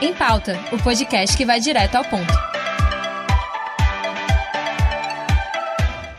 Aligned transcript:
Em 0.00 0.14
Pauta, 0.14 0.52
o 0.72 0.80
podcast 0.80 1.36
que 1.36 1.44
vai 1.44 1.58
direto 1.58 1.96
ao 1.96 2.04
ponto. 2.04 2.32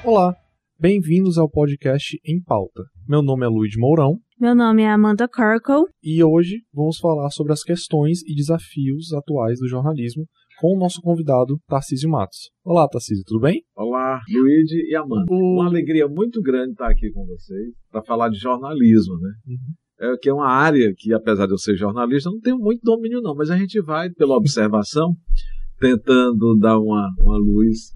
Olá, 0.04 0.36
bem-vindos 0.78 1.38
ao 1.38 1.50
podcast 1.50 2.20
Em 2.26 2.44
Pauta. 2.44 2.84
Meu 3.08 3.22
nome 3.22 3.46
é 3.46 3.48
Luiz 3.48 3.78
Mourão. 3.78 4.18
Meu 4.38 4.54
nome 4.54 4.82
é 4.82 4.90
Amanda 4.90 5.30
Corkle. 5.30 5.86
E 6.04 6.22
hoje 6.22 6.58
vamos 6.74 6.98
falar 6.98 7.30
sobre 7.30 7.54
as 7.54 7.64
questões 7.64 8.22
e 8.24 8.36
desafios 8.36 9.14
atuais 9.14 9.60
do 9.60 9.68
jornalismo 9.70 10.26
com 10.60 10.76
o 10.76 10.78
nosso 10.78 11.02
convidado 11.02 11.58
Tarcísio 11.66 12.10
Matos. 12.10 12.52
Olá, 12.66 12.86
Tarcísio, 12.86 13.24
tudo 13.26 13.40
bem? 13.40 13.64
Olá, 13.78 14.20
Luiz 14.30 14.70
e 14.72 14.94
Amanda. 14.94 15.24
Uma 15.32 15.68
alegria 15.68 16.06
muito 16.06 16.42
grande 16.42 16.72
estar 16.72 16.90
aqui 16.90 17.10
com 17.14 17.26
vocês 17.26 17.74
para 17.90 18.04
falar 18.04 18.28
de 18.28 18.40
jornalismo, 18.40 19.18
né? 19.22 19.30
Uhum. 19.48 19.74
É, 20.02 20.18
que 20.18 20.30
é 20.30 20.34
uma 20.34 20.48
área 20.48 20.94
que, 20.98 21.14
apesar 21.14 21.46
de 21.46 21.54
eu 21.54 21.58
ser 21.58 21.76
jornalista, 21.76 22.30
não 22.30 22.40
tenho 22.40 22.58
muito 22.58 22.82
domínio 22.84 23.22
não, 23.22 23.36
mas 23.36 23.50
a 23.50 23.58
gente 23.58 23.82
vai, 23.82 24.10
pela 24.10 24.38
observação, 24.38 25.14
tentando 25.80 26.58
dar 26.58 26.80
uma, 26.80 27.10
uma 27.20 27.38
luz 27.38 27.94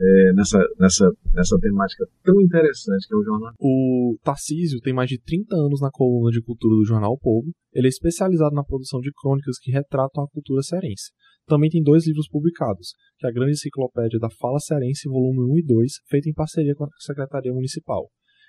é, 0.00 0.32
nessa, 0.32 0.58
nessa, 0.78 1.10
nessa 1.34 1.58
temática 1.58 2.04
tão 2.22 2.40
interessante 2.40 3.06
que 3.06 3.14
é 3.14 3.16
o 3.16 3.24
jornal. 3.24 3.52
O 3.58 4.16
Tarcísio 4.22 4.80
tem 4.80 4.92
mais 4.92 5.08
de 5.08 5.18
30 5.20 5.56
anos 5.56 5.80
na 5.80 5.90
coluna 5.90 6.30
de 6.30 6.42
cultura 6.42 6.74
do 6.74 6.84
jornal 6.84 7.12
o 7.12 7.18
Povo. 7.18 7.50
Ele 7.72 7.86
é 7.86 7.88
especializado 7.88 8.54
na 8.54 8.64
produção 8.64 9.00
de 9.00 9.10
crônicas 9.12 9.58
que 9.58 9.70
retratam 9.70 10.24
a 10.24 10.28
cultura 10.28 10.62
cearense. 10.62 11.10
Também 11.46 11.70
tem 11.70 11.82
dois 11.82 12.06
livros 12.06 12.28
publicados, 12.28 12.92
que 13.18 13.26
é 13.26 13.30
a 13.30 13.32
Grande 13.32 13.52
Enciclopédia 13.52 14.18
da 14.18 14.28
Fala 14.30 14.58
Cearense, 14.58 15.08
volume 15.08 15.50
1 15.52 15.58
e 15.58 15.62
2, 15.64 15.92
feita 16.06 16.28
em 16.28 16.34
parceria 16.34 16.74
com 16.74 16.84
a 16.84 16.88
Secretaria 16.98 17.52
Municipal. 17.52 18.08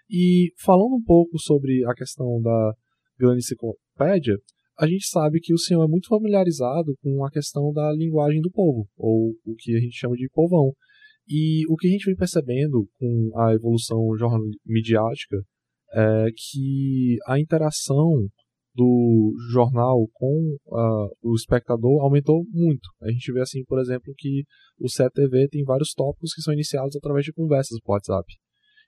E 0.10 0.52
falando 0.62 0.96
um 0.96 1.04
pouco 1.04 1.40
sobre 1.40 1.86
a 1.86 1.94
questão 1.94 2.42
da 2.42 2.74
Grande 3.20 3.40
Enciclopédia, 3.40 4.38
a 4.80 4.88
gente 4.88 5.10
sabe 5.10 5.40
que 5.42 5.54
o 5.54 5.58
senhor 5.58 5.84
é 5.84 5.88
muito 5.88 6.08
familiarizado 6.08 6.96
com 7.02 7.26
a 7.26 7.30
questão 7.30 7.74
da 7.74 7.92
linguagem 7.92 8.40
do 8.40 8.50
povo, 8.50 8.88
ou 8.96 9.36
o 9.46 9.56
que 9.56 9.76
a 9.76 9.80
gente 9.80 9.98
chama 9.98 10.16
de 10.16 10.30
povão. 10.32 10.72
E 11.28 11.64
o 11.68 11.76
que 11.76 11.88
a 11.88 11.92
gente 11.92 12.06
vem 12.06 12.16
percebendo 12.16 12.88
com 12.98 13.32
a 13.38 13.54
evolução 13.54 14.00
midiática 14.66 15.38
é 15.94 16.28
que 16.36 17.18
a 17.28 17.40
interação 17.40 18.30
do 18.74 19.34
jornal 19.52 20.08
com 20.14 20.56
uh, 20.68 21.10
o 21.22 21.36
espectador 21.36 22.02
aumentou 22.02 22.46
muito. 22.50 22.88
A 23.02 23.12
gente 23.12 23.34
vê 23.34 23.42
assim, 23.42 23.64
por 23.66 23.80
exemplo, 23.80 24.14
que 24.18 24.44
o 24.80 24.88
CTV 24.88 25.50
tem 25.50 25.64
vários 25.66 25.94
tópicos 25.94 26.34
que 26.34 26.42
são 26.42 26.54
iniciados 26.54 26.96
através 26.96 27.26
de 27.26 27.34
conversas 27.34 27.80
por 27.82 27.94
WhatsApp. 27.94 28.26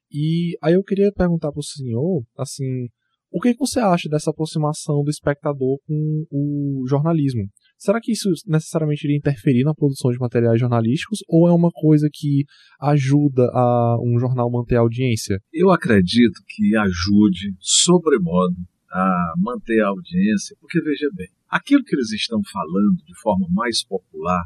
E 0.09 0.57
aí 0.63 0.73
eu 0.73 0.83
queria 0.83 1.11
perguntar 1.11 1.51
para 1.51 1.59
o 1.59 1.63
senhor, 1.63 2.23
assim, 2.37 2.87
o 3.31 3.39
que, 3.39 3.53
que 3.53 3.59
você 3.59 3.79
acha 3.79 4.09
dessa 4.09 4.29
aproximação 4.29 5.03
do 5.03 5.09
espectador 5.09 5.77
com 5.87 6.25
o 6.29 6.85
jornalismo? 6.87 7.43
Será 7.77 7.99
que 7.99 8.11
isso 8.11 8.29
necessariamente 8.45 9.05
iria 9.05 9.17
interferir 9.17 9.63
na 9.63 9.73
produção 9.73 10.11
de 10.11 10.19
materiais 10.19 10.59
jornalísticos 10.59 11.19
ou 11.27 11.47
é 11.47 11.51
uma 11.51 11.71
coisa 11.71 12.09
que 12.11 12.43
ajuda 12.79 13.49
a 13.53 13.97
um 14.03 14.19
jornal 14.19 14.51
manter 14.51 14.75
a 14.75 14.81
audiência? 14.81 15.39
Eu 15.51 15.71
acredito 15.71 16.41
que 16.47 16.75
ajude, 16.75 17.55
sobremodo, 17.59 18.57
a 18.91 19.33
manter 19.37 19.81
a 19.81 19.87
audiência, 19.87 20.55
porque 20.59 20.81
veja 20.81 21.09
bem, 21.15 21.29
aquilo 21.49 21.83
que 21.83 21.95
eles 21.95 22.11
estão 22.11 22.41
falando 22.51 22.97
de 23.05 23.19
forma 23.21 23.47
mais 23.49 23.83
popular 23.83 24.43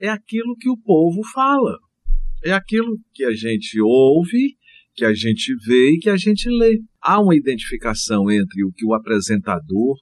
é 0.00 0.08
aquilo 0.08 0.56
que 0.56 0.70
o 0.70 0.78
povo 0.78 1.22
fala. 1.34 1.76
É 2.44 2.52
aquilo 2.52 2.96
que 3.12 3.24
a 3.24 3.32
gente 3.32 3.80
ouve, 3.82 4.56
que 4.98 5.04
a 5.04 5.14
gente 5.14 5.54
vê 5.64 5.92
e 5.92 5.98
que 5.98 6.10
a 6.10 6.16
gente 6.16 6.48
lê. 6.50 6.80
Há 7.00 7.20
uma 7.20 7.36
identificação 7.36 8.28
entre 8.28 8.64
o 8.64 8.72
que 8.72 8.84
o 8.84 8.92
apresentador 8.92 9.96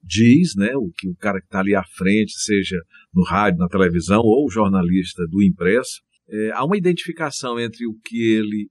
diz, 0.00 0.54
né, 0.54 0.76
o 0.76 0.90
que 0.96 1.08
o 1.08 1.16
cara 1.16 1.40
que 1.40 1.46
está 1.46 1.58
ali 1.58 1.74
à 1.74 1.82
frente, 1.82 2.32
seja 2.32 2.76
no 3.12 3.24
rádio, 3.24 3.58
na 3.58 3.68
televisão 3.68 4.20
ou 4.20 4.46
o 4.46 4.50
jornalista 4.50 5.26
do 5.26 5.42
impresso, 5.42 6.00
é, 6.28 6.52
há 6.52 6.64
uma 6.64 6.76
identificação 6.76 7.58
entre 7.58 7.86
o 7.86 7.94
que 8.04 8.22
ele 8.22 8.68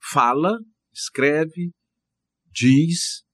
fala, 0.00 0.58
escreve, 0.94 1.72
diz 2.50 3.24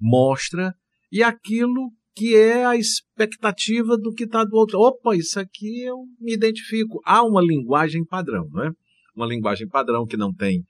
mostra 0.00 0.72
e 1.10 1.24
aquilo 1.24 1.90
que 2.14 2.36
é 2.36 2.64
a 2.64 2.76
expectativa 2.76 3.96
do 3.96 4.12
que 4.12 4.24
está 4.24 4.44
do 4.44 4.54
outro. 4.54 4.78
Opa, 4.78 5.16
isso 5.16 5.40
aqui 5.40 5.82
eu 5.82 5.96
me 6.20 6.34
identifico. 6.34 7.00
Há 7.04 7.24
uma 7.24 7.40
linguagem 7.40 8.04
padrão, 8.04 8.48
não 8.50 8.64
é? 8.64 8.70
Uma 9.16 9.26
linguagem 9.26 9.66
padrão 9.66 10.06
que 10.06 10.16
não 10.16 10.32
tem 10.32 10.62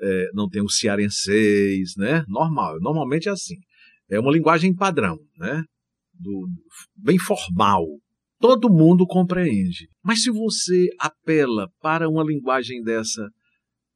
é, 0.00 0.28
não 0.32 0.48
tem 0.48 0.62
o 0.62 0.68
cearenseis, 0.68 1.94
né? 1.96 2.24
Normal, 2.28 2.78
normalmente 2.80 3.28
é 3.28 3.32
assim. 3.32 3.56
É 4.10 4.18
uma 4.18 4.32
linguagem 4.32 4.74
padrão, 4.74 5.18
né? 5.38 5.62
Do, 6.12 6.48
bem 6.96 7.18
formal. 7.18 7.84
Todo 8.38 8.70
mundo 8.70 9.06
compreende. 9.06 9.88
Mas 10.02 10.22
se 10.22 10.30
você 10.30 10.88
apela 10.98 11.68
para 11.80 12.08
uma 12.08 12.24
linguagem 12.24 12.82
dessa 12.82 13.28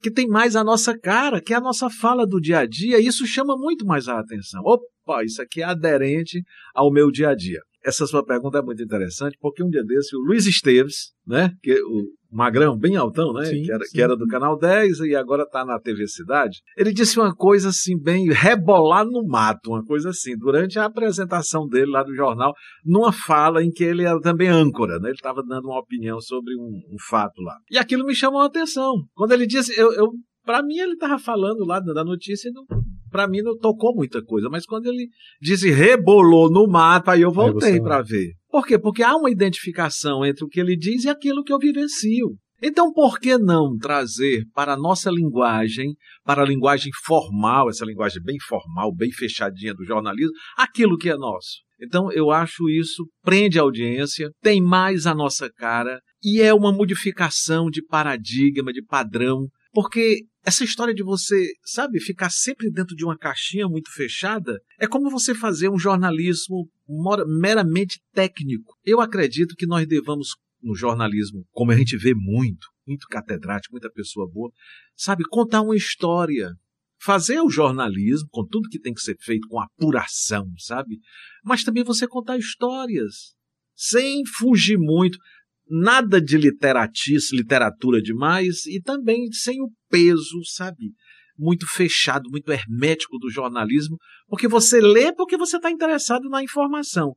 que 0.01 0.11
tem 0.11 0.29
mais 0.29 0.55
a 0.55 0.63
nossa 0.63 0.97
cara, 0.99 1.41
que 1.43 1.53
é 1.53 1.57
a 1.57 1.61
nossa 1.61 1.91
fala 1.91 2.27
do 2.27 2.41
dia 2.41 2.61
a 2.61 2.67
dia, 2.67 3.01
isso 3.01 3.27
chama 3.27 3.57
muito 3.57 3.85
mais 3.85 4.09
a 4.09 4.19
atenção. 4.21 4.63
Opa, 4.65 5.25
isso 5.25 5.43
aqui 5.43 5.63
é 5.63 5.65
aderente 5.65 6.43
ao 6.75 6.93
meu 6.93 7.11
dia 7.11 7.31
a 7.31 7.35
dia. 7.35 7.61
Essa 7.87 8.05
sua 8.07 8.25
pergunta 8.25 8.59
é 8.59 8.63
muito 8.63 8.83
interessante, 8.83 9.37
porque 9.41 9.63
um 9.63 9.69
dia 9.69 9.85
desse 9.85 10.17
o 10.17 10.21
Luiz 10.21 10.45
Esteves, 10.45 11.13
né, 11.25 11.53
que 11.63 11.73
o 11.83 12.07
magrão, 12.31 12.77
bem 12.77 12.97
altão, 12.97 13.33
né? 13.33 13.47
Sim, 13.47 13.63
que, 13.63 13.73
era, 13.73 13.85
que, 13.91 14.03
era, 14.03 14.17
do 14.17 14.27
Canal 14.27 14.59
10 14.59 14.99
e 15.01 15.15
agora 15.15 15.45
está 15.45 15.65
na 15.65 15.79
TV 15.79 16.07
Cidade. 16.09 16.59
Ele 16.77 16.93
disse 16.93 17.19
uma 17.19 17.35
coisa 17.35 17.69
assim, 17.69 17.97
bem 17.97 18.29
rebolar 18.31 19.07
no 19.07 19.25
mato, 19.25 19.71
uma 19.71 19.85
coisa 19.85 20.11
assim, 20.11 20.37
durante 20.37 20.79
a 20.79 20.85
apresentação 20.85 21.67
dele 21.67 21.91
lá 21.93 22.03
do 22.03 22.15
jornal, 22.15 22.53
numa 22.85 23.13
fala 23.13 23.63
em 23.63 23.71
que 23.71 23.85
ele 23.85 24.03
era 24.03 24.21
também 24.21 24.49
âncora, 24.49 24.99
né? 24.99 25.09
Ele 25.09 25.15
estava 25.15 25.43
dando 25.43 25.67
uma 25.67 25.81
opinião 25.81 26.21
sobre 26.21 26.55
um, 26.57 26.83
um, 26.93 26.97
fato 27.09 27.41
lá. 27.41 27.57
E 27.71 27.79
aquilo 27.79 28.05
me 28.05 28.15
chamou 28.15 28.41
a 28.41 28.47
atenção. 28.47 28.95
Quando 29.15 29.33
ele 29.33 29.47
disse, 29.47 29.79
eu, 29.79 29.93
eu 29.93 30.11
para 30.45 30.63
mim 30.63 30.79
ele 30.79 30.93
estava 30.93 31.19
falando 31.19 31.65
lá 31.65 31.81
da 31.81 32.05
notícia 32.05 32.49
e 32.49 32.53
não, 32.53 32.65
para 33.17 33.27
mim 33.27 33.41
não 33.41 33.57
tocou 33.57 33.95
muita 33.95 34.23
coisa, 34.23 34.51
mas 34.51 34.67
quando 34.67 34.89
ele 34.89 35.09
disse 35.41 35.71
rebolou 35.71 36.51
no 36.51 36.69
mato, 36.69 37.11
aí 37.11 37.23
eu 37.23 37.33
voltei 37.33 37.81
para 37.81 38.03
ver. 38.03 38.35
Por 38.51 38.67
quê? 38.67 38.79
Porque 38.79 39.03
há 39.03 39.17
uma 39.17 39.31
identificação 39.31 40.23
entre 40.23 40.45
o 40.45 40.49
que 40.49 40.61
ele 40.61 40.77
diz 40.77 41.05
e 41.05 41.09
aquilo 41.09 41.43
que 41.43 41.51
eu 41.51 41.59
vivencio. 41.59 42.37
Então, 42.63 42.93
por 42.93 43.19
que 43.19 43.39
não 43.39 43.75
trazer 43.79 44.45
para 44.55 44.75
a 44.75 44.77
nossa 44.77 45.11
linguagem, 45.11 45.95
para 46.25 46.43
a 46.43 46.47
linguagem 46.47 46.91
formal, 47.07 47.71
essa 47.71 47.87
linguagem 47.87 48.23
bem 48.23 48.37
formal, 48.39 48.95
bem 48.95 49.11
fechadinha 49.11 49.73
do 49.73 49.85
jornalismo, 49.85 50.33
aquilo 50.59 50.99
que 50.99 51.09
é 51.09 51.17
nosso? 51.17 51.65
Então, 51.81 52.13
eu 52.13 52.31
acho 52.31 52.69
isso 52.69 53.07
prende 53.23 53.59
a 53.59 53.63
audiência, 53.63 54.31
tem 54.43 54.61
mais 54.61 55.07
a 55.07 55.15
nossa 55.15 55.51
cara 55.51 56.01
e 56.23 56.43
é 56.43 56.53
uma 56.53 56.73
modificação 56.73 57.71
de 57.71 57.83
paradigma, 57.83 58.73
de 58.73 58.83
padrão, 58.83 59.47
porque 59.77 60.25
essa 60.43 60.65
história 60.65 60.95
de 60.95 61.03
você, 61.03 61.53
sabe, 61.63 62.01
ficar 62.01 62.31
sempre 62.31 62.71
dentro 62.71 62.97
de 62.97 63.05
uma 63.05 63.15
caixinha 63.15 63.69
muito 63.69 63.93
fechada 63.93 64.59
é 64.81 64.87
como 64.87 65.11
você 65.11 65.35
fazer 65.35 65.69
um 65.69 65.79
jornalismo 65.79 66.67
meramente 67.27 68.01
técnico. 68.15 68.75
Eu 68.83 69.03
acredito 69.03 69.55
que 69.55 69.67
nós 69.67 69.87
devamos, 69.87 70.31
no 70.63 70.75
jornalismo, 70.75 71.45
como 71.51 71.73
a 71.73 71.77
gente 71.77 71.95
vê 71.99 72.15
muito, 72.15 72.69
muito 72.87 73.07
catedrático, 73.07 73.75
muita 73.75 73.91
pessoa 73.93 74.27
boa, 74.27 74.51
sabe, 74.97 75.25
contar 75.29 75.61
uma 75.61 75.77
história. 75.77 76.55
Fazer 76.99 77.43
o 77.43 77.51
jornalismo, 77.51 78.27
com 78.31 78.47
tudo 78.47 78.71
que 78.71 78.81
tem 78.81 78.95
que 78.95 79.03
ser 79.03 79.19
feito 79.21 79.47
com 79.47 79.61
apuração, 79.61 80.51
sabe? 80.57 80.99
Mas 81.45 81.63
também 81.63 81.85
você 81.85 82.09
contar 82.09 82.39
histórias, 82.39 83.35
sem 83.75 84.25
fugir 84.25 84.79
muito 84.79 85.19
nada 85.69 86.21
de 86.21 86.37
literatice, 86.37 87.37
literatura 87.37 88.01
demais 88.01 88.67
e 88.67 88.81
também 88.81 89.31
sem 89.33 89.61
o 89.61 89.71
peso, 89.91 90.43
sabe? 90.45 90.93
Muito 91.39 91.67
fechado, 91.67 92.31
muito 92.31 92.51
hermético 92.51 93.19
do 93.19 93.31
jornalismo, 93.31 93.97
porque 94.29 94.49
você 94.49 94.81
lê 94.81 95.13
porque 95.13 95.37
você 95.37 95.57
está 95.57 95.71
interessado 95.71 96.29
na 96.29 96.43
informação, 96.43 97.15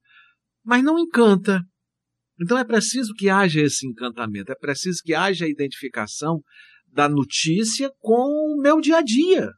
mas 0.64 0.84
não 0.84 1.00
encanta. 1.00 1.62
Então 2.42 2.58
é 2.58 2.64
preciso 2.64 3.14
que 3.14 3.30
haja 3.30 3.62
esse 3.62 3.88
encantamento, 3.88 4.52
é 4.52 4.56
preciso 4.56 5.02
que 5.04 5.14
haja 5.14 5.46
a 5.46 5.50
identificação 5.50 6.42
da 6.92 7.08
notícia 7.08 7.92
com 8.00 8.56
o 8.56 8.62
meu 8.62 8.82
dia 8.82 8.98
a 8.98 9.02
dia, 9.02 9.52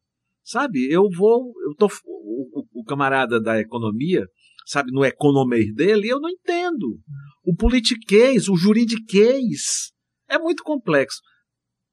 sabe? 0.43 0.91
Eu 0.91 1.03
vou, 1.09 1.53
eu 1.65 1.75
tô, 1.75 1.87
o, 2.05 2.81
o 2.81 2.83
camarada 2.83 3.39
da 3.39 3.59
economia, 3.59 4.25
sabe, 4.65 4.91
no 4.91 5.03
economês 5.03 5.73
dele, 5.73 6.07
eu 6.07 6.19
não 6.19 6.29
entendo. 6.29 6.99
O 7.43 7.55
politiquês, 7.55 8.47
o 8.47 8.55
juridiquês, 8.55 9.91
é 10.29 10.37
muito 10.37 10.63
complexo. 10.63 11.19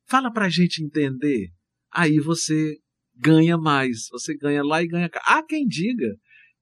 Fala 0.07 0.33
para 0.33 0.47
a 0.47 0.51
gente 0.51 0.83
entender. 0.83 1.49
Aí 1.93 2.19
você 2.19 2.77
ganha 3.17 3.59
mais, 3.59 4.09
você 4.11 4.37
ganha 4.37 4.63
lá 4.63 4.83
e 4.83 4.89
ganha 4.89 5.09
cá. 5.09 5.21
Há 5.25 5.43
quem 5.43 5.67
diga 5.67 6.15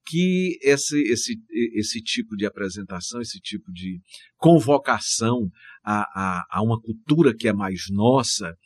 que 0.07 0.57
esse, 0.63 0.97
esse, 1.11 1.37
esse 1.75 2.01
tipo 2.01 2.37
de 2.37 2.47
apresentação, 2.47 3.21
esse 3.21 3.41
tipo 3.41 3.73
de 3.73 4.01
convocação 4.37 5.51
a, 5.85 6.03
a, 6.03 6.47
a 6.51 6.63
uma 6.63 6.81
cultura 6.81 7.35
que 7.35 7.49
é 7.49 7.53
mais 7.53 7.87
nossa, 7.91 8.57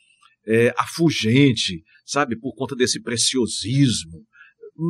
é, 0.45 0.73
afugente, 0.77 1.83
sabe, 2.05 2.39
por 2.39 2.53
conta 2.55 2.75
desse 2.75 3.01
preciosismo. 3.01 4.23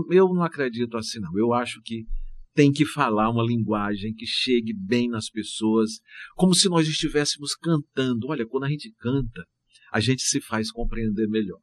Eu 0.09 0.33
não 0.33 0.43
acredito 0.43 0.97
assim, 0.97 1.19
não. 1.19 1.37
Eu 1.37 1.53
acho 1.53 1.81
que 1.83 2.05
tem 2.53 2.71
que 2.71 2.85
falar 2.85 3.29
uma 3.29 3.43
linguagem 3.43 4.13
que 4.13 4.25
chegue 4.25 4.73
bem 4.73 5.07
nas 5.07 5.29
pessoas, 5.29 5.99
como 6.35 6.53
se 6.53 6.67
nós 6.69 6.87
estivéssemos 6.87 7.55
cantando. 7.55 8.27
Olha, 8.27 8.45
quando 8.45 8.65
a 8.65 8.69
gente 8.69 8.91
canta, 8.99 9.45
a 9.91 9.99
gente 9.99 10.23
se 10.23 10.41
faz 10.41 10.71
compreender 10.71 11.27
melhor. 11.27 11.59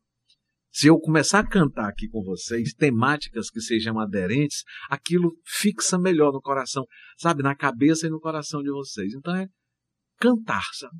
Se 0.71 0.87
eu 0.87 0.99
começar 0.99 1.41
a 1.41 1.49
cantar 1.49 1.89
aqui 1.89 2.09
com 2.09 2.23
vocês 2.23 2.73
temáticas 2.75 3.51
que 3.51 3.61
sejam 3.61 3.99
aderentes, 3.99 4.63
aquilo 4.89 5.37
fixa 5.45 5.99
melhor 5.99 6.33
no 6.33 6.41
coração, 6.41 6.87
sabe, 7.17 7.43
na 7.43 7.55
cabeça 7.55 8.07
e 8.07 8.11
no 8.11 8.21
coração 8.21 8.63
de 8.63 8.71
vocês. 8.71 9.13
Então 9.15 9.35
é 9.35 9.49
cantar, 10.19 10.65
sabe? 10.75 10.99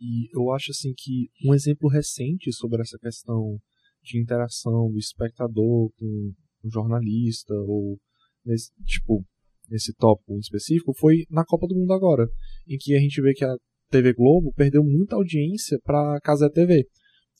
e 0.00 0.28
eu 0.34 0.50
acho 0.52 0.70
assim 0.70 0.92
que 0.96 1.30
um 1.44 1.54
exemplo 1.54 1.88
recente 1.88 2.52
sobre 2.52 2.80
essa 2.80 2.98
questão 2.98 3.58
de 4.02 4.20
interação 4.20 4.90
do 4.90 4.98
espectador 4.98 5.92
com 5.96 6.32
o 6.64 6.70
jornalista 6.70 7.54
ou 7.54 8.00
nesse 8.44 8.70
tipo 8.84 9.24
nesse 9.70 9.94
tópico 9.94 10.38
específico 10.38 10.92
foi 10.94 11.24
na 11.30 11.44
Copa 11.44 11.66
do 11.66 11.74
Mundo 11.74 11.92
agora, 11.92 12.26
em 12.68 12.76
que 12.78 12.94
a 12.94 13.00
gente 13.00 13.22
vê 13.22 13.32
que 13.32 13.44
a 13.44 13.54
TV 13.90 14.12
Globo 14.12 14.52
perdeu 14.54 14.82
muita 14.84 15.16
audiência 15.16 15.78
para 15.84 16.16
a 16.16 16.20
Casa 16.20 16.50
TV 16.50 16.84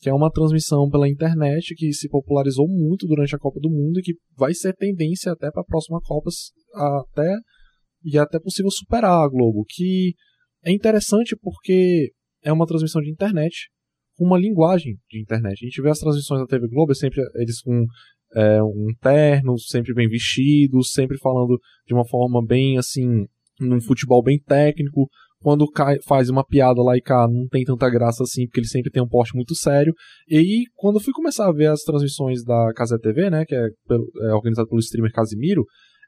que 0.03 0.09
é 0.09 0.13
uma 0.13 0.29
transmissão 0.29 0.89
pela 0.89 1.07
internet 1.07 1.73
que 1.75 1.93
se 1.93 2.09
popularizou 2.09 2.67
muito 2.67 3.07
durante 3.07 3.33
a 3.33 3.39
Copa 3.39 3.57
do 3.61 3.69
Mundo 3.69 3.99
e 3.99 4.01
que 4.01 4.13
vai 4.37 4.53
ser 4.53 4.73
tendência 4.73 5.31
até 5.31 5.49
para 5.49 5.61
a 5.61 5.65
próxima 5.65 6.01
Copa 6.03 6.29
até 6.73 7.37
e 8.03 8.17
até 8.17 8.37
possível 8.37 8.69
superar 8.69 9.23
a 9.23 9.29
Globo, 9.29 9.63
que 9.65 10.13
é 10.65 10.73
interessante 10.73 11.37
porque 11.41 12.11
é 12.43 12.51
uma 12.51 12.67
transmissão 12.67 13.01
de 13.01 13.09
internet 13.09 13.69
com 14.17 14.25
uma 14.25 14.37
linguagem 14.37 14.97
de 15.09 15.21
internet. 15.21 15.53
A 15.63 15.67
gente 15.67 15.81
vê 15.81 15.89
as 15.89 15.99
transmissões 15.99 16.41
da 16.41 16.47
TV 16.47 16.67
Globo, 16.67 16.91
é 16.91 16.95
sempre 16.95 17.21
eles 17.35 17.61
com 17.61 17.85
é, 18.35 18.63
um 18.63 18.87
terno, 19.01 19.57
sempre 19.59 19.93
bem 19.93 20.07
vestidos, 20.07 20.91
sempre 20.91 21.17
falando 21.17 21.59
de 21.87 21.93
uma 21.93 22.05
forma 22.05 22.43
bem 22.45 22.77
assim, 22.77 23.25
num 23.59 23.81
futebol 23.81 24.23
bem 24.23 24.39
técnico, 24.39 25.07
quando 25.43 25.69
cai, 25.69 25.97
faz 26.07 26.29
uma 26.29 26.43
piada 26.43 26.81
lá 26.81 26.95
e 26.97 27.01
cá 27.01 27.27
não 27.27 27.47
tem 27.47 27.63
tanta 27.63 27.89
graça 27.89 28.23
assim, 28.23 28.45
porque 28.45 28.61
ele 28.61 28.67
sempre 28.67 28.89
tem 28.89 29.03
um 29.03 29.07
porte 29.07 29.35
muito 29.35 29.53
sério. 29.53 29.93
E 30.27 30.37
aí, 30.37 30.63
quando 30.73 30.95
eu 30.95 31.01
fui 31.01 31.11
começar 31.13 31.47
a 31.47 31.51
ver 31.51 31.67
as 31.67 31.81
transmissões 31.81 32.43
da 32.43 32.71
Casa 32.73 32.97
TV, 32.97 33.29
né, 33.29 33.43
que 33.45 33.53
é, 33.53 33.67
pelo, 33.85 34.09
é 34.21 34.33
organizado 34.33 34.69
pelo 34.69 34.79
streamer 34.79 35.11
Casimiro, 35.11 35.65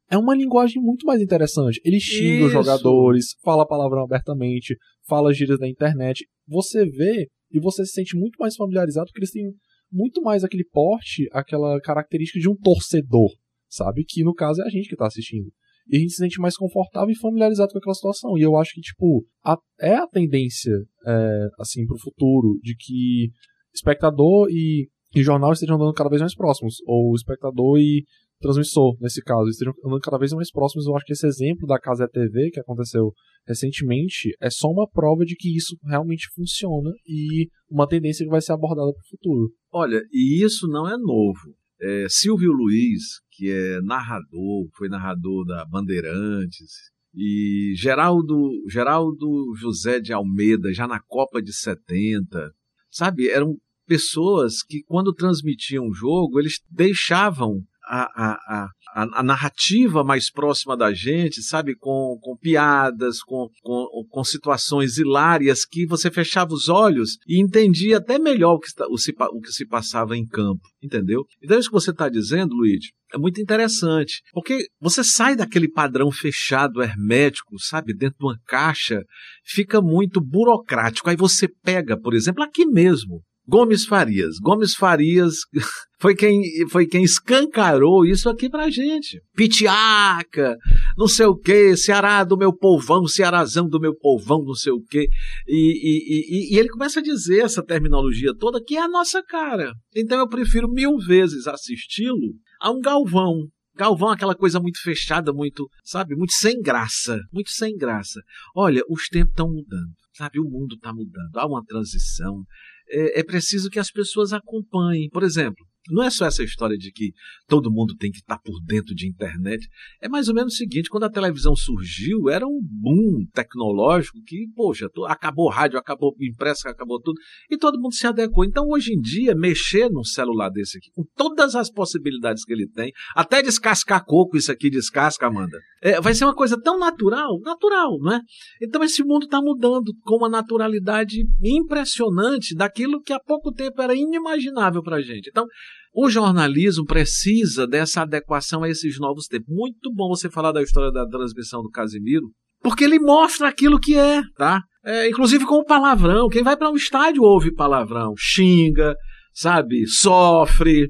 é 0.09 0.17
uma 0.17 0.35
linguagem 0.35 0.81
muito 0.81 1.05
mais 1.05 1.21
interessante. 1.21 1.81
Ele 1.83 1.99
xinga 1.99 2.37
Isso. 2.37 2.45
os 2.45 2.51
jogadores, 2.53 3.35
fala 3.43 3.67
palavrão 3.67 4.03
abertamente, 4.03 4.77
fala 5.07 5.33
gírias 5.33 5.59
da 5.59 5.67
internet. 5.67 6.25
Você 6.47 6.85
vê 6.85 7.27
e 7.51 7.59
você 7.59 7.85
se 7.85 7.93
sente 7.93 8.15
muito 8.15 8.37
mais 8.39 8.55
familiarizado 8.55 9.07
porque 9.07 9.19
eles 9.19 9.31
têm 9.31 9.51
muito 9.95 10.21
mais 10.21 10.43
aquele 10.43 10.65
porte, 10.65 11.27
aquela 11.31 11.79
característica 11.79 12.39
de 12.39 12.49
um 12.49 12.55
torcedor, 12.55 13.29
sabe? 13.69 14.03
Que 14.05 14.23
no 14.23 14.33
caso 14.33 14.61
é 14.61 14.65
a 14.65 14.69
gente 14.69 14.89
que 14.89 14.95
está 14.95 15.07
assistindo 15.07 15.49
e 15.87 15.97
a 15.97 15.99
gente 15.99 16.11
se 16.11 16.17
sente 16.17 16.39
mais 16.39 16.55
confortável 16.57 17.11
e 17.11 17.17
familiarizado 17.17 17.71
com 17.71 17.77
aquela 17.77 17.93
situação. 17.93 18.37
E 18.37 18.41
eu 18.41 18.55
acho 18.57 18.73
que, 18.73 18.81
tipo, 18.81 19.23
a, 19.43 19.55
é 19.79 19.95
a 19.95 20.07
tendência, 20.07 20.73
é, 21.05 21.47
assim, 21.59 21.85
pro 21.85 21.97
futuro, 21.97 22.59
de 22.61 22.75
que 22.75 23.29
espectador 23.73 24.49
e, 24.49 24.89
e 25.15 25.23
jornal 25.23 25.53
estejam 25.53 25.75
andando 25.75 25.93
cada 25.93 26.09
vez 26.09 26.21
mais 26.21 26.35
próximos, 26.35 26.77
ou 26.87 27.13
espectador 27.13 27.77
e 27.77 28.03
transmissor, 28.39 28.97
nesse 28.99 29.21
caso, 29.21 29.47
estejam 29.47 29.73
andando 29.85 30.01
cada 30.01 30.17
vez 30.17 30.33
mais 30.33 30.51
próximos. 30.51 30.87
Eu 30.87 30.95
acho 30.95 31.05
que 31.05 31.13
esse 31.13 31.27
exemplo 31.27 31.67
da 31.67 31.79
Casa 31.79 32.07
TV, 32.07 32.49
que 32.51 32.59
aconteceu 32.59 33.11
recentemente, 33.47 34.35
é 34.41 34.49
só 34.49 34.67
uma 34.67 34.87
prova 34.89 35.25
de 35.25 35.35
que 35.35 35.55
isso 35.55 35.77
realmente 35.83 36.27
funciona 36.33 36.91
e 37.07 37.47
uma 37.69 37.87
tendência 37.87 38.25
que 38.25 38.31
vai 38.31 38.41
ser 38.41 38.53
abordada 38.53 38.91
para 38.91 39.01
o 39.01 39.09
futuro. 39.09 39.53
Olha, 39.71 40.01
e 40.11 40.43
isso 40.43 40.67
não 40.67 40.87
é 40.87 40.97
novo. 40.97 41.55
É, 41.81 42.07
Silvio 42.09 42.51
Luiz, 42.51 43.01
que 43.31 43.51
é 43.51 43.81
narrador, 43.81 44.67
foi 44.75 44.87
narrador 44.87 45.45
da 45.45 45.65
Bandeirantes, 45.65 46.93
e 47.13 47.73
Geraldo, 47.75 48.49
Geraldo 48.69 49.53
José 49.55 49.99
de 49.99 50.11
Almeida, 50.11 50.73
já 50.73 50.87
na 50.87 50.99
Copa 50.99 51.41
de 51.41 51.53
70, 51.53 52.51
sabe? 52.91 53.29
Eram 53.29 53.55
pessoas 53.87 54.61
que, 54.61 54.83
quando 54.83 55.13
transmitiam 55.13 55.87
o 55.87 55.93
jogo, 55.93 56.39
eles 56.39 56.59
deixavam 56.69 57.61
a, 57.87 58.03
a, 58.15 58.67
a, 58.95 59.19
a, 59.19 59.23
narrativa 59.23 60.03
mais 60.03 60.31
próxima 60.31 60.75
da 60.75 60.93
gente, 60.93 61.41
sabe? 61.41 61.75
Com, 61.75 62.17
com 62.21 62.35
piadas, 62.37 63.21
com, 63.21 63.49
com, 63.61 64.05
com, 64.09 64.23
situações 64.23 64.97
hilárias 64.97 65.65
que 65.65 65.85
você 65.85 66.09
fechava 66.09 66.53
os 66.53 66.69
olhos 66.69 67.17
e 67.27 67.41
entendia 67.41 67.97
até 67.97 68.17
melhor 68.17 68.55
o 68.55 68.59
que, 68.59 68.69
o, 68.83 69.37
o 69.37 69.41
que 69.41 69.51
se 69.51 69.67
passava 69.67 70.17
em 70.17 70.25
campo, 70.25 70.63
entendeu? 70.81 71.23
Então, 71.41 71.59
isso 71.59 71.69
que 71.69 71.73
você 71.73 71.91
está 71.91 72.09
dizendo, 72.09 72.55
Luiz, 72.55 72.85
é 73.13 73.17
muito 73.17 73.39
interessante, 73.39 74.21
porque 74.33 74.67
você 74.79 75.03
sai 75.03 75.35
daquele 75.35 75.69
padrão 75.69 76.11
fechado, 76.11 76.81
hermético, 76.81 77.59
sabe, 77.59 77.93
dentro 77.93 78.17
de 78.19 78.25
uma 78.25 78.39
caixa, 78.45 79.01
fica 79.43 79.81
muito 79.81 80.19
burocrático. 80.19 81.09
Aí 81.09 81.15
você 81.15 81.47
pega, 81.47 81.99
por 81.99 82.13
exemplo, 82.13 82.43
aqui 82.43 82.65
mesmo, 82.65 83.21
Gomes 83.47 83.85
Farias. 83.85 84.37
Gomes 84.39 84.75
Farias 84.75 85.35
foi 85.99 86.15
quem, 86.15 86.41
foi 86.69 86.87
quem 86.87 87.03
escancarou 87.03 88.05
isso 88.05 88.29
aqui 88.29 88.49
pra 88.49 88.69
gente. 88.69 89.21
Pitiaca, 89.35 90.57
não 90.97 91.07
sei 91.07 91.27
o 91.27 91.37
quê, 91.37 91.77
Ceará 91.77 92.23
do 92.23 92.37
meu 92.37 92.51
povão, 92.51 93.07
Cearazão 93.07 93.67
do 93.67 93.79
meu 93.79 93.95
povão, 93.95 94.43
não 94.43 94.55
sei 94.55 94.71
o 94.71 94.81
quê. 94.81 95.07
E, 95.47 95.53
e, 95.55 96.53
e, 96.53 96.55
e 96.55 96.59
ele 96.59 96.69
começa 96.69 96.99
a 96.99 97.03
dizer 97.03 97.43
essa 97.43 97.63
terminologia 97.63 98.33
toda 98.37 98.63
que 98.63 98.75
é 98.75 98.81
a 98.81 98.89
nossa 98.89 99.21
cara. 99.23 99.71
Então 99.95 100.17
eu 100.19 100.27
prefiro 100.27 100.69
mil 100.69 100.97
vezes 100.97 101.47
assisti-lo 101.47 102.33
a 102.59 102.71
um 102.71 102.79
Galvão, 102.79 103.47
Galvão, 103.77 104.09
aquela 104.09 104.33
coisa 104.33 104.57
muito 104.59 104.81
fechada, 104.81 105.33
muito, 105.33 105.69
sabe, 105.83 106.15
muito 106.15 106.31
sem 106.31 106.61
graça, 106.61 107.19
muito 107.31 107.51
sem 107.51 107.75
graça. 107.75 108.21
Olha, 108.55 108.81
os 108.89 109.09
tempos 109.09 109.31
estão 109.31 109.49
mudando, 109.49 109.91
sabe, 110.13 110.39
o 110.39 110.45
mundo 110.45 110.75
está 110.75 110.93
mudando, 110.93 111.35
há 111.35 111.45
uma 111.45 111.61
transição 111.65 112.41
é, 112.89 113.19
é 113.19 113.23
preciso 113.23 113.69
que 113.69 113.79
as 113.79 113.91
pessoas 113.91 114.33
acompanhem. 114.33 115.09
Por 115.09 115.23
exemplo, 115.23 115.65
não 115.89 116.03
é 116.03 116.09
só 116.09 116.25
essa 116.25 116.43
história 116.43 116.77
de 116.77 116.91
que 116.91 117.13
todo 117.47 117.71
mundo 117.71 117.95
tem 117.95 118.11
que 118.11 118.17
estar 118.17 118.39
por 118.39 118.59
dentro 118.65 118.95
de 118.95 119.07
internet. 119.07 119.67
É 120.01 120.09
mais 120.09 120.27
ou 120.27 120.33
menos 120.33 120.53
o 120.53 120.57
seguinte: 120.57 120.89
quando 120.89 121.03
a 121.03 121.09
televisão 121.09 121.55
surgiu, 121.55 122.29
era 122.29 122.45
um 122.45 122.59
boom 122.61 123.25
tecnológico 123.33 124.19
que, 124.25 124.47
poxa, 124.55 124.87
acabou 125.07 125.49
rádio, 125.49 125.77
acabou 125.77 126.15
impresso, 126.19 126.67
acabou 126.67 126.99
tudo, 127.01 127.19
e 127.49 127.57
todo 127.57 127.79
mundo 127.79 127.93
se 127.93 128.07
adequou. 128.07 128.43
Então, 128.43 128.65
hoje 128.69 128.93
em 128.93 128.99
dia, 128.99 129.35
mexer 129.35 129.89
num 129.89 130.03
celular 130.03 130.49
desse 130.49 130.77
aqui, 130.77 130.89
com 130.93 131.03
todas 131.15 131.55
as 131.55 131.71
possibilidades 131.71 132.43
que 132.43 132.53
ele 132.53 132.67
tem, 132.67 132.91
até 133.15 133.41
descascar 133.41 134.03
coco, 134.05 134.37
isso 134.37 134.51
aqui 134.51 134.69
descasca, 134.69 135.27
Amanda, 135.27 135.59
é, 135.81 136.01
vai 136.01 136.13
ser 136.13 136.25
uma 136.25 136.35
coisa 136.35 136.59
tão 136.59 136.79
natural, 136.79 137.39
natural, 137.41 137.99
não 137.99 138.13
é? 138.13 138.19
Então, 138.61 138.83
esse 138.83 139.03
mundo 139.03 139.25
está 139.25 139.39
mudando 139.41 139.93
com 140.01 140.17
uma 140.17 140.29
naturalidade 140.29 141.25
impressionante 141.43 142.55
daquilo 142.55 143.01
que 143.01 143.13
há 143.13 143.19
pouco 143.19 143.51
tempo 143.51 143.81
era 143.81 143.95
inimaginável 143.95 144.81
para 144.81 144.97
a 144.97 145.01
gente. 145.01 145.29
Então, 145.29 145.45
o 145.93 146.09
jornalismo 146.09 146.85
precisa 146.85 147.65
dessa 147.65 148.01
adequação 148.01 148.63
a 148.63 148.69
esses 148.69 148.99
novos 148.99 149.27
tempos. 149.27 149.47
Muito 149.47 149.93
bom 149.93 150.09
você 150.09 150.29
falar 150.29 150.51
da 150.51 150.61
história 150.61 150.91
da 150.91 151.07
transmissão 151.07 151.61
do 151.61 151.69
Casimiro, 151.69 152.25
porque 152.61 152.83
ele 152.83 152.99
mostra 152.99 153.47
aquilo 153.47 153.79
que 153.79 153.95
é, 153.95 154.21
tá? 154.35 154.61
É, 154.83 155.09
inclusive 155.09 155.45
com 155.45 155.55
o 155.55 155.65
palavrão. 155.65 156.27
Quem 156.27 156.43
vai 156.43 156.57
para 156.57 156.69
um 156.69 156.75
estádio 156.75 157.23
ouve 157.23 157.53
palavrão, 157.53 158.13
xinga, 158.17 158.93
sabe, 159.33 159.87
sofre. 159.87 160.89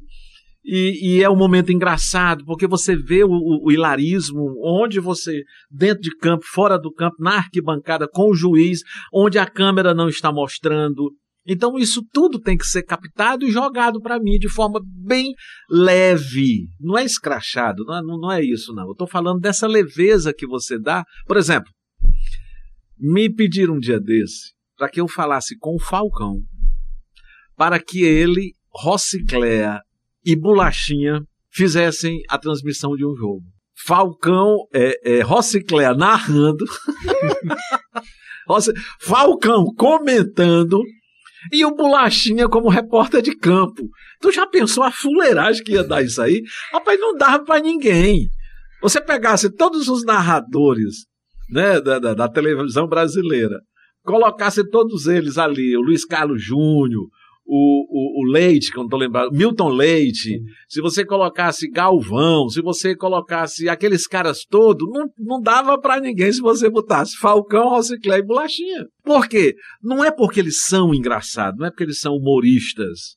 E, 0.68 1.18
e, 1.18 1.24
é 1.24 1.30
um 1.30 1.36
momento 1.36 1.72
engraçado, 1.72 2.44
porque 2.44 2.66
você 2.66 2.96
vê 2.96 3.24
o, 3.24 3.30
o, 3.30 3.68
o, 3.68 3.72
hilarismo, 3.72 4.56
onde 4.64 5.00
você, 5.00 5.44
dentro 5.70 6.02
de 6.02 6.18
campo, 6.18 6.44
fora 6.44 6.80
do 6.80 6.92
campo, 6.92 7.18
na 7.20 7.36
arquibancada, 7.36 8.08
com 8.12 8.32
o 8.32 8.34
juiz, 8.34 8.80
onde 9.14 9.38
a 9.38 9.46
câmera 9.46 9.94
não 9.94 10.10
está 10.10 10.32
mostrando, 10.32 11.12
então 11.46 11.78
isso 11.78 12.04
tudo 12.12 12.40
tem 12.40 12.58
que 12.58 12.66
ser 12.66 12.84
captado 12.84 13.46
e 13.46 13.52
jogado 13.52 14.02
para 14.02 14.20
mim 14.20 14.38
de 14.40 14.50
forma 14.50 14.82
bem 14.84 15.34
leve. 15.70 16.68
Não 16.80 16.98
é 16.98 17.04
escrachado, 17.04 17.84
não 17.86 17.98
é, 17.98 18.02
não 18.02 18.32
é 18.32 18.44
isso 18.44 18.74
não. 18.74 18.86
Eu 18.86 18.94
estou 18.94 19.08
falando 19.08 19.40
dessa 19.40 19.68
leveza 19.68 20.34
que 20.34 20.48
você 20.48 20.80
dá. 20.80 21.06
Por 21.28 21.38
exemplo, 21.38 21.72
me 22.98 23.30
pediram 23.30 23.76
um 23.76 23.80
dia 23.80 24.00
desse 24.00 24.54
para 24.78 24.90
que 24.90 25.00
eu 25.00 25.08
falasse 25.08 25.58
com 25.58 25.76
o 25.76 25.80
Falcão 25.80 26.42
para 27.56 27.80
que 27.80 28.04
ele, 28.04 28.54
Rossicléa 28.70 29.82
e 30.26 30.36
Bolachinha 30.36 31.22
fizessem 31.52 32.22
a 32.30 32.38
transmissão 32.38 32.96
de 32.96 33.06
um 33.06 33.16
jogo. 33.16 33.44
Falcão, 33.86 34.68
é, 34.74 35.20
é, 35.20 35.24
narrando, 35.96 36.66
Falcão 39.02 39.66
comentando 39.76 40.82
e 41.52 41.66
o 41.66 41.76
Bolachinha 41.76 42.48
como 42.48 42.70
repórter 42.70 43.22
de 43.22 43.36
campo. 43.36 43.90
Tu 44.22 44.32
já 44.32 44.46
pensou 44.48 44.84
a 44.84 44.92
fuleiragem 44.92 45.64
que 45.64 45.74
ia 45.74 45.84
dar 45.84 46.02
isso 46.02 46.22
aí? 46.22 46.42
Rapaz, 46.72 47.00
não 47.00 47.16
dava 47.16 47.44
para 47.44 47.62
ninguém. 47.62 48.30
Você 48.82 49.02
pegasse 49.02 49.50
todos 49.50 49.88
os 49.88 50.04
narradores 50.04 51.06
né, 51.50 51.80
da, 51.80 52.00
da, 52.00 52.14
da 52.14 52.28
televisão 52.28 52.88
brasileira, 52.88 53.60
colocasse 54.04 54.68
todos 54.70 55.08
eles 55.08 55.38
ali, 55.38 55.76
o 55.76 55.82
Luiz 55.82 56.06
Carlos 56.06 56.44
Júnior, 56.44 57.08
o, 57.46 57.86
o, 57.90 58.22
o 58.22 58.32
Leite, 58.32 58.72
que 58.72 58.78
eu 58.78 58.82
não 58.82 58.88
estou 58.88 59.00
lembrando, 59.00 59.32
Milton 59.32 59.70
Leite, 59.70 60.42
se 60.68 60.82
você 60.82 61.06
colocasse 61.06 61.70
Galvão, 61.70 62.50
se 62.50 62.62
você 62.62 62.96
colocasse 62.96 63.70
aqueles 63.70 64.08
caras 64.08 64.44
todos, 64.44 64.90
não, 64.92 65.08
não 65.18 65.40
dava 65.40 65.80
para 65.80 66.02
ninguém 66.02 66.32
se 66.34 66.42
você 66.42 66.70
botasse 66.70 67.18
Falcão, 67.18 67.70
Rociclé 67.70 68.18
e 68.18 68.26
Bolachinha. 68.26 68.86
Por 69.04 69.28
quê? 69.28 69.56
Não 69.82 70.04
é 70.04 70.12
porque 70.12 70.40
eles 70.40 70.64
são 70.64 70.94
engraçados, 70.94 71.60
não 71.60 71.68
é 71.68 71.70
porque 71.70 71.84
eles 71.84 72.00
são 72.00 72.14
humoristas. 72.16 73.16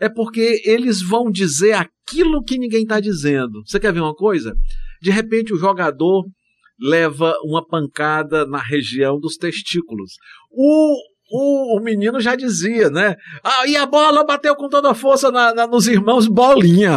É 0.00 0.08
porque 0.08 0.62
eles 0.64 1.02
vão 1.02 1.30
dizer 1.30 1.72
aquilo 1.72 2.42
que 2.42 2.58
ninguém 2.58 2.82
está 2.82 3.00
dizendo. 3.00 3.62
Você 3.64 3.78
quer 3.78 3.92
ver 3.92 4.00
uma 4.00 4.14
coisa? 4.14 4.54
De 5.00 5.10
repente 5.10 5.52
o 5.52 5.58
jogador 5.58 6.24
leva 6.78 7.34
uma 7.42 7.66
pancada 7.66 8.46
na 8.46 8.58
região 8.58 9.18
dos 9.18 9.36
testículos. 9.36 10.12
O, 10.50 10.96
o, 11.30 11.78
o 11.78 11.80
menino 11.82 12.20
já 12.20 12.34
dizia, 12.36 12.88
né? 12.90 13.16
Ah, 13.42 13.66
e 13.66 13.76
a 13.76 13.86
bola 13.86 14.24
bateu 14.24 14.54
com 14.54 14.68
toda 14.68 14.90
a 14.90 14.94
força 14.94 15.30
na, 15.30 15.54
na, 15.54 15.66
nos 15.66 15.86
irmãos 15.86 16.26
Bolinha. 16.26 16.92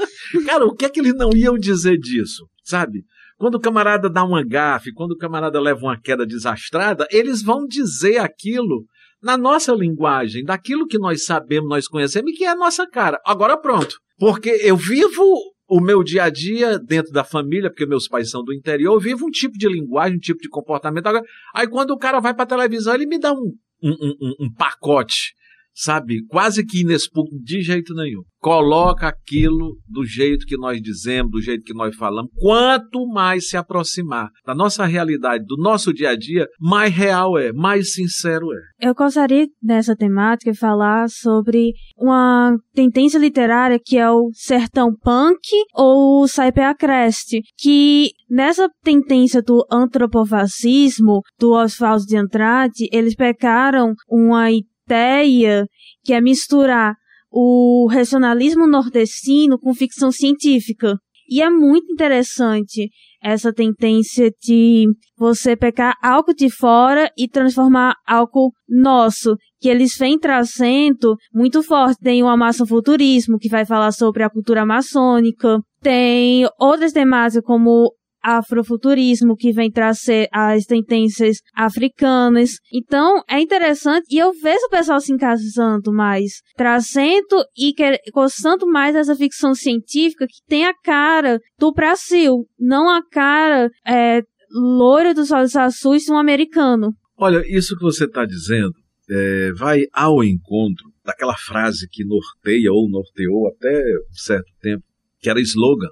Cara, 0.46 0.64
o 0.66 0.74
que 0.74 0.84
é 0.84 0.88
que 0.88 1.00
eles 1.00 1.14
não 1.14 1.30
iam 1.32 1.58
dizer 1.58 1.96
disso, 1.98 2.46
sabe? 2.64 3.04
Quando 3.36 3.54
o 3.54 3.60
camarada 3.60 4.10
dá 4.10 4.24
uma 4.24 4.44
gafe, 4.44 4.92
quando 4.92 5.12
o 5.12 5.16
camarada 5.16 5.60
leva 5.60 5.80
uma 5.80 6.00
queda 6.00 6.26
desastrada, 6.26 7.06
eles 7.10 7.42
vão 7.42 7.66
dizer 7.66 8.18
aquilo 8.18 8.84
na 9.22 9.36
nossa 9.36 9.72
linguagem, 9.72 10.44
daquilo 10.44 10.86
que 10.86 10.98
nós 10.98 11.24
sabemos, 11.24 11.68
nós 11.68 11.86
conhecemos 11.86 12.32
e 12.32 12.34
que 12.34 12.44
é 12.44 12.48
a 12.48 12.56
nossa 12.56 12.86
cara. 12.86 13.20
Agora 13.24 13.56
pronto. 13.56 13.96
Porque 14.18 14.50
eu 14.62 14.76
vivo 14.76 15.22
o 15.68 15.80
meu 15.80 16.02
dia 16.02 16.24
a 16.24 16.30
dia 16.30 16.78
dentro 16.78 17.12
da 17.12 17.22
família, 17.22 17.70
porque 17.70 17.86
meus 17.86 18.08
pais 18.08 18.30
são 18.30 18.42
do 18.42 18.54
interior, 18.54 18.94
eu 18.94 19.00
vivo 19.00 19.26
um 19.26 19.30
tipo 19.30 19.56
de 19.58 19.68
linguagem, 19.68 20.16
um 20.16 20.20
tipo 20.20 20.40
de 20.40 20.48
comportamento. 20.48 21.06
Agora, 21.06 21.24
aí 21.54 21.68
quando 21.68 21.90
o 21.90 21.98
cara 21.98 22.18
vai 22.20 22.34
para 22.34 22.46
televisão, 22.46 22.94
ele 22.94 23.06
me 23.06 23.18
dá 23.18 23.32
um, 23.32 23.52
um, 23.82 23.96
um, 24.20 24.34
um 24.40 24.50
pacote 24.52 25.34
sabe, 25.78 26.26
quase 26.26 26.64
que 26.64 26.80
inexpugnável, 26.80 27.38
de 27.42 27.62
jeito 27.62 27.94
nenhum. 27.94 28.22
Coloca 28.40 29.08
aquilo 29.08 29.76
do 29.88 30.04
jeito 30.04 30.44
que 30.46 30.56
nós 30.56 30.80
dizemos, 30.80 31.30
do 31.30 31.40
jeito 31.40 31.62
que 31.64 31.74
nós 31.74 31.94
falamos. 31.96 32.30
Quanto 32.36 33.06
mais 33.06 33.48
se 33.48 33.56
aproximar 33.56 34.28
da 34.44 34.54
nossa 34.54 34.84
realidade, 34.86 35.44
do 35.44 35.56
nosso 35.56 35.92
dia 35.92 36.10
a 36.10 36.16
dia, 36.16 36.46
mais 36.60 36.92
real 36.92 37.38
é, 37.38 37.52
mais 37.52 37.92
sincero 37.92 38.46
é. 38.52 38.88
Eu 38.88 38.94
gostaria 38.94 39.46
nessa 39.62 39.96
temática 39.96 40.54
falar 40.54 41.08
sobre 41.08 41.72
uma 41.96 42.56
tendência 42.74 43.18
literária 43.18 43.78
que 43.84 43.98
é 43.98 44.10
o 44.10 44.30
sertão 44.32 44.94
punk 45.00 45.48
ou 45.74 46.22
o 46.22 46.28
Saipea 46.28 46.74
Crest, 46.74 47.40
que 47.56 48.10
nessa 48.30 48.68
tendência 48.82 49.42
do 49.42 49.64
antropofascismo 49.70 51.22
do 51.38 51.52
Oswaldo 51.52 52.04
de 52.04 52.16
Andrade, 52.16 52.88
eles 52.92 53.14
pegaram 53.14 53.94
uma 54.08 54.48
ideia 54.88 55.66
que 56.02 56.14
é 56.14 56.20
misturar 56.20 56.94
o 57.30 57.86
regionalismo 57.90 58.66
nordestino 58.66 59.58
com 59.58 59.74
ficção 59.74 60.10
científica. 60.10 60.96
E 61.30 61.42
é 61.42 61.50
muito 61.50 61.92
interessante 61.92 62.88
essa 63.22 63.52
tendência 63.52 64.30
de 64.42 64.86
você 65.18 65.54
pegar 65.54 65.94
algo 66.02 66.32
de 66.32 66.48
fora 66.48 67.10
e 67.18 67.28
transformar 67.28 67.94
algo 68.06 68.50
nosso, 68.66 69.36
que 69.60 69.68
eles 69.68 69.94
vêm 69.98 70.18
trazendo 70.18 71.16
muito 71.34 71.62
forte. 71.62 71.98
Tem 72.00 72.22
o 72.22 72.28
Amazon 72.28 72.66
Futurismo, 72.66 73.38
que 73.38 73.50
vai 73.50 73.66
falar 73.66 73.92
sobre 73.92 74.22
a 74.22 74.30
cultura 74.30 74.62
amazônica. 74.62 75.60
Tem 75.82 76.48
outras 76.58 76.92
temáticas 76.92 77.44
como 77.44 77.92
afrofuturismo 78.36 79.36
que 79.36 79.52
vem 79.52 79.70
trazer 79.70 80.28
as 80.32 80.64
tendências 80.64 81.38
africanas. 81.54 82.58
Então, 82.72 83.22
é 83.28 83.40
interessante 83.40 84.06
e 84.10 84.18
eu 84.18 84.32
vejo 84.32 84.66
o 84.66 84.70
pessoal 84.70 85.00
se 85.00 85.12
encaixando 85.12 85.92
mais, 85.92 86.42
trazendo 86.56 87.44
e 87.56 87.74
gostando 88.12 88.66
mais 88.66 88.94
dessa 88.94 89.16
ficção 89.16 89.54
científica 89.54 90.26
que 90.26 90.42
tem 90.46 90.66
a 90.66 90.74
cara 90.74 91.40
do 91.58 91.72
Brasil, 91.72 92.46
não 92.58 92.90
a 92.90 93.02
cara 93.08 93.70
é, 93.86 94.22
loira 94.50 95.14
dos 95.14 95.30
olhos 95.30 95.56
azuis 95.56 96.04
de 96.04 96.12
um 96.12 96.18
americano. 96.18 96.92
Olha, 97.16 97.42
isso 97.48 97.76
que 97.76 97.82
você 97.82 98.04
está 98.04 98.24
dizendo 98.24 98.74
é, 99.10 99.52
vai 99.52 99.80
ao 99.92 100.22
encontro 100.22 100.84
daquela 101.04 101.34
frase 101.34 101.88
que 101.90 102.04
norteia 102.04 102.70
ou 102.70 102.88
norteou 102.88 103.48
até 103.48 103.80
um 104.10 104.14
certo 104.14 104.52
tempo, 104.60 104.84
que 105.18 105.30
era 105.30 105.40
slogan 105.40 105.88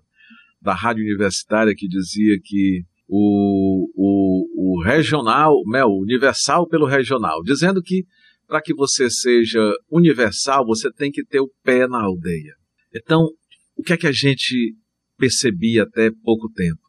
da 0.67 0.75
rádio 0.75 1.05
universitária 1.05 1.73
que 1.77 1.87
dizia 1.87 2.37
que 2.43 2.83
o, 3.09 3.89
o, 3.95 4.75
o 4.75 4.83
regional, 4.83 5.55
né, 5.69 5.85
universal 5.85 6.67
pelo 6.67 6.87
regional, 6.87 7.41
dizendo 7.45 7.81
que 7.81 8.05
para 8.49 8.61
que 8.61 8.75
você 8.75 9.09
seja 9.09 9.61
universal, 9.89 10.67
você 10.67 10.93
tem 10.93 11.13
que 11.13 11.25
ter 11.25 11.39
o 11.39 11.51
pé 11.63 11.87
na 11.87 12.03
aldeia. 12.03 12.55
Então, 12.93 13.29
o 13.77 13.83
que 13.83 13.93
é 13.93 13.97
que 13.97 14.09
a 14.09 14.13
gente 14.13 14.75
percebia 15.17 15.85
até 15.85 16.11
pouco 16.25 16.51
tempo? 16.53 16.81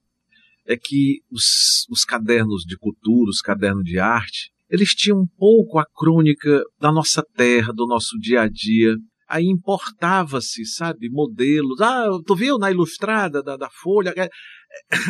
É 0.65 0.75
que 0.75 1.19
os, 1.31 1.85
os 1.89 2.03
cadernos 2.03 2.63
de 2.63 2.77
cultura, 2.77 3.29
os 3.29 3.41
cadernos 3.41 3.83
de 3.83 3.99
arte, 3.99 4.51
eles 4.71 4.89
tinham 4.89 5.19
um 5.19 5.27
pouco 5.37 5.77
a 5.77 5.85
crônica 5.85 6.63
da 6.79 6.91
nossa 6.91 7.23
terra, 7.35 7.71
do 7.71 7.85
nosso 7.85 8.17
dia 8.19 8.41
a 8.41 8.49
dia, 8.49 8.95
aí 9.27 9.45
importava-se, 9.45 10.65
sabe, 10.65 11.09
modelos. 11.09 11.81
Ah, 11.81 12.07
tu 12.25 12.35
viu 12.35 12.57
na 12.57 12.71
ilustrada 12.71 13.43
da, 13.43 13.57
da 13.57 13.69
Folha? 13.69 14.13
É, 14.15 14.29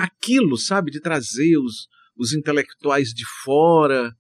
aquilo, 0.02 0.58
sabe, 0.58 0.92
de 0.92 1.00
trazer 1.00 1.58
os, 1.58 1.88
os 2.18 2.34
intelectuais 2.34 3.10
de 3.10 3.24
fora, 3.44 4.12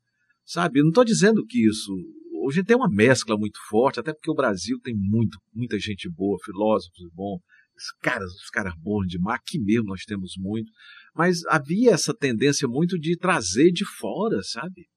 sabe? 0.45 0.81
não 0.81 0.89
estou 0.89 1.03
dizendo 1.03 1.45
que 1.45 1.67
isso. 1.67 1.91
Hoje 2.45 2.63
tem 2.63 2.77
uma 2.77 2.89
mescla 2.89 3.37
muito 3.37 3.59
forte, 3.67 3.99
até 3.99 4.13
porque 4.13 4.31
o 4.31 4.35
Brasil 4.35 4.79
tem 4.81 4.93
muito, 4.95 5.37
muita 5.53 5.77
gente 5.79 6.09
boa, 6.09 6.37
filósofos 6.45 7.09
bons, 7.13 7.41
os 7.75 7.91
caras, 8.01 8.31
os 8.31 8.49
caras 8.49 8.73
bons 8.77 9.07
demais, 9.07 9.39
aqui 9.39 9.59
mesmo 9.59 9.87
nós 9.87 10.03
temos 10.03 10.33
muito. 10.37 10.71
Mas 11.13 11.43
havia 11.47 11.91
essa 11.91 12.13
tendência 12.13 12.67
muito 12.67 12.97
de 12.97 13.17
trazer 13.17 13.71
de 13.71 13.85
fora, 13.85 14.41
sabe? 14.43 14.87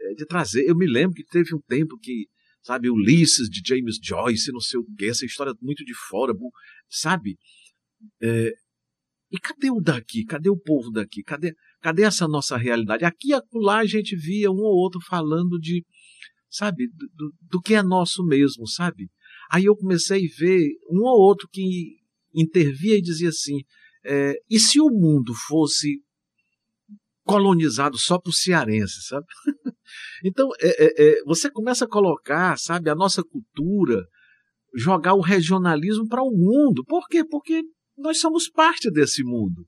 É, 0.00 0.14
de 0.14 0.24
trazer. 0.24 0.68
Eu 0.68 0.76
me 0.76 0.86
lembro 0.86 1.14
que 1.14 1.24
teve 1.24 1.54
um 1.54 1.60
tempo 1.60 1.98
que 1.98 2.26
sabe? 2.62 2.90
Ulisses 2.90 3.48
de 3.48 3.60
James 3.66 3.98
Joyce, 4.02 4.52
não 4.52 4.60
sei 4.60 4.80
o 4.80 4.86
quê, 4.96 5.06
essa 5.06 5.26
história 5.26 5.52
muito 5.60 5.84
de 5.84 5.94
fora, 5.94 6.32
sabe? 6.88 7.36
É, 8.20 8.52
e 9.30 9.38
cadê 9.38 9.70
o 9.70 9.80
daqui? 9.80 10.24
Cadê 10.24 10.50
o 10.50 10.58
povo 10.58 10.90
daqui? 10.90 11.22
Cadê, 11.22 11.54
cadê 11.80 12.02
essa 12.02 12.28
nossa 12.28 12.56
realidade? 12.56 13.04
Aqui 13.04 13.32
e 13.32 13.40
lá 13.54 13.78
a 13.78 13.86
gente 13.86 14.14
via 14.14 14.50
um 14.50 14.60
ou 14.60 14.76
outro 14.76 15.00
falando 15.00 15.58
de, 15.58 15.84
sabe, 16.50 16.88
do, 16.88 17.32
do 17.40 17.60
que 17.60 17.74
é 17.74 17.82
nosso 17.82 18.24
mesmo, 18.24 18.66
sabe? 18.68 19.10
Aí 19.50 19.64
eu 19.64 19.76
comecei 19.76 20.26
a 20.26 20.38
ver 20.38 20.68
um 20.90 21.00
ou 21.02 21.18
outro 21.20 21.48
que 21.50 21.96
intervia 22.34 22.98
e 22.98 23.02
dizia 23.02 23.30
assim: 23.30 23.60
é, 24.04 24.34
e 24.50 24.58
se 24.58 24.80
o 24.80 24.90
mundo 24.90 25.32
fosse 25.48 26.02
colonizado 27.24 27.98
só 27.98 28.18
por 28.18 28.32
cearenses, 28.32 29.06
sabe? 29.06 29.26
então, 30.24 30.48
é, 30.60 30.84
é, 30.84 31.08
é, 31.08 31.22
você 31.24 31.50
começa 31.50 31.84
a 31.84 31.88
colocar, 31.88 32.58
sabe, 32.58 32.90
a 32.90 32.94
nossa 32.94 33.22
cultura, 33.22 34.04
jogar 34.74 35.14
o 35.14 35.20
regionalismo 35.20 36.08
para 36.08 36.22
o 36.22 36.30
mundo. 36.30 36.84
Por 36.84 37.06
quê? 37.08 37.24
Porque 37.24 37.62
nós 37.96 38.18
somos 38.18 38.48
parte 38.48 38.90
desse 38.90 39.22
mundo. 39.22 39.66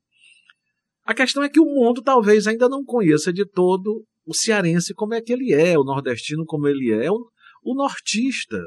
A 1.04 1.14
questão 1.14 1.42
é 1.42 1.48
que 1.48 1.60
o 1.60 1.66
mundo 1.66 2.02
talvez 2.02 2.46
ainda 2.46 2.68
não 2.68 2.82
conheça 2.82 3.32
de 3.32 3.44
todo 3.46 4.04
o 4.26 4.34
cearense 4.34 4.94
como 4.94 5.14
é 5.14 5.20
que 5.20 5.32
ele 5.32 5.52
é, 5.52 5.78
o 5.78 5.84
nordestino 5.84 6.46
como 6.46 6.66
ele 6.66 6.90
é, 6.92 7.10
o, 7.10 7.28
o 7.62 7.74
nortista, 7.74 8.58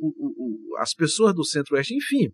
o, 0.00 0.08
o, 0.08 0.78
as 0.78 0.94
pessoas 0.94 1.34
do 1.34 1.44
centro-oeste, 1.44 1.94
enfim. 1.94 2.30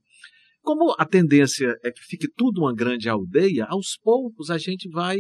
Como 0.61 0.95
a 0.99 1.07
tendência 1.07 1.75
é 1.83 1.91
que 1.91 2.03
fique 2.03 2.29
tudo 2.37 2.61
uma 2.61 2.75
grande 2.75 3.09
aldeia, 3.09 3.65
aos 3.67 3.97
poucos 4.03 4.51
a 4.51 4.59
gente 4.59 4.89
vai 4.91 5.17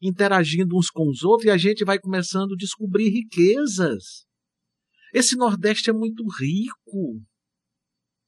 interagindo 0.00 0.76
uns 0.76 0.90
com 0.90 1.08
os 1.08 1.22
outros 1.22 1.46
e 1.46 1.50
a 1.50 1.56
gente 1.56 1.84
vai 1.84 1.98
começando 1.98 2.52
a 2.52 2.56
descobrir 2.56 3.08
riquezas. 3.08 4.24
Esse 5.12 5.36
Nordeste 5.36 5.90
é 5.90 5.92
muito 5.92 6.24
rico. 6.38 7.22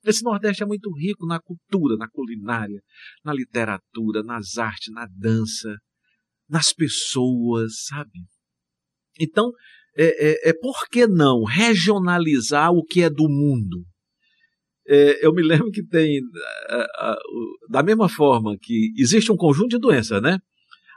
Esse 0.05 0.23
Nordeste 0.23 0.63
é 0.63 0.67
muito 0.67 0.91
rico 0.97 1.27
na 1.27 1.41
cultura, 1.41 1.97
na 1.97 2.09
culinária, 2.09 2.81
na 3.25 3.33
literatura, 3.33 4.23
nas 4.23 4.57
artes, 4.57 4.93
na 4.93 5.07
dança, 5.11 5.77
nas 6.49 6.73
pessoas, 6.73 7.85
sabe? 7.85 8.21
Então, 9.21 9.51
é, 9.97 10.49
é, 10.49 10.51
é 10.51 10.53
por 10.55 10.89
que 10.89 11.07
não 11.07 11.45
regionalizar 11.45 12.71
o 12.73 12.85
que 12.85 13.03
é 13.03 13.11
do 13.11 13.29
mundo? 13.29 13.85
É, 14.87 15.27
eu 15.27 15.35
me 15.35 15.43
lembro 15.43 15.71
que 15.71 15.85
tem, 15.85 16.21
da 17.69 17.83
mesma 17.83 18.09
forma 18.09 18.57
que 18.59 18.93
existe 18.97 19.31
um 19.31 19.37
conjunto 19.37 19.69
de 19.69 19.79
doenças, 19.79 20.23
né? 20.23 20.39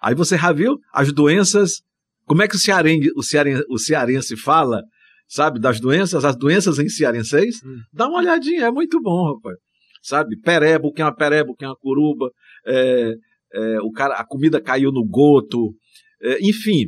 Aí 0.02 0.16
você 0.16 0.38
já 0.38 0.52
viu 0.52 0.80
as 0.92 1.14
doenças, 1.14 1.82
como 2.26 2.42
é 2.42 2.48
que 2.48 2.56
o 2.56 2.60
cearense, 2.60 3.12
o 3.16 3.22
cearense, 3.22 3.64
o 3.70 3.78
cearense 3.78 4.36
fala, 4.36 4.82
sabe, 5.28 5.60
das 5.60 5.80
doenças, 5.80 6.26
as 6.26 6.36
doenças 6.36 6.80
em 6.80 6.90
cearenseis? 6.90 7.64
Hum. 7.64 7.78
Dá 7.94 8.08
uma 8.08 8.20
olhadinha, 8.20 8.66
é 8.66 8.72
muito 8.72 9.00
bom, 9.00 9.34
rapaz. 9.34 9.58
Sabe, 10.02 10.36
perebo, 10.40 10.92
que 10.92 11.02
é 11.02 11.06
uma 11.06 11.16
perebo, 11.16 11.56
que 11.56 11.64
é 11.64 11.68
uma 11.68 11.78
curuba, 11.78 12.32
é, 12.66 13.14
é, 13.54 13.82
o 13.82 13.92
cara, 13.92 14.16
a 14.16 14.26
comida 14.26 14.60
caiu 14.60 14.92
no 14.92 15.06
goto, 15.06 15.76
é, 16.22 16.40
enfim. 16.42 16.86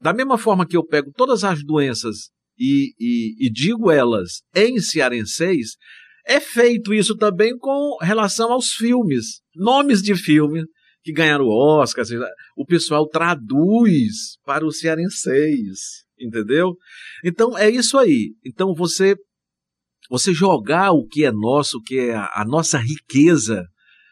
Da 0.00 0.12
mesma 0.12 0.38
forma 0.38 0.66
que 0.66 0.76
eu 0.76 0.86
pego 0.86 1.10
todas 1.16 1.42
as 1.42 1.64
doenças 1.64 2.30
e, 2.56 2.92
e, 3.00 3.46
e 3.46 3.50
digo 3.50 3.90
elas 3.90 4.42
em 4.54 4.78
cearenseis, 4.78 5.70
é 6.24 6.38
feito 6.38 6.94
isso 6.94 7.16
também 7.16 7.56
com 7.58 7.96
relação 8.00 8.52
aos 8.52 8.68
filmes, 8.68 9.40
nomes 9.56 10.00
de 10.00 10.14
filme 10.14 10.62
que 11.02 11.12
ganharam 11.12 11.44
o 11.44 11.80
Oscar, 11.80 12.04
o 12.56 12.64
pessoal 12.64 13.08
traduz 13.08 14.36
para 14.44 14.64
o 14.64 14.72
cearenseis, 14.72 16.04
entendeu? 16.18 16.76
Então 17.24 17.56
é 17.58 17.68
isso 17.68 17.98
aí. 17.98 18.34
Então 18.44 18.74
você 18.74 19.16
você 20.10 20.34
jogar 20.34 20.92
o 20.92 21.06
que 21.06 21.24
é 21.24 21.32
nosso, 21.32 21.78
o 21.78 21.82
que 21.82 21.98
é 21.98 22.14
a, 22.14 22.28
a 22.34 22.44
nossa 22.44 22.76
riqueza, 22.76 23.64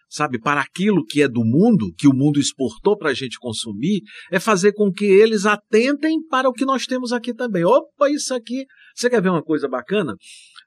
sabe, 0.09 0.41
para 0.41 0.61
aquilo 0.61 1.05
que 1.05 1.21
é 1.21 1.29
do 1.29 1.45
mundo, 1.45 1.93
que 1.99 2.09
o 2.09 2.15
mundo 2.15 2.41
exportou 2.41 2.97
para 2.97 3.11
a 3.11 3.15
gente 3.15 3.39
consumir, 3.39 4.01
é 4.31 4.41
fazer 4.41 4.73
com 4.73 4.91
que 4.91 5.05
eles 5.05 5.45
atentem 5.45 6.19
para 6.29 6.49
o 6.49 6.53
que 6.53 6.65
nós 6.65 6.87
temos 6.87 7.13
aqui 7.13 7.35
também. 7.35 7.65
Opa, 7.65 8.09
isso 8.11 8.35
aqui. 8.35 8.65
Você 8.95 9.11
quer 9.11 9.21
ver 9.21 9.29
uma 9.29 9.43
coisa 9.43 9.69
bacana? 9.69 10.15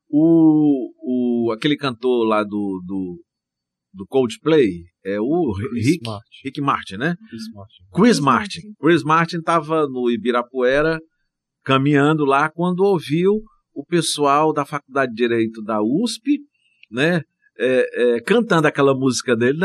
O, 0.08 0.92
o, 1.02 1.52
aquele 1.52 1.76
cantor 1.76 2.28
lá 2.28 2.44
do, 2.44 2.82
do, 2.86 3.20
do 3.94 4.06
Coldplay 4.08 4.84
é 5.06 5.20
o 5.20 5.54
Rick 5.74 6.06
Martin. 6.06 6.30
Rick 6.44 6.62
Martin, 6.62 6.96
né? 6.96 7.16
Chris 7.30 7.44
Martin. 7.54 7.84
Chris 7.94 8.20
Martin. 8.20 8.62
Chris 8.80 9.04
Martin 9.04 9.38
estava 9.38 9.88
no 9.88 10.10
Ibirapuera 10.10 11.00
caminhando 11.64 12.26
lá 12.26 12.50
quando 12.50 12.82
ouviu 12.82 13.42
o 13.74 13.86
pessoal 13.86 14.52
da 14.54 14.66
Faculdade 14.66 15.12
de 15.12 15.18
Direito 15.18 15.62
da 15.62 15.82
USP, 15.82 16.40
né? 16.92 17.22
É, 17.58 18.16
é, 18.16 18.22
cantando 18.22 18.68
aquela 18.68 18.96
música 18.96 19.36
dele. 19.36 19.60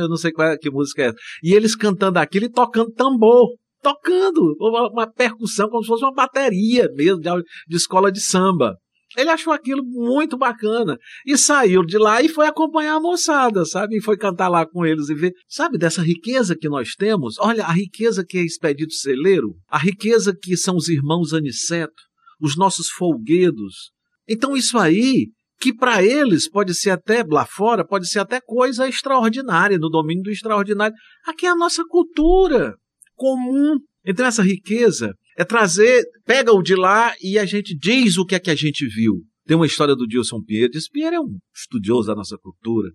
Eu 0.00 0.08
não 0.08 0.16
sei 0.16 0.30
qual 0.30 0.48
é, 0.48 0.56
que 0.56 0.70
música 0.70 1.08
é. 1.08 1.12
E 1.42 1.52
eles 1.54 1.74
cantando 1.74 2.18
aquilo 2.18 2.46
e 2.46 2.50
tocando 2.50 2.92
tambor. 2.92 3.48
Tocando 3.82 4.56
uma, 4.60 5.06
percussão, 5.12 5.68
como 5.68 5.82
se 5.82 5.88
fosse 5.88 6.04
uma 6.04 6.14
bateria 6.14 6.88
mesmo, 6.94 7.20
de 7.20 7.76
escola 7.76 8.10
de 8.10 8.20
samba. 8.20 8.76
Ele 9.16 9.30
achou 9.30 9.52
aquilo 9.52 9.82
muito 9.84 10.36
bacana 10.36 10.98
e 11.26 11.36
saiu 11.38 11.84
de 11.84 11.98
lá 11.98 12.22
e 12.22 12.28
foi 12.28 12.46
acompanhar 12.46 12.96
a 12.96 13.00
moçada, 13.00 13.64
sabe? 13.64 13.96
E 13.96 14.02
foi 14.02 14.16
cantar 14.16 14.48
lá 14.48 14.66
com 14.66 14.84
eles 14.84 15.08
e 15.08 15.14
ver, 15.14 15.32
sabe, 15.48 15.78
dessa 15.78 16.02
riqueza 16.02 16.56
que 16.56 16.68
nós 16.68 16.94
temos. 16.94 17.36
Olha, 17.38 17.64
a 17.64 17.72
riqueza 17.72 18.24
que 18.26 18.38
é 18.38 18.42
Expedito 18.42 18.92
Celeiro, 18.94 19.54
a 19.68 19.78
riqueza 19.78 20.34
que 20.34 20.56
são 20.56 20.76
os 20.76 20.88
irmãos 20.88 21.32
Aniceto, 21.32 22.02
os 22.40 22.56
nossos 22.56 22.88
folguedos. 22.88 23.92
Então, 24.28 24.56
isso 24.56 24.78
aí, 24.78 25.28
que 25.60 25.72
para 25.72 26.02
eles 26.02 26.48
pode 26.48 26.74
ser 26.74 26.90
até 26.90 27.22
lá 27.22 27.46
fora, 27.46 27.86
pode 27.86 28.08
ser 28.08 28.18
até 28.18 28.40
coisa 28.40 28.88
extraordinária, 28.88 29.78
no 29.78 29.88
domínio 29.88 30.24
do 30.24 30.30
extraordinário. 30.30 30.94
Aqui 31.26 31.46
é 31.46 31.50
a 31.50 31.56
nossa 31.56 31.84
cultura 31.86 32.74
comum. 33.14 33.78
Então, 34.04 34.26
essa 34.26 34.42
riqueza 34.42 35.14
é 35.36 35.44
trazer, 35.44 36.04
pega 36.24 36.52
o 36.52 36.62
de 36.62 36.74
lá 36.74 37.12
e 37.22 37.38
a 37.38 37.44
gente 37.44 37.76
diz 37.76 38.16
o 38.18 38.24
que 38.24 38.34
é 38.34 38.40
que 38.40 38.50
a 38.50 38.54
gente 38.54 38.86
viu. 38.86 39.22
Tem 39.46 39.56
uma 39.56 39.66
história 39.66 39.94
do 39.94 40.06
Dilson 40.06 40.42
Pinheiro. 40.42 40.70
Dilson 40.70 40.90
Pinheiro 40.92 41.16
é 41.16 41.20
um 41.20 41.38
estudioso 41.54 42.08
da 42.08 42.14
nossa 42.14 42.36
cultura, 42.38 42.90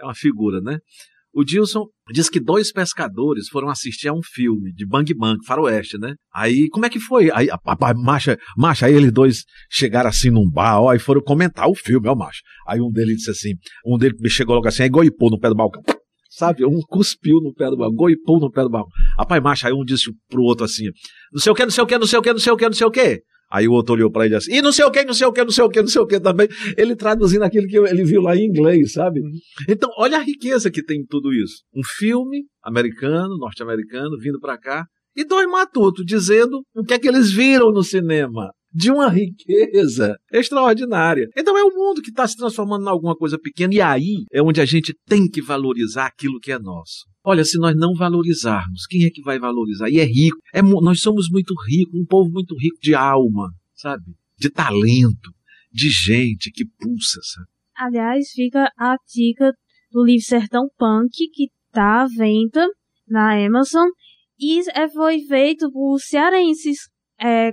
é 0.00 0.04
uma 0.04 0.14
figura, 0.14 0.60
né? 0.60 0.78
O 1.34 1.44
Dilson 1.44 1.86
diz 2.12 2.28
que 2.28 2.38
dois 2.38 2.70
pescadores 2.70 3.48
foram 3.48 3.70
assistir 3.70 4.08
a 4.08 4.12
um 4.12 4.20
filme 4.22 4.70
de 4.74 4.86
Bang 4.86 5.14
Bang, 5.14 5.38
faroeste, 5.46 5.96
né? 5.96 6.14
Aí, 6.34 6.68
como 6.68 6.84
é 6.84 6.90
que 6.90 7.00
foi? 7.00 7.30
Aí, 7.32 7.48
papai, 7.64 7.94
macha, 7.94 8.38
macha, 8.54 8.84
aí 8.84 8.94
eles 8.94 9.10
dois 9.10 9.44
chegaram 9.70 10.10
assim 10.10 10.28
num 10.28 10.48
bar, 10.48 10.82
ó, 10.82 10.92
e 10.92 10.98
foram 10.98 11.22
comentar 11.22 11.68
o 11.68 11.74
filme, 11.74 12.06
ó, 12.06 12.14
macho. 12.14 12.42
Aí 12.68 12.82
um 12.82 12.90
deles 12.90 13.16
disse 13.16 13.30
assim, 13.30 13.54
um 13.86 13.96
deles 13.96 14.18
chegou 14.30 14.54
logo 14.54 14.68
assim, 14.68 14.82
aí 14.82 14.90
goipou 14.90 15.30
no 15.30 15.40
pé 15.40 15.48
do 15.48 15.54
balcão. 15.54 15.82
Sabe, 16.34 16.64
um 16.64 16.80
cuspiu 16.88 17.42
no 17.42 17.52
pé 17.52 17.68
do 17.68 17.76
balcão, 17.76 17.94
goipou 17.94 18.40
no 18.40 18.50
pé 18.50 18.62
do 18.62 18.70
balcão. 18.70 18.90
Rapaz, 19.18 19.42
macho, 19.42 19.66
aí 19.66 19.72
um 19.74 19.84
disse 19.84 20.10
pro 20.30 20.40
outro 20.42 20.64
assim, 20.64 20.84
não 21.30 21.38
sei 21.38 21.52
o 21.52 21.54
que, 21.54 21.62
não 21.62 21.70
sei 21.70 21.84
o 21.84 21.86
que, 21.86 21.98
não 21.98 22.06
sei 22.06 22.18
o 22.18 22.22
que, 22.22 22.32
não 22.32 22.38
sei 22.38 22.52
o 22.52 22.56
que, 22.56 22.64
não 22.64 22.72
sei 22.72 22.86
o 22.86 22.90
que. 22.90 23.22
Aí 23.50 23.68
o 23.68 23.72
outro 23.72 23.92
olhou 23.92 24.10
para 24.10 24.24
ele 24.24 24.34
assim, 24.34 24.54
e 24.54 24.62
não 24.62 24.72
sei 24.72 24.86
o 24.86 24.90
que, 24.90 25.04
não 25.04 25.12
sei 25.12 25.26
o 25.26 25.32
que, 25.32 25.44
não 25.44 25.50
sei 25.50 25.62
o 25.62 25.68
que, 25.68 25.82
não 25.82 25.88
sei 25.88 26.00
o 26.00 26.06
que 26.06 26.18
também. 26.18 26.48
Ele 26.78 26.96
traduzindo 26.96 27.42
aquilo 27.42 27.66
que 27.66 27.76
ele 27.76 28.02
viu 28.02 28.22
lá 28.22 28.34
em 28.34 28.46
inglês, 28.46 28.94
sabe? 28.94 29.20
Então, 29.68 29.90
olha 29.98 30.16
a 30.16 30.22
riqueza 30.22 30.70
que 30.70 30.82
tem 30.82 31.00
em 31.00 31.04
tudo 31.04 31.34
isso. 31.34 31.56
Um 31.76 31.84
filme 31.84 32.44
americano, 32.64 33.36
norte-americano, 33.36 34.16
vindo 34.18 34.40
para 34.40 34.56
cá, 34.56 34.86
e 35.14 35.26
dois 35.26 35.46
matutos 35.46 36.02
dizendo 36.06 36.62
o 36.74 36.82
que 36.82 36.94
é 36.94 36.98
que 36.98 37.08
eles 37.08 37.30
viram 37.30 37.70
no 37.70 37.82
cinema. 37.82 38.50
De 38.74 38.90
uma 38.90 39.08
riqueza 39.08 40.16
extraordinária. 40.32 41.28
Então 41.36 41.56
é 41.58 41.62
o 41.62 41.74
mundo 41.74 42.00
que 42.00 42.10
está 42.10 42.26
se 42.26 42.36
transformando 42.36 42.86
em 42.86 42.88
alguma 42.88 43.14
coisa 43.14 43.38
pequena, 43.38 43.74
e 43.74 43.80
aí 43.80 44.24
é 44.32 44.42
onde 44.42 44.60
a 44.60 44.64
gente 44.64 44.94
tem 45.06 45.28
que 45.28 45.42
valorizar 45.42 46.06
aquilo 46.06 46.40
que 46.40 46.50
é 46.50 46.58
nosso. 46.58 47.06
Olha, 47.24 47.44
se 47.44 47.58
nós 47.58 47.76
não 47.76 47.94
valorizarmos, 47.94 48.86
quem 48.86 49.04
é 49.04 49.10
que 49.10 49.22
vai 49.22 49.38
valorizar? 49.38 49.88
E 49.88 50.00
é 50.00 50.04
rico. 50.04 50.38
É, 50.52 50.62
nós 50.62 51.00
somos 51.00 51.28
muito 51.30 51.54
ricos, 51.68 51.94
um 51.94 52.04
povo 52.04 52.30
muito 52.30 52.56
rico 52.58 52.78
de 52.80 52.94
alma, 52.94 53.50
sabe? 53.74 54.04
De 54.38 54.50
talento, 54.50 55.30
de 55.70 55.88
gente 55.88 56.50
que 56.50 56.64
pulsa, 56.64 57.20
sabe? 57.22 57.46
Aliás, 57.76 58.30
fica 58.30 58.70
a 58.78 58.96
dica 59.12 59.52
do 59.90 60.04
livro 60.04 60.24
Sertão 60.24 60.68
Punk, 60.76 61.10
que 61.32 61.48
tá 61.70 62.02
à 62.02 62.06
venda 62.06 62.66
na 63.08 63.34
Amazon. 63.44 63.88
E 64.38 64.60
é, 64.70 64.88
foi 64.88 65.20
feito 65.20 65.70
por 65.70 65.98
cearenses. 66.00 66.88
É, 67.20 67.52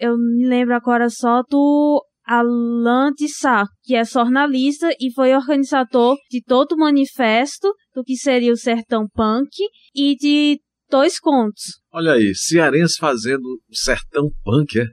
eu 0.00 0.16
me 0.16 0.48
lembro 0.48 0.74
agora 0.74 1.10
só 1.10 1.42
do 1.42 2.02
Alain 2.24 3.12
Sá, 3.28 3.66
que 3.82 3.94
é 3.94 4.02
jornalista 4.02 4.88
e 4.98 5.12
foi 5.12 5.34
organizador 5.34 6.16
de 6.30 6.42
todo 6.42 6.72
o 6.72 6.78
manifesto 6.78 7.68
do 7.94 8.02
que 8.02 8.16
seria 8.16 8.52
o 8.52 8.56
Sertão 8.56 9.06
Punk 9.12 9.50
e 9.94 10.16
de 10.16 10.58
dois 10.90 11.20
contos. 11.20 11.80
Olha 11.92 12.12
aí, 12.12 12.34
cearense 12.34 12.96
fazendo 12.98 13.44
o 13.44 13.76
Sertão 13.76 14.30
Punk, 14.42 14.80
é? 14.80 14.86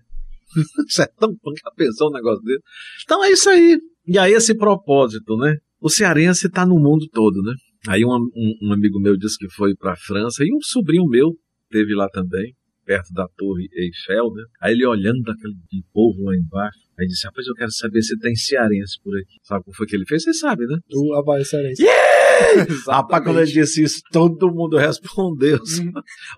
sertão 0.90 1.36
Punk, 1.42 1.60
a 1.64 1.72
pensou 1.72 2.10
um 2.10 2.14
negócio 2.14 2.44
dele. 2.44 2.60
Então 3.04 3.24
é 3.24 3.32
isso 3.32 3.50
aí. 3.50 3.80
E 4.06 4.18
aí 4.18 4.34
esse 4.34 4.56
propósito, 4.56 5.38
né? 5.38 5.56
O 5.80 5.90
cearense 5.90 6.48
está 6.48 6.66
no 6.66 6.76
mundo 6.76 7.08
todo, 7.14 7.42
né? 7.44 7.54
Aí 7.88 8.04
um, 8.04 8.10
um, 8.10 8.68
um 8.68 8.74
amigo 8.74 9.00
meu 9.00 9.16
disse 9.16 9.38
que 9.38 9.50
foi 9.50 9.74
para 9.74 9.94
a 9.94 9.98
França 9.98 10.44
e 10.44 10.54
um 10.54 10.60
sobrinho 10.62 11.06
meu 11.06 11.34
teve 11.70 11.94
lá 11.96 12.10
também 12.10 12.57
perto 12.88 13.14
da 13.14 13.28
Torre 13.36 13.68
Eiffel, 13.74 14.34
né? 14.34 14.44
Aí 14.62 14.74
ele 14.74 14.86
olhando 14.88 15.30
aquele 15.30 15.84
povo 15.94 16.24
lá 16.24 16.36
embaixo, 16.36 16.80
aí 16.98 17.06
disse: 17.06 17.28
Rapaz, 17.28 17.46
eu 17.46 17.54
quero 17.54 17.72
saber 17.72 18.02
se 18.02 18.18
tem 18.18 18.34
cearense 18.34 18.98
por 19.04 19.14
aqui. 19.16 19.36
Sabe 19.44 19.66
como 19.66 19.76
foi 19.76 19.86
que 19.86 19.96
ele 19.96 20.06
fez? 20.06 20.24
Você 20.24 20.34
sabe, 20.34 20.66
né? 20.66 20.78
O 20.94 21.14
Havaí 21.14 21.44
cearense. 21.44 21.84
Yeah! 21.84 22.66
Rapaz, 22.88 23.24
quando 23.24 23.40
ele 23.40 23.52
disse 23.52 23.84
isso, 23.84 24.02
todo 24.12 24.54
mundo 24.54 24.78
respondeu. 24.78 25.60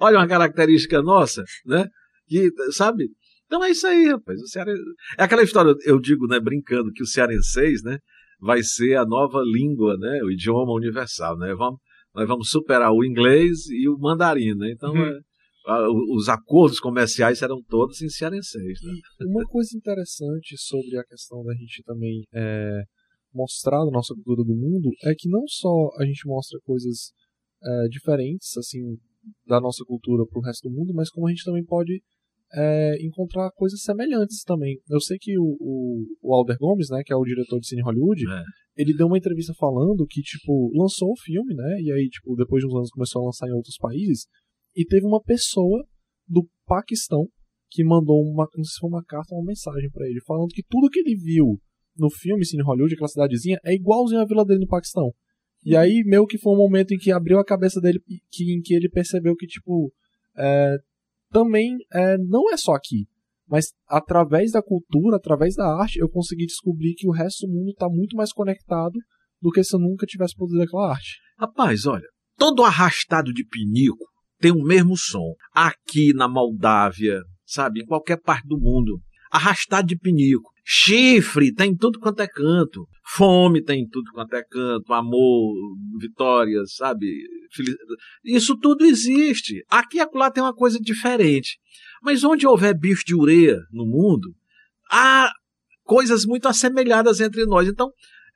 Olha 0.01 0.17
uma 0.17 0.27
característica 0.27 1.01
nossa, 1.01 1.43
né? 1.65 1.85
Que, 2.27 2.49
sabe? 2.71 3.09
Então 3.45 3.63
é 3.63 3.71
isso 3.71 3.88
aí, 3.88 4.07
rapaz. 4.07 4.39
O 4.41 4.47
ceare... 4.47 4.71
É 5.17 5.23
aquela 5.23 5.41
história, 5.41 5.73
eu 5.83 5.99
digo, 5.99 6.27
né, 6.27 6.39
brincando, 6.39 6.91
que 6.93 7.01
o 7.01 7.07
cearenseis, 7.07 7.81
né, 7.81 7.97
vai 8.39 8.62
ser 8.62 8.95
a 8.95 9.05
nova 9.05 9.41
língua, 9.43 9.97
né, 9.97 10.19
o 10.23 10.29
idioma 10.29 10.71
universal, 10.73 11.35
né? 11.35 11.55
Vamos, 11.55 11.79
nós 12.13 12.27
vamos 12.27 12.49
superar 12.49 12.91
o 12.91 13.03
inglês 13.03 13.67
e 13.71 13.89
o 13.89 13.97
mandarim, 13.97 14.53
né? 14.55 14.71
Então, 14.71 14.93
uhum. 14.93 15.03
é, 15.03 15.19
os 16.15 16.29
acordos 16.29 16.79
comerciais 16.79 17.39
serão 17.39 17.62
todos 17.67 18.01
em 18.01 18.10
cearenseis. 18.10 18.79
Né? 18.82 18.93
Uma 19.27 19.43
coisa 19.45 19.69
interessante 19.75 20.58
sobre 20.58 20.97
a 20.97 21.03
questão 21.03 21.43
da 21.43 21.53
gente 21.53 21.84
também 21.84 22.23
é, 22.34 22.84
mostrar 23.34 23.77
a 23.77 23.91
nossa 23.91 24.13
cultura 24.13 24.43
do 24.43 24.55
mundo 24.55 24.89
é 25.03 25.13
que 25.15 25.29
não 25.29 25.43
só 25.47 25.89
a 25.97 26.05
gente 26.05 26.27
mostra 26.27 26.60
coisas 26.63 27.12
é, 27.63 27.88
diferentes 27.89 28.58
assim 28.58 28.97
da 29.45 29.60
nossa 29.60 29.84
cultura 29.86 30.25
para 30.25 30.39
o 30.39 30.43
resto 30.43 30.69
do 30.69 30.75
mundo, 30.75 30.93
mas 30.93 31.10
como 31.10 31.27
a 31.27 31.29
gente 31.29 31.43
também 31.43 31.63
pode 31.63 32.01
é, 32.53 32.95
encontrar 33.05 33.51
coisas 33.51 33.82
semelhantes 33.82 34.43
também. 34.43 34.79
Eu 34.89 34.99
sei 34.99 35.17
que 35.19 35.38
o, 35.38 35.58
o, 35.60 36.05
o, 36.21 36.34
Alder 36.34 36.58
Gomes, 36.58 36.89
né, 36.89 37.01
que 37.05 37.13
é 37.13 37.15
o 37.15 37.23
diretor 37.23 37.60
de 37.60 37.67
Cine 37.67 37.84
Hollywood, 37.84 38.23
É. 38.27 38.43
ele 38.77 38.95
deu 38.95 39.08
uma 39.08 39.17
entrevista 39.17 39.53
falando 39.53 40.05
que, 40.08 40.21
tipo, 40.21 40.71
lançou 40.73 41.12
o 41.12 41.19
filme, 41.19 41.53
né, 41.53 41.82
e 41.82 41.91
aí, 41.91 42.08
tipo, 42.10 42.36
depois 42.36 42.62
de 42.62 42.67
uns 42.67 42.75
anos 42.75 42.89
começou 42.89 43.21
a 43.21 43.25
lançar 43.25 43.47
em 43.47 43.53
outros 43.53 43.77
países, 43.77 44.25
e 44.75 44.86
teve 44.86 45.05
uma 45.05 45.21
pessoa 45.21 45.84
do 46.27 46.47
Paquistão 46.65 47.27
que 47.69 47.84
mandou 47.84 48.21
uma, 48.21 48.47
não 48.55 48.63
sei 48.63 48.73
se 48.73 48.79
foi 48.79 48.89
uma 48.89 49.03
carta 49.03 49.34
ou 49.34 49.41
uma 49.41 49.47
mensagem 49.47 49.89
para 49.91 50.08
ele, 50.08 50.19
falando 50.25 50.49
que 50.49 50.63
tudo 50.67 50.89
que 50.89 50.99
ele 50.99 51.15
viu 51.15 51.60
no 51.97 52.10
filme 52.10 52.45
Cine 52.45 52.63
Hollywood, 52.63 52.93
aquela 52.93 53.08
cidadezinha, 53.08 53.60
é 53.63 53.73
igualzinho 53.73 54.21
à 54.21 54.25
vila 54.25 54.45
dele 54.45 54.62
no 54.62 54.67
Paquistão. 54.67 55.12
E 55.63 55.75
aí, 55.75 56.03
meio 56.05 56.25
que 56.25 56.38
foi 56.38 56.53
um 56.53 56.58
momento 56.58 56.93
em 56.93 56.97
que 56.97 57.12
abriu 57.12 57.38
a 57.38 57.45
cabeça 57.45 57.82
dele, 57.82 57.99
que, 58.32 58.53
em 58.53 58.62
que 58.62 58.73
ele 58.73 58.89
percebeu 58.89 59.36
que, 59.36 59.45
tipo, 59.45 59.91
é, 60.38 60.77
também 61.29 61.75
é, 61.93 62.17
não 62.17 62.49
é 62.51 62.58
só 62.58 62.73
aqui. 62.73 63.08
Mas 63.47 63.65
através 63.88 64.51
da 64.51 64.62
cultura, 64.62 65.17
através 65.17 65.55
da 65.55 65.65
arte, 65.82 65.99
eu 65.99 66.08
consegui 66.08 66.45
descobrir 66.45 66.93
que 66.95 67.08
o 67.08 67.12
resto 67.12 67.45
do 67.45 67.53
mundo 67.53 67.71
está 67.71 67.89
muito 67.89 68.15
mais 68.15 68.32
conectado 68.32 68.93
do 69.41 69.51
que 69.51 69.63
se 69.63 69.75
eu 69.75 69.79
nunca 69.79 70.05
tivesse 70.05 70.36
produzido 70.36 70.63
aquela 70.63 70.91
arte. 70.91 71.17
Rapaz, 71.38 71.86
olha, 71.86 72.08
todo 72.38 72.63
arrastado 72.63 73.34
de 73.34 73.43
pinico 73.43 74.05
tem 74.39 74.52
o 74.52 74.63
mesmo 74.63 74.97
som. 74.97 75.34
Aqui 75.54 76.13
na 76.13 76.28
Moldávia, 76.28 77.21
sabe, 77.45 77.82
em 77.82 77.86
qualquer 77.86 78.17
parte 78.17 78.47
do 78.47 78.58
mundo. 78.58 78.99
Arrastado 79.32 79.88
de 79.88 79.97
pinico. 79.97 80.49
Chifre 80.63 81.54
tem 81.54 81.75
tudo 81.75 81.99
quanto 81.99 82.21
é 82.21 82.28
canto. 82.28 82.88
Fome 83.06 83.63
tem 83.63 83.88
tudo 83.88 84.12
quanto 84.12 84.36
é 84.36 84.43
canto. 84.43 84.93
Amor, 84.93 85.54
vitórias, 85.99 86.75
sabe? 86.75 87.08
Isso 88.23 88.58
tudo 88.58 88.86
existe. 88.86 89.63
Aqui 89.69 89.97
e 89.97 89.99
acolá 89.99 90.32
tem 90.32 90.43
uma 90.43 90.54
coisa 90.54 90.80
diferente. 90.80 91.60
Mas 92.02 92.23
onde 92.23 92.47
houver 92.47 92.78
bicho 92.78 93.04
de 93.06 93.15
ureia 93.15 93.60
no 93.71 93.86
mundo, 93.86 94.34
há 94.91 95.32
coisas 95.84 96.25
muito 96.25 96.47
assemelhadas 96.47 97.19
entre 97.19 97.45
nós. 97.45 97.67
Então, 97.67 97.91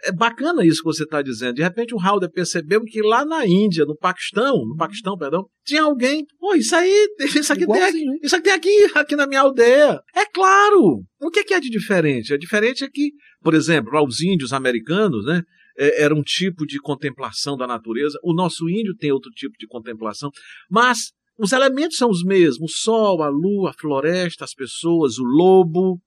é 0.05 0.11
bacana 0.11 0.65
isso 0.65 0.81
que 0.81 0.85
você 0.85 1.03
está 1.03 1.21
dizendo. 1.21 1.55
De 1.55 1.63
repente 1.63 1.93
o 1.93 1.99
Halder 1.99 2.29
percebeu 2.29 2.81
que 2.81 3.01
lá 3.01 3.25
na 3.25 3.45
Índia, 3.45 3.85
no 3.85 3.95
Paquistão, 3.95 4.65
no 4.65 4.75
Paquistão, 4.75 5.17
perdão, 5.17 5.45
tinha 5.65 5.83
alguém, 5.83 6.25
pô, 6.39 6.55
isso 6.55 6.75
aí, 6.75 7.07
isso 7.19 7.51
aqui 7.51 7.65
tem 7.65 7.81
aqui, 7.81 8.05
isso 8.21 8.35
aqui 8.35 8.43
tem 8.43 8.53
aqui, 8.53 8.91
aqui 8.95 9.15
na 9.15 9.27
minha 9.27 9.41
aldeia. 9.41 9.99
É 10.15 10.25
claro. 10.25 11.03
O 11.21 11.29
que, 11.31 11.43
que 11.43 11.53
é 11.53 11.59
de 11.59 11.69
diferente? 11.69 12.33
É 12.33 12.37
diferente 12.37 12.83
é 12.83 12.89
que, 12.89 13.11
por 13.41 13.53
exemplo, 13.53 13.91
os 14.05 14.21
índios 14.21 14.53
americanos, 14.53 15.25
né, 15.25 15.41
é, 15.77 16.03
era 16.03 16.13
um 16.13 16.21
tipo 16.21 16.65
de 16.65 16.79
contemplação 16.79 17.55
da 17.55 17.65
natureza. 17.65 18.19
O 18.23 18.33
nosso 18.33 18.69
índio 18.69 18.95
tem 18.95 19.11
outro 19.11 19.31
tipo 19.31 19.55
de 19.57 19.67
contemplação, 19.67 20.29
mas 20.69 21.11
os 21.37 21.51
elementos 21.51 21.97
são 21.97 22.09
os 22.09 22.23
mesmos: 22.23 22.71
o 22.71 22.75
sol, 22.75 23.21
a 23.23 23.29
lua, 23.29 23.71
a 23.71 23.73
floresta, 23.73 24.43
as 24.43 24.53
pessoas, 24.53 25.17
o 25.17 25.23
lobo, 25.23 25.99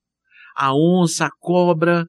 a 0.55 0.73
onça, 0.73 1.25
a 1.25 1.31
cobra, 1.39 2.07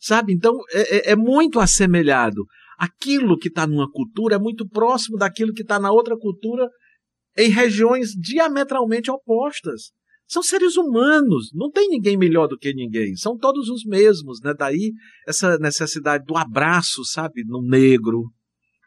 sabe? 0.00 0.32
Então 0.32 0.56
é, 0.72 1.10
é, 1.10 1.12
é 1.12 1.16
muito 1.16 1.60
assemelhado. 1.60 2.44
Aquilo 2.78 3.38
que 3.38 3.48
está 3.48 3.66
numa 3.66 3.90
cultura 3.90 4.36
é 4.36 4.38
muito 4.38 4.68
próximo 4.68 5.16
daquilo 5.16 5.52
que 5.52 5.62
está 5.62 5.78
na 5.78 5.90
outra 5.90 6.16
cultura 6.16 6.68
em 7.36 7.50
regiões 7.50 8.10
diametralmente 8.10 9.10
opostas. 9.10 9.92
São 10.28 10.42
seres 10.42 10.76
humanos, 10.76 11.50
não 11.54 11.70
tem 11.70 11.88
ninguém 11.88 12.16
melhor 12.16 12.48
do 12.48 12.58
que 12.58 12.74
ninguém, 12.74 13.14
são 13.14 13.38
todos 13.38 13.68
os 13.68 13.84
mesmos, 13.84 14.40
né? 14.42 14.52
Daí 14.58 14.92
essa 15.26 15.56
necessidade 15.58 16.24
do 16.24 16.36
abraço, 16.36 17.04
sabe, 17.04 17.44
no 17.44 17.62
negro, 17.62 18.24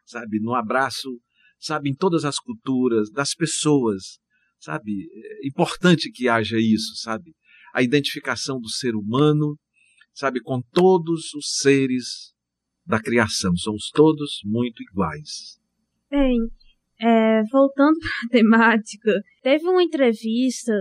sabe, 0.06 0.40
no 0.42 0.54
abraço, 0.54 1.10
sabe, 1.58 1.90
em 1.90 1.96
todas 1.96 2.26
as 2.26 2.40
culturas, 2.40 3.10
das 3.10 3.34
pessoas, 3.34 4.20
sabe? 4.60 5.08
É 5.42 5.48
importante 5.48 6.12
que 6.12 6.28
haja 6.28 6.58
isso, 6.60 6.96
sabe? 6.98 7.34
A 7.74 7.82
identificação 7.82 8.60
do 8.60 8.70
ser 8.70 8.94
humano, 8.94 9.58
sabe, 10.20 10.42
com 10.42 10.62
todos 10.74 11.34
os 11.34 11.58
seres 11.60 12.34
da 12.86 13.02
criação, 13.02 13.56
somos 13.56 13.90
todos 13.94 14.42
muito 14.44 14.82
iguais. 14.84 15.60
Bem, 16.10 16.40
é, 17.00 17.42
voltando 17.52 17.98
para 18.00 18.28
a 18.28 18.30
temática, 18.30 19.12
teve 19.42 19.68
uma 19.68 19.84
entrevista 19.84 20.74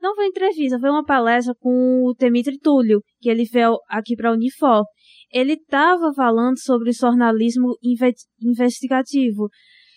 não 0.00 0.14
foi 0.14 0.26
entrevista, 0.26 0.80
foi 0.80 0.88
uma 0.88 1.04
palestra 1.04 1.54
com 1.60 2.04
o 2.06 2.14
Temitri 2.14 2.58
Túlio, 2.58 3.02
que 3.20 3.28
ele 3.28 3.44
veio 3.44 3.78
aqui 3.86 4.16
para 4.16 4.30
a 4.30 4.32
Unifor. 4.32 4.84
Ele 5.30 5.52
estava 5.52 6.12
falando 6.14 6.58
sobre 6.58 6.90
jornalismo 6.92 7.76
investigativo. 8.40 9.48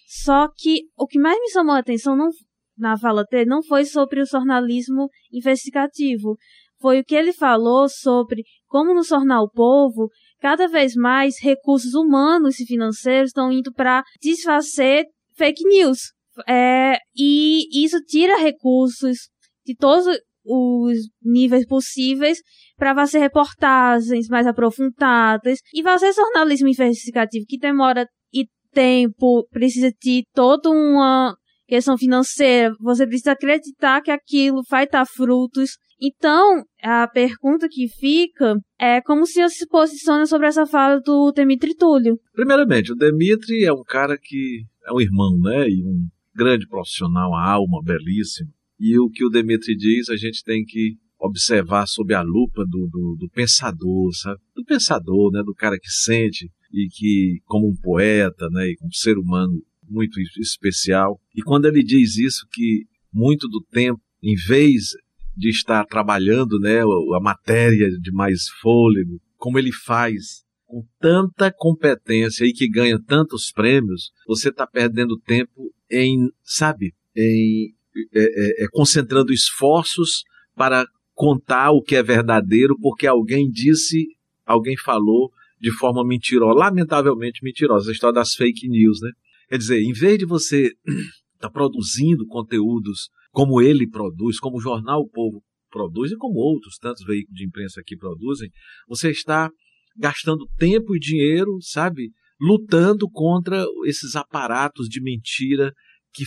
Só 0.06 0.50
que 0.56 0.82
o 0.98 1.08
que 1.08 1.18
mais 1.18 1.40
me 1.40 1.50
chamou 1.50 1.74
a 1.74 1.80
atenção 1.80 2.18
não, 2.18 2.30
na 2.78 2.98
fala 2.98 3.24
dele 3.24 3.50
não 3.50 3.64
foi 3.64 3.86
sobre 3.86 4.22
o 4.22 4.26
jornalismo 4.26 5.10
investigativo. 5.32 6.38
Foi 6.84 7.00
o 7.00 7.06
que 7.06 7.16
ele 7.16 7.32
falou 7.32 7.88
sobre 7.88 8.44
como 8.68 8.94
no 8.94 9.04
Jornal 9.04 9.50
Povo, 9.50 10.10
cada 10.42 10.68
vez 10.68 10.96
mais 10.96 11.36
recursos 11.42 11.94
humanos 11.94 12.60
e 12.60 12.66
financeiros 12.66 13.30
estão 13.30 13.50
indo 13.50 13.72
para 13.72 14.04
desfazer 14.22 15.06
fake 15.34 15.64
news. 15.64 16.00
É, 16.46 16.98
e 17.16 17.86
isso 17.86 18.02
tira 18.02 18.36
recursos 18.36 19.30
de 19.66 19.74
todos 19.78 20.08
os 20.44 20.98
níveis 21.24 21.66
possíveis 21.66 22.40
para 22.76 22.94
fazer 22.94 23.20
reportagens 23.20 24.28
mais 24.28 24.46
aprofundadas 24.46 25.60
e 25.74 25.82
fazer 25.82 26.12
jornalismo 26.12 26.68
investigativo 26.68 27.46
que 27.48 27.58
demora 27.58 28.06
e 28.34 28.46
tempo, 28.74 29.48
precisa 29.50 29.90
de 30.02 30.26
toda 30.34 30.70
uma 30.70 31.34
questão 31.66 31.98
financeira, 31.98 32.76
você 32.80 33.08
precisa 33.08 33.32
acreditar 33.32 34.02
que 34.02 34.12
aquilo 34.12 34.62
vai 34.70 34.86
dar 34.86 35.06
frutos. 35.06 35.78
Então, 36.06 36.66
a 36.82 37.08
pergunta 37.08 37.70
que 37.70 37.88
fica 37.88 38.58
é 38.78 39.02
como 39.02 39.26
se 39.26 39.48
se 39.48 39.66
posiciona 39.66 40.26
sobre 40.26 40.48
essa 40.48 40.66
fala 40.66 41.00
do 41.00 41.32
Demitri 41.32 41.74
Túlio. 41.74 42.20
Primeiramente, 42.34 42.92
o 42.92 42.96
Demitri 42.96 43.64
é 43.64 43.72
um 43.72 43.86
cara 43.86 44.18
que 44.22 44.66
é 44.86 44.92
um 44.92 45.00
irmão, 45.00 45.40
né? 45.40 45.70
E 45.70 45.82
um 45.82 46.10
grande 46.36 46.68
profissional, 46.68 47.34
a 47.34 47.50
alma 47.50 47.82
belíssima. 47.82 48.50
E 48.78 49.00
o 49.00 49.10
que 49.10 49.24
o 49.24 49.30
Demetri 49.30 49.78
diz, 49.78 50.10
a 50.10 50.18
gente 50.18 50.44
tem 50.44 50.66
que 50.66 50.98
observar 51.18 51.88
sob 51.88 52.14
a 52.14 52.22
lupa 52.22 52.66
do, 52.66 52.90
do, 52.92 53.16
do, 53.18 53.30
pensador, 53.30 54.14
sabe? 54.14 54.42
Do 54.54 54.66
pensador, 54.66 55.32
né? 55.32 55.42
Do 55.42 55.54
cara 55.54 55.80
que 55.80 55.90
sente 55.90 56.52
e 56.74 56.90
que, 56.92 57.40
como 57.46 57.70
um 57.70 57.76
poeta, 57.82 58.50
né? 58.52 58.72
E 58.72 58.76
como 58.76 58.90
um 58.90 58.92
ser 58.92 59.18
humano 59.18 59.54
muito 59.90 60.20
especial. 60.38 61.18
E 61.34 61.42
quando 61.42 61.66
ele 61.66 61.82
diz 61.82 62.18
isso, 62.18 62.46
que 62.52 62.84
muito 63.14 63.48
do 63.48 63.64
tempo, 63.72 64.02
em 64.22 64.36
vez 64.36 64.92
de 65.36 65.50
estar 65.50 65.86
trabalhando, 65.86 66.60
né? 66.60 66.82
A 66.82 67.20
matéria 67.20 67.90
de 67.90 68.12
mais 68.12 68.48
fôlego, 68.62 69.20
como 69.38 69.58
ele 69.58 69.72
faz 69.72 70.44
com 70.66 70.84
tanta 71.00 71.52
competência 71.52 72.46
e 72.46 72.54
que 72.54 72.68
ganha 72.68 73.00
tantos 73.00 73.52
prêmios, 73.52 74.12
você 74.28 74.50
está 74.50 74.66
perdendo 74.66 75.20
tempo 75.20 75.72
em, 75.90 76.30
sabe, 76.44 76.94
em 77.16 77.74
é, 78.12 78.24
é, 78.24 78.64
é, 78.64 78.68
concentrando 78.72 79.32
esforços 79.32 80.24
para 80.56 80.86
contar 81.14 81.72
o 81.72 81.82
que 81.82 81.96
é 81.96 82.02
verdadeiro, 82.02 82.76
porque 82.82 83.06
alguém 83.06 83.48
disse, 83.48 84.08
alguém 84.46 84.76
falou 84.76 85.32
de 85.60 85.72
forma 85.72 86.04
mentirosa, 86.04 86.58
lamentavelmente 86.58 87.44
mentirosa, 87.44 87.92
a 87.92 87.94
história 87.94 88.16
das 88.16 88.34
fake 88.34 88.68
news, 88.68 89.00
né? 89.00 89.12
Quer 89.48 89.58
dizer, 89.60 89.80
em 89.80 89.94
vez 89.94 90.18
de 90.18 90.26
você 90.26 90.72
estar 90.88 91.38
tá 91.40 91.50
produzindo 91.52 92.26
conteúdos 92.26 93.10
como 93.34 93.60
ele 93.60 93.90
produz, 93.90 94.40
como 94.40 94.58
o 94.58 94.62
jornal 94.62 95.02
O 95.02 95.10
Povo 95.10 95.44
produz 95.70 96.12
e 96.12 96.18
como 96.18 96.36
outros 96.36 96.78
tantos 96.78 97.04
veículos 97.04 97.36
de 97.36 97.46
imprensa 97.46 97.82
aqui 97.82 97.98
produzem, 97.98 98.50
você 98.88 99.10
está 99.10 99.50
gastando 99.98 100.48
tempo 100.56 100.96
e 100.96 101.00
dinheiro, 101.00 101.58
sabe, 101.62 102.12
lutando 102.40 103.10
contra 103.10 103.66
esses 103.86 104.16
aparatos 104.16 104.88
de 104.88 105.02
mentira 105.02 105.74
que 106.14 106.26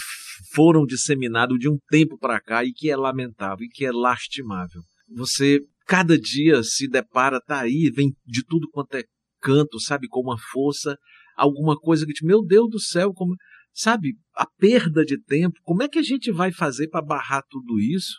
foram 0.52 0.84
disseminados 0.84 1.58
de 1.60 1.68
um 1.68 1.78
tempo 1.88 2.18
para 2.18 2.40
cá 2.40 2.64
e 2.64 2.72
que 2.72 2.90
é 2.90 2.96
lamentável 2.96 3.64
e 3.64 3.68
que 3.68 3.86
é 3.86 3.92
lastimável. 3.92 4.82
Você 5.14 5.60
cada 5.86 6.18
dia 6.18 6.64
se 6.64 6.88
depara, 6.88 7.40
tá 7.40 7.60
aí, 7.60 7.88
vem 7.94 8.12
de 8.26 8.44
tudo 8.44 8.68
quanto 8.68 8.96
é 8.96 9.04
canto, 9.40 9.78
sabe, 9.78 10.08
com 10.08 10.20
uma 10.20 10.36
força, 10.36 10.96
alguma 11.36 11.76
coisa 11.76 12.04
que 12.04 12.12
te, 12.12 12.24
meu 12.24 12.44
Deus 12.44 12.68
do 12.68 12.80
céu, 12.80 13.12
como, 13.14 13.36
sabe, 13.76 14.14
a 14.34 14.46
perda 14.46 15.04
de 15.04 15.22
tempo, 15.22 15.60
como 15.62 15.82
é 15.82 15.88
que 15.88 15.98
a 15.98 16.02
gente 16.02 16.32
vai 16.32 16.50
fazer 16.50 16.88
para 16.88 17.04
barrar 17.04 17.42
tudo 17.48 17.78
isso? 17.78 18.14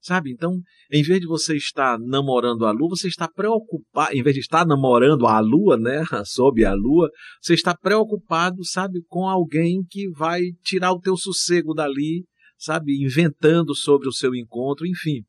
Sabe? 0.00 0.32
Então, 0.32 0.60
em 0.90 1.02
vez 1.02 1.20
de 1.20 1.26
você 1.26 1.54
estar 1.54 1.98
namorando 1.98 2.64
a 2.64 2.72
lua, 2.72 2.88
você 2.88 3.06
está 3.06 3.28
preocupado, 3.28 4.16
em 4.16 4.22
vez 4.22 4.34
de 4.34 4.40
estar 4.40 4.66
namorando 4.66 5.26
a 5.26 5.38
lua, 5.40 5.76
né, 5.76 6.02
sob 6.24 6.64
a 6.64 6.72
lua, 6.74 7.10
você 7.40 7.52
está 7.52 7.76
preocupado, 7.76 8.64
sabe, 8.64 9.00
com 9.08 9.28
alguém 9.28 9.84
que 9.88 10.08
vai 10.10 10.40
tirar 10.64 10.92
o 10.92 11.00
teu 11.00 11.16
sossego 11.16 11.74
dali, 11.74 12.24
sabe, 12.56 13.00
inventando 13.04 13.76
sobre 13.76 14.08
o 14.08 14.12
seu 14.12 14.34
encontro, 14.34 14.86
enfim. 14.86 15.22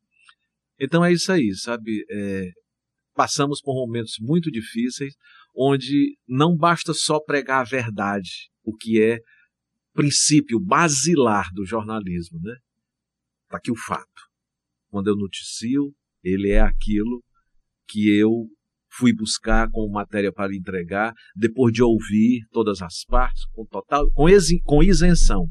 Então 0.80 1.04
é 1.04 1.12
isso 1.12 1.32
aí, 1.32 1.54
sabe? 1.54 2.04
É, 2.10 2.50
passamos 3.14 3.62
por 3.62 3.76
momentos 3.76 4.16
muito 4.20 4.50
difíceis, 4.50 5.14
onde 5.56 6.18
não 6.28 6.56
basta 6.56 6.94
só 6.94 7.20
pregar 7.20 7.62
a 7.62 7.70
verdade, 7.70 8.50
o 8.64 8.76
que 8.76 9.02
é 9.02 9.20
princípio 9.94 10.60
basilar 10.60 11.50
do 11.54 11.66
jornalismo, 11.66 12.40
né? 12.42 12.56
Está 13.46 13.58
aqui 13.58 13.72
o 13.72 13.76
fato 13.76 14.34
quando 14.94 15.08
eu 15.08 15.16
noticio, 15.16 15.92
ele 16.24 16.52
é 16.52 16.62
aquilo 16.62 17.24
que 17.90 18.16
eu 18.16 18.30
fui 18.92 19.12
buscar 19.12 19.68
como 19.72 19.92
matéria 19.92 20.32
para 20.32 20.56
entregar, 20.56 21.16
depois 21.36 21.74
de 21.74 21.82
ouvir 21.82 22.42
todas 22.52 22.80
as 22.80 23.04
partes, 23.06 23.44
com 23.54 23.66
total, 23.66 24.08
com, 24.12 24.26
com 24.64 24.84
isenção. 24.84 25.48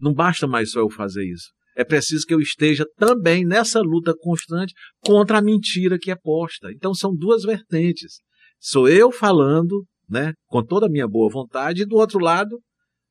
Não 0.00 0.14
basta 0.14 0.46
mais 0.46 0.70
só 0.70 0.80
eu 0.80 0.88
fazer 0.88 1.30
isso. 1.30 1.50
É 1.76 1.84
preciso 1.84 2.24
que 2.24 2.32
eu 2.32 2.40
esteja 2.40 2.86
também 2.96 3.44
nessa 3.44 3.82
luta 3.82 4.14
constante 4.18 4.72
contra 5.00 5.38
a 5.38 5.42
mentira 5.42 5.98
que 5.98 6.10
é 6.10 6.16
posta. 6.16 6.72
Então 6.72 6.94
são 6.94 7.14
duas 7.14 7.42
vertentes. 7.42 8.22
Sou 8.58 8.88
eu 8.88 9.12
falando, 9.12 9.84
né, 10.08 10.32
com 10.46 10.62
toda 10.64 10.86
a 10.86 10.90
minha 10.90 11.06
boa 11.06 11.30
vontade, 11.30 11.82
e 11.82 11.86
do 11.86 11.96
outro 11.96 12.18
lado, 12.18 12.58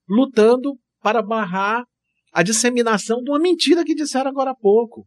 lutando 0.08 0.74
para 1.02 1.22
barrar 1.22 1.84
a 2.34 2.44
disseminação 2.44 3.22
de 3.22 3.30
uma 3.30 3.40
mentira 3.40 3.84
que 3.84 3.96
disseram 3.96 4.30
agora 4.30 4.52
há 4.52 4.56
pouco. 4.56 5.06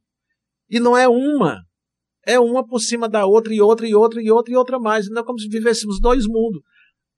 E 0.68 0.80
não 0.80 0.96
é 0.96 1.08
uma. 1.08 1.62
É 2.24 2.38
uma 2.38 2.66
por 2.66 2.80
cima 2.80 3.08
da 3.08 3.26
outra, 3.26 3.54
e 3.54 3.60
outra, 3.60 3.86
e 3.86 3.94
outra, 3.94 4.22
e 4.22 4.30
outra, 4.30 4.52
e 4.52 4.56
outra 4.56 4.78
mais. 4.78 5.08
Não 5.08 5.22
é 5.22 5.24
como 5.24 5.38
se 5.38 5.48
vivêssemos 5.48 6.00
dois 6.00 6.26
mundos. 6.26 6.60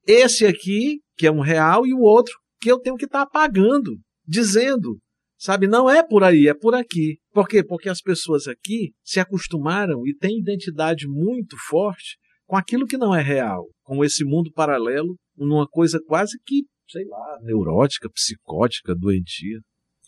Esse 0.05 0.45
aqui, 0.45 0.99
que 1.15 1.27
é 1.27 1.31
um 1.31 1.41
real, 1.41 1.85
e 1.85 1.93
o 1.93 1.99
outro, 1.99 2.33
que 2.59 2.71
eu 2.71 2.79
tenho 2.79 2.95
que 2.95 3.05
estar 3.05 3.19
tá 3.19 3.23
apagando, 3.23 3.97
dizendo. 4.25 4.97
Sabe, 5.37 5.67
não 5.67 5.89
é 5.89 6.05
por 6.05 6.23
aí, 6.23 6.47
é 6.47 6.53
por 6.53 6.75
aqui. 6.75 7.17
Por 7.33 7.47
quê? 7.47 7.63
Porque 7.63 7.89
as 7.89 7.99
pessoas 7.99 8.47
aqui 8.47 8.91
se 9.03 9.19
acostumaram 9.19 10.05
e 10.05 10.15
têm 10.15 10.37
identidade 10.37 11.07
muito 11.07 11.57
forte 11.67 12.17
com 12.51 12.57
aquilo 12.57 12.85
que 12.85 12.97
não 12.97 13.15
é 13.15 13.21
real, 13.21 13.65
com 13.81 14.03
esse 14.03 14.25
mundo 14.25 14.51
paralelo, 14.51 15.17
numa 15.37 15.65
coisa 15.65 16.01
quase 16.05 16.37
que 16.45 16.65
sei 16.89 17.05
lá, 17.05 17.39
neurótica, 17.43 18.09
psicótica, 18.09 18.93
doentia. 18.93 19.57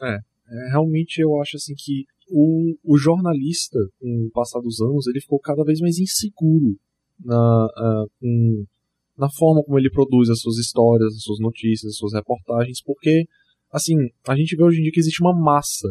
É, 0.01 0.15
é, 0.15 0.69
realmente 0.71 1.21
eu 1.21 1.41
acho 1.41 1.55
assim 1.55 1.73
que 1.73 2.03
o, 2.29 2.75
o 2.83 2.97
jornalista, 2.97 3.79
com 3.97 4.27
o 4.27 4.31
passar 4.33 4.59
dos 4.59 4.81
anos, 4.81 5.07
ele 5.07 5.21
ficou 5.21 5.39
cada 5.39 5.63
vez 5.63 5.79
mais 5.79 5.97
inseguro 5.97 6.75
na, 7.23 7.65
uh, 7.65 8.67
na 9.17 9.29
forma 9.29 9.63
como 9.63 9.79
ele 9.79 9.89
produz 9.89 10.29
as 10.29 10.41
suas 10.41 10.57
histórias, 10.57 11.15
as 11.15 11.21
suas 11.21 11.39
notícias, 11.39 11.93
as 11.93 11.97
suas 11.97 12.11
reportagens, 12.11 12.81
porque, 12.83 13.25
assim, 13.71 13.95
a 14.27 14.35
gente 14.35 14.57
vê 14.57 14.63
hoje 14.63 14.79
em 14.79 14.83
dia 14.83 14.91
que 14.91 14.99
existe 14.99 15.21
uma 15.21 15.33
massa 15.33 15.87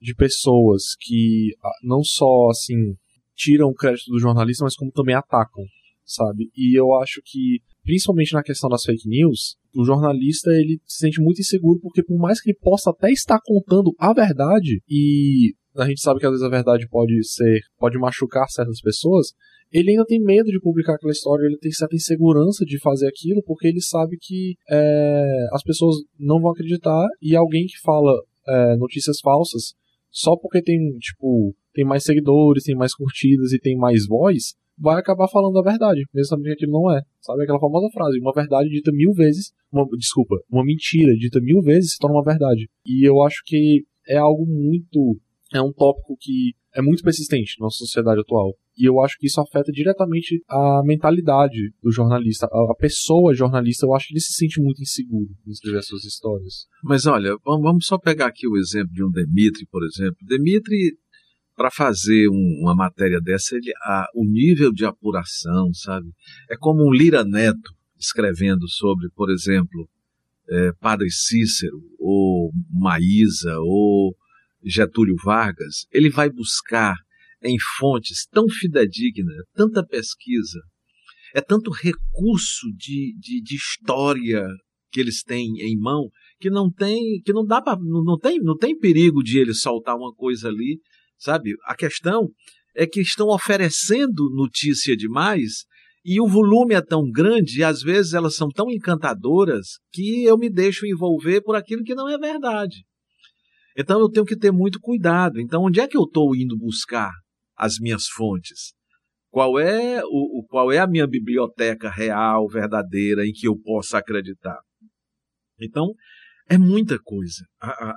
de 0.00 0.14
pessoas 0.14 0.94
que 1.00 1.56
ah, 1.60 1.70
não 1.82 2.04
só, 2.04 2.50
assim, 2.50 2.94
tiram 3.34 3.70
o 3.70 3.74
crédito 3.74 4.12
do 4.12 4.20
jornalista, 4.20 4.62
mas 4.62 4.76
como 4.76 4.92
também 4.92 5.16
atacam, 5.16 5.64
sabe? 6.08 6.50
E 6.56 6.78
eu 6.78 6.94
acho 6.94 7.20
que, 7.24 7.60
principalmente 7.84 8.32
na 8.32 8.42
questão 8.42 8.68
das 8.68 8.82
fake 8.82 9.08
news, 9.08 9.56
o 9.74 9.84
jornalista 9.84 10.50
ele 10.50 10.80
se 10.86 10.98
sente 10.98 11.20
muito 11.20 11.40
inseguro 11.40 11.78
porque 11.80 12.02
por 12.02 12.18
mais 12.18 12.40
que 12.40 12.50
ele 12.50 12.58
possa 12.60 12.90
até 12.90 13.12
estar 13.12 13.38
contando 13.44 13.94
a 13.98 14.12
verdade 14.12 14.82
e 14.88 15.52
a 15.76 15.86
gente 15.86 16.00
sabe 16.00 16.18
que 16.18 16.26
às 16.26 16.32
vezes 16.32 16.44
a 16.44 16.48
verdade 16.48 16.88
pode 16.88 17.22
ser, 17.22 17.60
pode 17.78 17.98
machucar 17.98 18.48
certas 18.48 18.80
pessoas, 18.80 19.28
ele 19.70 19.90
ainda 19.90 20.04
tem 20.04 20.20
medo 20.20 20.50
de 20.50 20.58
publicar 20.60 20.94
aquela 20.94 21.12
história, 21.12 21.44
ele 21.44 21.58
tem 21.58 21.70
certa 21.70 21.94
insegurança 21.94 22.64
de 22.64 22.80
fazer 22.80 23.06
aquilo, 23.06 23.42
porque 23.44 23.68
ele 23.68 23.80
sabe 23.80 24.16
que 24.18 24.56
é, 24.68 25.46
as 25.52 25.62
pessoas 25.62 25.96
não 26.18 26.40
vão 26.40 26.50
acreditar 26.50 27.06
e 27.20 27.36
alguém 27.36 27.66
que 27.66 27.78
fala 27.80 28.12
é, 28.48 28.76
notícias 28.76 29.20
falsas 29.20 29.74
só 30.10 30.36
porque 30.36 30.62
tem, 30.62 30.78
tipo, 30.98 31.54
tem 31.74 31.84
mais 31.84 32.02
seguidores, 32.02 32.64
tem 32.64 32.74
mais 32.74 32.94
curtidas 32.94 33.52
e 33.52 33.58
tem 33.58 33.76
mais 33.76 34.06
voz, 34.06 34.54
vai 34.80 34.98
acabar 34.98 35.28
falando 35.28 35.58
a 35.58 35.62
verdade, 35.62 36.04
mesmo 36.14 36.28
sabendo 36.28 36.46
que 36.46 36.52
aquilo 36.52 36.72
não 36.72 36.90
é. 36.90 37.00
Sabe 37.20 37.42
aquela 37.42 37.60
famosa 37.60 37.88
frase, 37.92 38.18
uma 38.20 38.32
verdade 38.32 38.68
dita 38.68 38.90
mil 38.92 39.12
vezes, 39.12 39.52
uma, 39.72 39.86
desculpa, 39.96 40.36
uma 40.50 40.64
mentira 40.64 41.12
dita 41.14 41.40
mil 41.40 41.60
vezes 41.60 41.92
se 41.92 41.98
torna 41.98 42.16
uma 42.16 42.24
verdade. 42.24 42.68
E 42.86 43.08
eu 43.08 43.22
acho 43.22 43.42
que 43.44 43.84
é 44.08 44.16
algo 44.16 44.46
muito, 44.46 45.18
é 45.52 45.60
um 45.60 45.72
tópico 45.72 46.16
que 46.18 46.52
é 46.74 46.82
muito 46.82 47.02
persistente 47.02 47.56
na 47.58 47.64
nossa 47.64 47.78
sociedade 47.78 48.20
atual. 48.20 48.54
E 48.76 48.88
eu 48.88 49.00
acho 49.00 49.16
que 49.18 49.26
isso 49.26 49.40
afeta 49.40 49.72
diretamente 49.72 50.40
a 50.48 50.82
mentalidade 50.84 51.72
do 51.82 51.90
jornalista. 51.90 52.46
A 52.46 52.74
pessoa 52.78 53.34
jornalista, 53.34 53.84
eu 53.84 53.92
acho 53.92 54.06
que 54.06 54.14
ele 54.14 54.20
se 54.20 54.34
sente 54.34 54.62
muito 54.62 54.80
inseguro 54.80 55.30
em 55.44 55.50
escrever 55.50 55.82
suas 55.82 56.04
histórias. 56.04 56.66
Mas 56.84 57.04
olha, 57.04 57.36
vamos 57.44 57.86
só 57.86 57.98
pegar 57.98 58.26
aqui 58.26 58.46
o 58.46 58.56
exemplo 58.56 58.92
de 58.92 59.04
um 59.04 59.10
Demitri, 59.10 59.66
por 59.66 59.84
exemplo. 59.84 60.16
Demitri, 60.22 60.96
para 61.58 61.72
fazer 61.72 62.28
um, 62.28 62.60
uma 62.62 62.72
matéria 62.72 63.20
dessa, 63.20 63.56
ele, 63.56 63.72
a, 63.82 64.06
o 64.14 64.24
nível 64.24 64.72
de 64.72 64.84
apuração, 64.84 65.74
sabe? 65.74 66.06
É 66.48 66.56
como 66.56 66.88
um 66.88 66.92
Lira 66.92 67.24
Neto 67.24 67.74
escrevendo 67.98 68.68
sobre, 68.68 69.10
por 69.10 69.28
exemplo, 69.28 69.90
é, 70.48 70.72
Padre 70.80 71.10
Cícero, 71.10 71.82
ou 71.98 72.52
Maísa, 72.70 73.58
ou 73.58 74.16
Getúlio 74.64 75.16
Vargas. 75.24 75.86
Ele 75.90 76.08
vai 76.08 76.30
buscar 76.30 76.94
em 77.42 77.56
fontes 77.76 78.24
tão 78.30 78.48
fidedignas, 78.48 79.44
tanta 79.52 79.84
pesquisa, 79.84 80.60
é 81.34 81.40
tanto 81.40 81.72
recurso 81.72 82.68
de, 82.76 83.16
de, 83.18 83.42
de 83.42 83.56
história 83.56 84.46
que 84.92 85.00
eles 85.00 85.24
têm 85.24 85.60
em 85.60 85.76
mão 85.76 86.08
que 86.40 86.50
não 86.50 86.70
tem 86.70 87.20
que 87.24 87.32
não 87.32 87.44
dá 87.44 87.60
para 87.60 87.78
não, 87.78 88.02
não 88.02 88.18
tem 88.18 88.38
não 88.38 88.56
tem 88.56 88.78
perigo 88.78 89.22
de 89.22 89.38
eles 89.38 89.60
soltar 89.60 89.96
uma 89.96 90.14
coisa 90.14 90.48
ali 90.48 90.80
sabe 91.18 91.54
a 91.64 91.74
questão 91.74 92.28
é 92.74 92.86
que 92.86 93.00
estão 93.00 93.28
oferecendo 93.28 94.30
notícia 94.34 94.96
demais 94.96 95.64
e 96.04 96.20
o 96.20 96.28
volume 96.28 96.74
é 96.74 96.80
tão 96.80 97.10
grande 97.10 97.58
e 97.58 97.64
às 97.64 97.82
vezes 97.82 98.14
elas 98.14 98.36
são 98.36 98.48
tão 98.48 98.70
encantadoras 98.70 99.78
que 99.92 100.24
eu 100.24 100.38
me 100.38 100.48
deixo 100.48 100.86
envolver 100.86 101.42
por 101.42 101.56
aquilo 101.56 101.82
que 101.82 101.94
não 101.94 102.08
é 102.08 102.16
verdade 102.16 102.84
então 103.76 104.00
eu 104.00 104.08
tenho 104.08 104.24
que 104.24 104.36
ter 104.36 104.52
muito 104.52 104.78
cuidado 104.80 105.40
então 105.40 105.64
onde 105.64 105.80
é 105.80 105.88
que 105.88 105.96
eu 105.96 106.04
estou 106.04 106.34
indo 106.36 106.56
buscar 106.56 107.12
as 107.58 107.78
minhas 107.80 108.06
fontes? 108.06 108.72
Qual 109.30 109.58
é, 109.58 110.00
o, 110.04 110.38
o, 110.38 110.46
qual 110.48 110.72
é 110.72 110.78
a 110.78 110.86
minha 110.86 111.06
biblioteca 111.06 111.90
real, 111.90 112.48
verdadeira, 112.48 113.26
em 113.26 113.32
que 113.32 113.46
eu 113.46 113.58
possa 113.58 113.98
acreditar? 113.98 114.58
Então, 115.60 115.92
é 116.48 116.56
muita 116.56 116.98
coisa. 116.98 117.44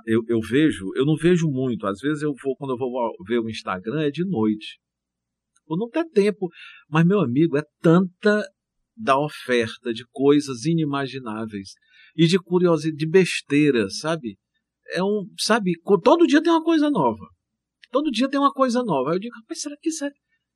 Eu, 0.06 0.22
eu 0.28 0.40
vejo, 0.40 0.90
eu 0.94 1.06
não 1.06 1.16
vejo 1.16 1.48
muito. 1.48 1.86
Às 1.86 2.00
vezes 2.00 2.22
eu 2.22 2.32
vou, 2.42 2.54
quando 2.56 2.72
eu 2.72 2.78
vou 2.78 2.92
ver 3.26 3.38
o 3.38 3.48
Instagram, 3.48 4.02
é 4.02 4.10
de 4.10 4.24
noite. 4.24 4.78
Ou 5.66 5.78
não 5.78 5.88
tem 5.88 6.08
tempo. 6.10 6.48
Mas, 6.88 7.06
meu 7.06 7.20
amigo, 7.20 7.56
é 7.56 7.62
tanta 7.80 8.44
da 8.96 9.18
oferta 9.18 9.92
de 9.92 10.04
coisas 10.10 10.64
inimagináveis 10.64 11.70
e 12.14 12.26
de 12.26 12.38
curiosidade, 12.38 12.96
de 12.96 13.08
besteira, 13.08 13.88
sabe? 13.88 14.38
É 14.90 15.02
um, 15.02 15.26
sabe, 15.38 15.72
todo 16.04 16.26
dia 16.26 16.42
tem 16.42 16.52
uma 16.52 16.62
coisa 16.62 16.90
nova. 16.90 17.26
Todo 17.90 18.10
dia 18.10 18.28
tem 18.28 18.38
uma 18.38 18.52
coisa 18.52 18.82
nova. 18.82 19.10
Aí 19.10 19.16
eu 19.16 19.20
digo, 19.20 19.34
rapaz, 19.34 19.62
será 19.62 19.76
que 19.80 19.88
isso 19.88 20.04
é, 20.04 20.10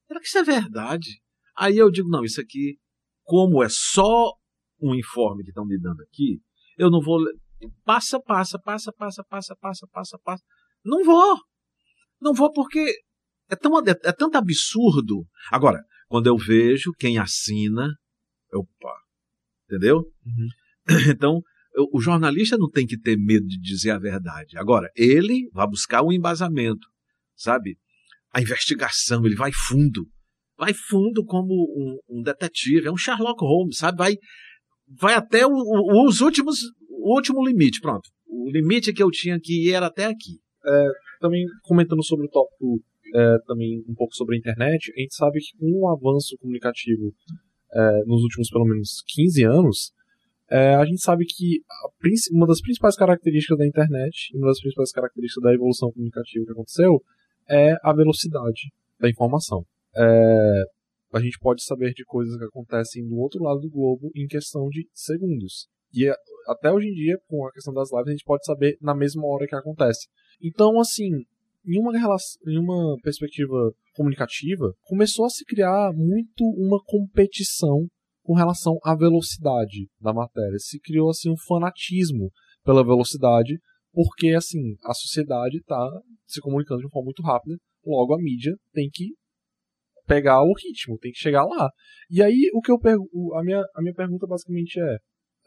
será 0.06 0.20
que 0.20 0.26
isso 0.26 0.38
é 0.38 0.42
verdade? 0.42 1.20
Aí 1.56 1.78
eu 1.78 1.90
digo, 1.90 2.08
não, 2.08 2.24
isso 2.24 2.40
aqui, 2.40 2.78
como 3.22 3.62
é 3.62 3.68
só 3.70 4.34
um 4.80 4.94
informe 4.94 5.42
que 5.42 5.50
estão 5.50 5.64
me 5.64 5.78
dando 5.80 6.02
aqui, 6.02 6.40
eu 6.76 6.90
não 6.90 7.00
vou. 7.00 7.18
Passa, 7.84 8.20
passa, 8.20 8.58
passa, 8.58 8.92
passa, 8.92 9.24
passa, 9.24 9.56
passa, 9.56 9.86
passa, 9.92 10.18
passa. 10.18 10.44
Não 10.84 11.04
vou. 11.04 11.38
Não 12.20 12.34
vou 12.34 12.52
porque 12.52 12.94
é, 13.50 13.56
tão, 13.56 13.78
é, 13.78 13.90
é 13.90 14.12
tanto 14.12 14.36
absurdo. 14.36 15.26
Agora, 15.50 15.82
quando 16.08 16.26
eu 16.26 16.36
vejo 16.36 16.92
quem 16.98 17.18
assina, 17.18 17.88
opa, 18.52 18.94
entendeu? 19.64 19.98
Uhum. 20.24 20.48
Então, 21.10 21.40
o 21.92 22.00
jornalista 22.00 22.56
não 22.56 22.70
tem 22.70 22.86
que 22.86 22.98
ter 22.98 23.18
medo 23.18 23.46
de 23.46 23.58
dizer 23.58 23.90
a 23.90 23.98
verdade. 23.98 24.56
Agora, 24.56 24.88
ele 24.94 25.48
vai 25.52 25.66
buscar 25.66 26.02
um 26.02 26.12
embasamento 26.12 26.86
sabe? 27.36 27.78
A 28.32 28.40
investigação, 28.40 29.24
ele 29.24 29.36
vai 29.36 29.52
fundo. 29.52 30.08
Vai 30.58 30.72
fundo 30.72 31.24
como 31.24 31.52
um, 31.52 32.18
um 32.18 32.22
detetive, 32.22 32.88
é 32.88 32.90
um 32.90 32.96
Sherlock 32.96 33.40
Holmes, 33.44 33.76
sabe? 33.76 33.98
Vai, 33.98 34.16
vai 34.88 35.14
até 35.14 35.46
o, 35.46 35.52
o, 35.52 36.08
os 36.08 36.20
últimos, 36.22 36.58
o 37.06 37.14
último 37.14 37.46
limite, 37.46 37.80
pronto. 37.80 38.10
O 38.26 38.50
limite 38.50 38.92
que 38.92 39.00
eu 39.00 39.10
tinha 39.12 39.38
que 39.38 39.68
ir 39.68 39.72
era 39.72 39.86
até 39.86 40.06
aqui. 40.06 40.40
É, 40.66 40.88
também 41.20 41.46
comentando 41.62 42.02
sobre 42.02 42.26
o 42.26 42.28
tópico, 42.28 42.82
é, 43.14 43.38
também 43.46 43.84
um 43.88 43.94
pouco 43.94 44.12
sobre 44.16 44.34
a 44.34 44.38
internet, 44.38 44.92
a 44.92 45.00
gente 45.00 45.14
sabe 45.14 45.38
que 45.38 45.56
o 45.60 45.88
avanço 45.88 46.36
comunicativo 46.38 47.14
é, 47.72 48.04
nos 48.06 48.22
últimos 48.22 48.50
pelo 48.50 48.64
menos 48.64 49.04
15 49.06 49.44
anos, 49.44 49.92
é, 50.50 50.74
a 50.74 50.84
gente 50.84 51.00
sabe 51.00 51.24
que 51.24 51.60
uma 52.32 52.46
das 52.46 52.60
principais 52.60 52.96
características 52.96 53.56
da 53.56 53.66
internet, 53.66 54.36
uma 54.36 54.48
das 54.48 54.60
principais 54.60 54.90
características 54.90 55.44
da 55.44 55.54
evolução 55.54 55.92
comunicativa 55.92 56.44
que 56.44 56.52
aconteceu, 56.52 57.00
é 57.48 57.76
a 57.84 57.92
velocidade 57.92 58.72
da 58.98 59.08
informação. 59.08 59.64
É, 59.96 60.62
a 61.12 61.20
gente 61.20 61.38
pode 61.38 61.62
saber 61.62 61.92
de 61.92 62.04
coisas 62.04 62.36
que 62.36 62.44
acontecem 62.44 63.06
do 63.06 63.16
outro 63.16 63.42
lado 63.44 63.60
do 63.60 63.70
globo 63.70 64.10
em 64.14 64.26
questão 64.26 64.68
de 64.68 64.88
segundos. 64.92 65.68
E 65.96 66.06
é, 66.06 66.14
até 66.46 66.70
hoje 66.70 66.88
em 66.88 66.92
dia, 66.92 67.18
com 67.26 67.46
a 67.46 67.52
questão 67.52 67.72
das 67.72 67.90
lives, 67.90 68.08
a 68.08 68.10
gente 68.10 68.24
pode 68.24 68.44
saber 68.44 68.76
na 68.82 68.94
mesma 68.94 69.26
hora 69.26 69.46
que 69.46 69.54
acontece. 69.54 70.06
Então, 70.42 70.78
assim, 70.78 71.24
em 71.66 71.80
uma, 71.80 71.98
relação, 71.98 72.40
em 72.46 72.58
uma 72.58 72.96
perspectiva 73.02 73.72
comunicativa, 73.94 74.74
começou 74.82 75.24
a 75.24 75.30
se 75.30 75.42
criar 75.46 75.92
muito 75.94 76.44
uma 76.44 76.78
competição 76.84 77.86
com 78.22 78.34
relação 78.34 78.78
à 78.84 78.94
velocidade 78.94 79.88
da 79.98 80.12
matéria. 80.12 80.58
Se 80.58 80.78
criou 80.80 81.08
assim 81.08 81.30
um 81.30 81.36
fanatismo 81.48 82.30
pela 82.62 82.84
velocidade, 82.84 83.58
porque 83.92 84.30
assim 84.30 84.76
a 84.84 84.92
sociedade 84.92 85.56
está 85.58 85.88
se 86.26 86.40
comunicando 86.40 86.80
de 86.80 86.86
uma 86.86 86.90
forma 86.90 87.06
muito 87.06 87.22
rápida, 87.22 87.56
logo 87.86 88.14
a 88.14 88.18
mídia 88.18 88.54
tem 88.72 88.90
que 88.92 89.14
pegar 90.06 90.42
o 90.42 90.52
ritmo, 90.52 90.98
tem 90.98 91.12
que 91.12 91.18
chegar 91.18 91.44
lá. 91.44 91.70
E 92.10 92.22
aí 92.22 92.50
o 92.52 92.60
que 92.60 92.70
eu 92.70 92.78
pergunto, 92.78 93.34
a 93.34 93.42
minha, 93.42 93.64
a 93.74 93.80
minha 93.80 93.94
pergunta 93.94 94.26
basicamente 94.26 94.78
é, 94.78 94.98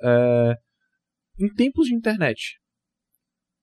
é, 0.01 0.55
em 1.39 1.53
tempos 1.53 1.87
de 1.87 1.95
internet, 1.95 2.59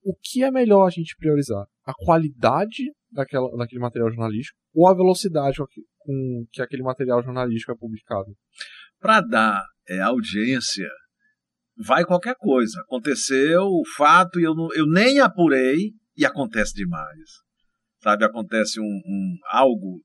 o 0.03 0.14
que 0.22 0.42
é 0.42 0.51
melhor 0.51 0.87
a 0.87 0.90
gente 0.90 1.16
priorizar? 1.16 1.66
A 1.85 1.92
qualidade 1.94 2.85
daquela, 3.11 3.49
daquele 3.57 3.81
material 3.81 4.11
jornalístico 4.11 4.59
ou 4.75 4.87
a 4.88 4.94
velocidade 4.94 5.59
com 5.99 6.46
que 6.53 6.62
aquele 6.62 6.83
material 6.83 7.22
jornalístico 7.22 7.72
é 7.72 7.77
publicado? 7.77 8.37
Para 9.01 9.20
dar 9.20 9.62
é, 9.88 10.01
audiência, 10.01 10.88
vai 11.77 12.05
qualquer 12.05 12.37
coisa. 12.37 12.81
Aconteceu 12.83 13.62
o 13.64 13.83
fato 13.96 14.38
e 14.40 14.44
eu, 14.44 14.55
eu 14.75 14.87
nem 14.87 15.20
apurei, 15.20 15.92
e 16.16 16.25
acontece 16.25 16.72
demais. 16.75 17.44
Sabe, 18.01 18.25
acontece 18.25 18.81
um, 18.81 18.85
um 18.85 19.37
algo 19.51 20.03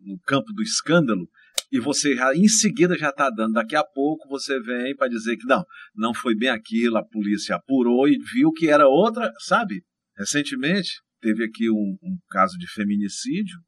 no 0.00 0.18
campo 0.20 0.52
do 0.52 0.62
escândalo 0.62 1.26
e 1.70 1.80
você 1.80 2.14
já, 2.14 2.34
em 2.34 2.48
seguida 2.48 2.96
já 2.96 3.10
está 3.10 3.30
dando. 3.30 3.54
Daqui 3.54 3.76
a 3.76 3.84
pouco 3.84 4.28
você 4.28 4.60
vem 4.60 4.94
para 4.94 5.08
dizer 5.08 5.36
que 5.36 5.46
não, 5.46 5.64
não 5.94 6.14
foi 6.14 6.34
bem 6.34 6.48
aquilo, 6.48 6.96
a 6.96 7.04
polícia 7.04 7.56
apurou 7.56 8.08
e 8.08 8.18
viu 8.32 8.52
que 8.52 8.68
era 8.68 8.86
outra, 8.88 9.32
sabe? 9.46 9.82
Recentemente 10.16 10.90
teve 11.20 11.44
aqui 11.44 11.70
um, 11.70 11.96
um 12.02 12.16
caso 12.28 12.56
de 12.58 12.70
feminicídio, 12.70 13.58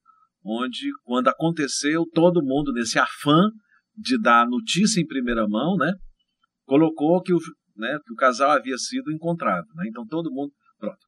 onde 0.44 0.90
quando 1.02 1.28
aconteceu, 1.28 2.04
todo 2.12 2.44
mundo 2.44 2.72
nesse 2.72 2.98
afã 2.98 3.50
de 3.96 4.20
dar 4.20 4.46
notícia 4.46 5.00
em 5.00 5.06
primeira 5.06 5.48
mão, 5.48 5.76
né? 5.76 5.92
Colocou 6.66 7.22
que 7.22 7.32
o, 7.32 7.38
né, 7.76 7.98
que 8.04 8.12
o 8.12 8.16
casal 8.16 8.50
havia 8.50 8.76
sido 8.76 9.10
encontrado. 9.10 9.66
Né? 9.74 9.86
Então 9.88 10.06
todo 10.06 10.30
mundo. 10.30 10.52
Pronto. 10.78 10.98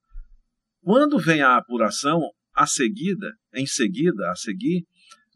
Quando 0.80 1.18
vem 1.18 1.42
a 1.42 1.56
apuração, 1.56 2.20
a 2.54 2.66
seguida, 2.66 3.30
em 3.54 3.66
seguida, 3.66 4.30
a 4.30 4.34
seguir, 4.34 4.84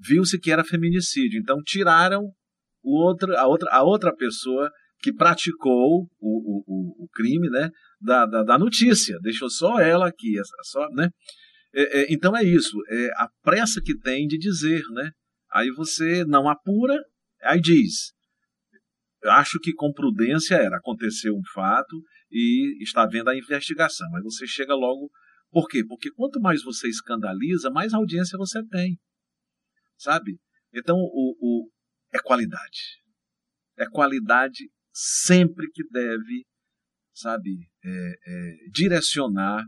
viu-se 0.02 0.38
que 0.38 0.50
era 0.50 0.64
feminicídio. 0.64 1.38
Então 1.40 1.62
tiraram 1.64 2.22
o 2.82 3.00
outro, 3.00 3.36
a, 3.36 3.46
outra, 3.46 3.70
a 3.70 3.82
outra 3.82 4.14
pessoa 4.14 4.70
que 5.00 5.12
praticou 5.12 6.08
o, 6.20 6.64
o, 6.66 7.04
o 7.04 7.08
crime 7.12 7.48
né, 7.50 7.70
da, 8.00 8.26
da, 8.26 8.42
da, 8.42 8.58
notícia. 8.58 9.18
Deixou 9.20 9.50
só 9.50 9.80
ela 9.80 10.06
aqui. 10.06 10.34
Só, 10.62 10.88
né? 10.90 11.08
É, 11.74 12.00
é, 12.00 12.06
então 12.12 12.36
é 12.36 12.44
isso. 12.44 12.76
É 12.88 13.06
a 13.16 13.28
pressa 13.42 13.80
que 13.82 13.98
tem 13.98 14.26
de 14.26 14.38
dizer. 14.38 14.82
Né? 14.92 15.10
Aí 15.52 15.70
você 15.70 16.24
não 16.24 16.48
apura, 16.48 16.96
aí 17.42 17.60
diz. 17.60 18.12
Acho 19.24 19.58
que 19.60 19.72
com 19.72 19.92
prudência 19.92 20.54
era. 20.54 20.76
Aconteceu 20.76 21.34
um 21.34 21.42
fato 21.52 21.96
e 22.30 22.82
está 22.82 23.06
vendo 23.06 23.28
a 23.28 23.36
investigação. 23.36 24.08
Aí 24.16 24.22
você 24.22 24.46
chega 24.46 24.74
logo. 24.74 25.10
Por 25.50 25.68
quê? 25.68 25.84
Porque 25.86 26.10
quanto 26.10 26.40
mais 26.40 26.62
você 26.62 26.88
escandaliza, 26.88 27.70
mais 27.70 27.92
audiência 27.92 28.38
você 28.38 28.64
tem. 28.68 28.98
Sabe? 30.02 30.36
Então, 30.74 30.96
o, 30.96 31.36
o 31.40 31.70
é 32.12 32.18
qualidade. 32.18 33.00
É 33.78 33.86
qualidade 33.88 34.68
sempre 34.92 35.70
que 35.70 35.84
deve, 35.88 36.44
sabe, 37.14 37.70
é, 37.84 37.88
é, 38.26 38.56
direcionar 38.72 39.64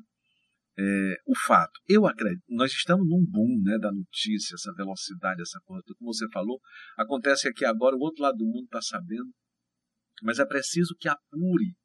é, 0.77 1.17
o 1.25 1.37
fato. 1.39 1.81
Eu 1.89 2.05
acredito, 2.05 2.43
nós 2.49 2.73
estamos 2.73 3.09
num 3.09 3.25
boom 3.25 3.63
né, 3.63 3.79
da 3.79 3.93
notícia, 3.93 4.57
essa 4.57 4.75
velocidade, 4.75 5.41
essa 5.41 5.61
coisa, 5.65 5.85
como 5.97 6.13
você 6.13 6.27
falou, 6.33 6.61
acontece 6.99 7.47
aqui 7.47 7.65
agora, 7.65 7.95
o 7.95 8.01
outro 8.01 8.25
lado 8.25 8.37
do 8.37 8.45
mundo 8.45 8.65
está 8.65 8.83
sabendo, 8.83 9.33
mas 10.21 10.41
é 10.41 10.45
preciso 10.45 10.97
que 10.99 11.09
apure 11.09 11.77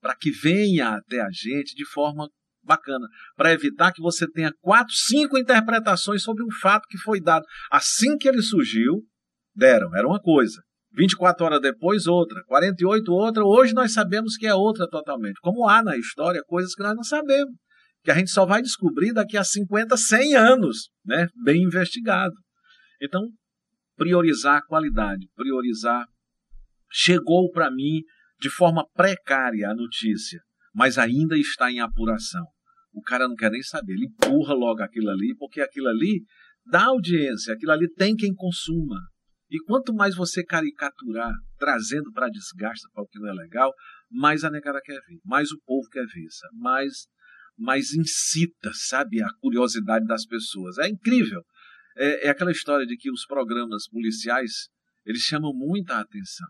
para 0.00 0.16
que 0.16 0.30
venha 0.30 0.94
até 0.94 1.20
a 1.20 1.28
gente 1.32 1.74
de 1.74 1.84
forma 1.84 2.30
bacana, 2.62 3.06
para 3.36 3.52
evitar 3.52 3.92
que 3.92 4.02
você 4.02 4.26
tenha 4.30 4.52
quatro, 4.60 4.92
cinco 4.94 5.38
interpretações 5.38 6.22
sobre 6.22 6.44
um 6.44 6.50
fato 6.60 6.86
que 6.88 6.98
foi 6.98 7.20
dado 7.20 7.44
assim 7.70 8.16
que 8.16 8.28
ele 8.28 8.42
surgiu, 8.42 9.02
deram, 9.54 9.94
era 9.94 10.06
uma 10.06 10.20
coisa. 10.20 10.60
24 10.92 11.44
horas 11.44 11.60
depois, 11.60 12.06
outra. 12.06 12.42
48, 12.46 13.12
outra. 13.12 13.44
Hoje 13.44 13.72
nós 13.72 13.92
sabemos 13.92 14.36
que 14.36 14.46
é 14.46 14.54
outra 14.54 14.88
totalmente. 14.88 15.40
Como 15.40 15.68
há 15.68 15.82
na 15.82 15.96
história 15.96 16.42
coisas 16.46 16.74
que 16.74 16.82
nós 16.82 16.96
não 16.96 17.04
sabemos. 17.04 17.54
Que 18.02 18.10
a 18.10 18.14
gente 18.14 18.30
só 18.30 18.46
vai 18.46 18.62
descobrir 18.62 19.12
daqui 19.12 19.36
a 19.36 19.44
50, 19.44 19.96
100 19.96 20.34
anos, 20.34 20.88
né? 21.04 21.28
Bem 21.44 21.62
investigado. 21.62 22.34
Então, 23.00 23.22
priorizar 23.96 24.56
a 24.56 24.66
qualidade, 24.66 25.28
priorizar. 25.36 26.06
Chegou 26.90 27.50
para 27.50 27.70
mim 27.70 28.02
de 28.40 28.50
forma 28.50 28.84
precária 28.94 29.68
a 29.68 29.74
notícia, 29.74 30.40
mas 30.74 30.98
ainda 30.98 31.36
está 31.36 31.70
em 31.70 31.80
apuração. 31.80 32.44
O 32.92 33.02
cara 33.02 33.28
não 33.28 33.36
quer 33.36 33.50
nem 33.50 33.62
saber, 33.62 33.92
ele 33.92 34.06
empurra 34.06 34.54
logo 34.54 34.82
aquilo 34.82 35.10
ali, 35.10 35.34
porque 35.38 35.60
aquilo 35.60 35.88
ali 35.88 36.24
dá 36.66 36.86
audiência, 36.86 37.54
aquilo 37.54 37.72
ali 37.72 37.88
tem 37.92 38.16
quem 38.16 38.34
consuma. 38.34 39.00
E 39.50 39.58
quanto 39.64 39.92
mais 39.92 40.14
você 40.14 40.44
caricaturar, 40.44 41.32
trazendo 41.58 42.12
para 42.12 42.28
desgaste 42.28 42.86
para 42.92 43.02
o 43.02 43.06
que 43.06 43.18
não 43.18 43.28
é 43.28 43.32
legal, 43.32 43.72
mais 44.10 44.44
a 44.44 44.50
negada 44.50 44.80
quer 44.80 45.00
ver, 45.00 45.18
mais 45.24 45.50
o 45.50 45.60
povo 45.64 45.88
quer 45.90 46.06
ver, 46.06 46.28
mais, 46.54 47.08
mais 47.58 47.92
incita, 47.92 48.70
sabe, 48.72 49.20
a 49.22 49.28
curiosidade 49.40 50.06
das 50.06 50.24
pessoas. 50.24 50.78
É 50.78 50.88
incrível. 50.88 51.42
É, 51.96 52.26
é 52.26 52.30
aquela 52.30 52.52
história 52.52 52.86
de 52.86 52.96
que 52.96 53.10
os 53.10 53.26
programas 53.26 53.88
policiais, 53.88 54.68
eles 55.04 55.22
chamam 55.22 55.52
muita 55.52 55.98
atenção. 55.98 56.48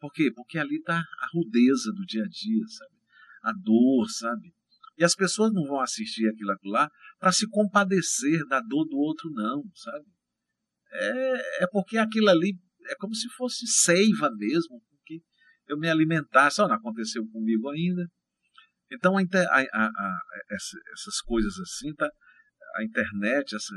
Por 0.00 0.12
quê? 0.12 0.30
Porque 0.34 0.58
ali 0.58 0.76
está 0.76 0.98
a 0.98 1.28
rudeza 1.32 1.92
do 1.92 2.04
dia 2.04 2.22
a 2.22 2.28
dia, 2.28 2.66
sabe? 2.68 2.94
A 3.42 3.52
dor, 3.52 4.08
sabe? 4.10 4.52
E 4.96 5.04
as 5.04 5.14
pessoas 5.14 5.52
não 5.52 5.64
vão 5.64 5.80
assistir 5.80 6.28
aquilo 6.28 6.54
lá 6.64 6.90
para 7.18 7.32
se 7.32 7.48
compadecer 7.48 8.46
da 8.48 8.60
dor 8.60 8.84
do 8.84 8.96
outro, 8.96 9.30
não, 9.30 9.62
sabe? 9.74 10.06
é, 10.90 11.64
é 11.64 11.66
porque 11.70 11.98
aquilo 11.98 12.28
ali 12.28 12.58
é 12.88 12.94
como 12.96 13.14
se 13.14 13.28
fosse 13.30 13.66
seiva 13.66 14.30
mesmo, 14.36 14.82
porque 14.88 15.20
eu 15.66 15.78
me 15.78 15.88
alimentasse. 15.88 16.58
Não 16.58 16.72
aconteceu 16.72 17.26
comigo 17.28 17.68
ainda. 17.68 18.06
Então, 18.90 19.16
a, 19.18 19.22
a, 19.22 19.86
a, 19.86 20.20
essas 20.50 21.20
coisas 21.24 21.58
assim, 21.58 21.94
tá, 21.94 22.10
a 22.76 22.84
internet, 22.84 23.54
essa, 23.54 23.74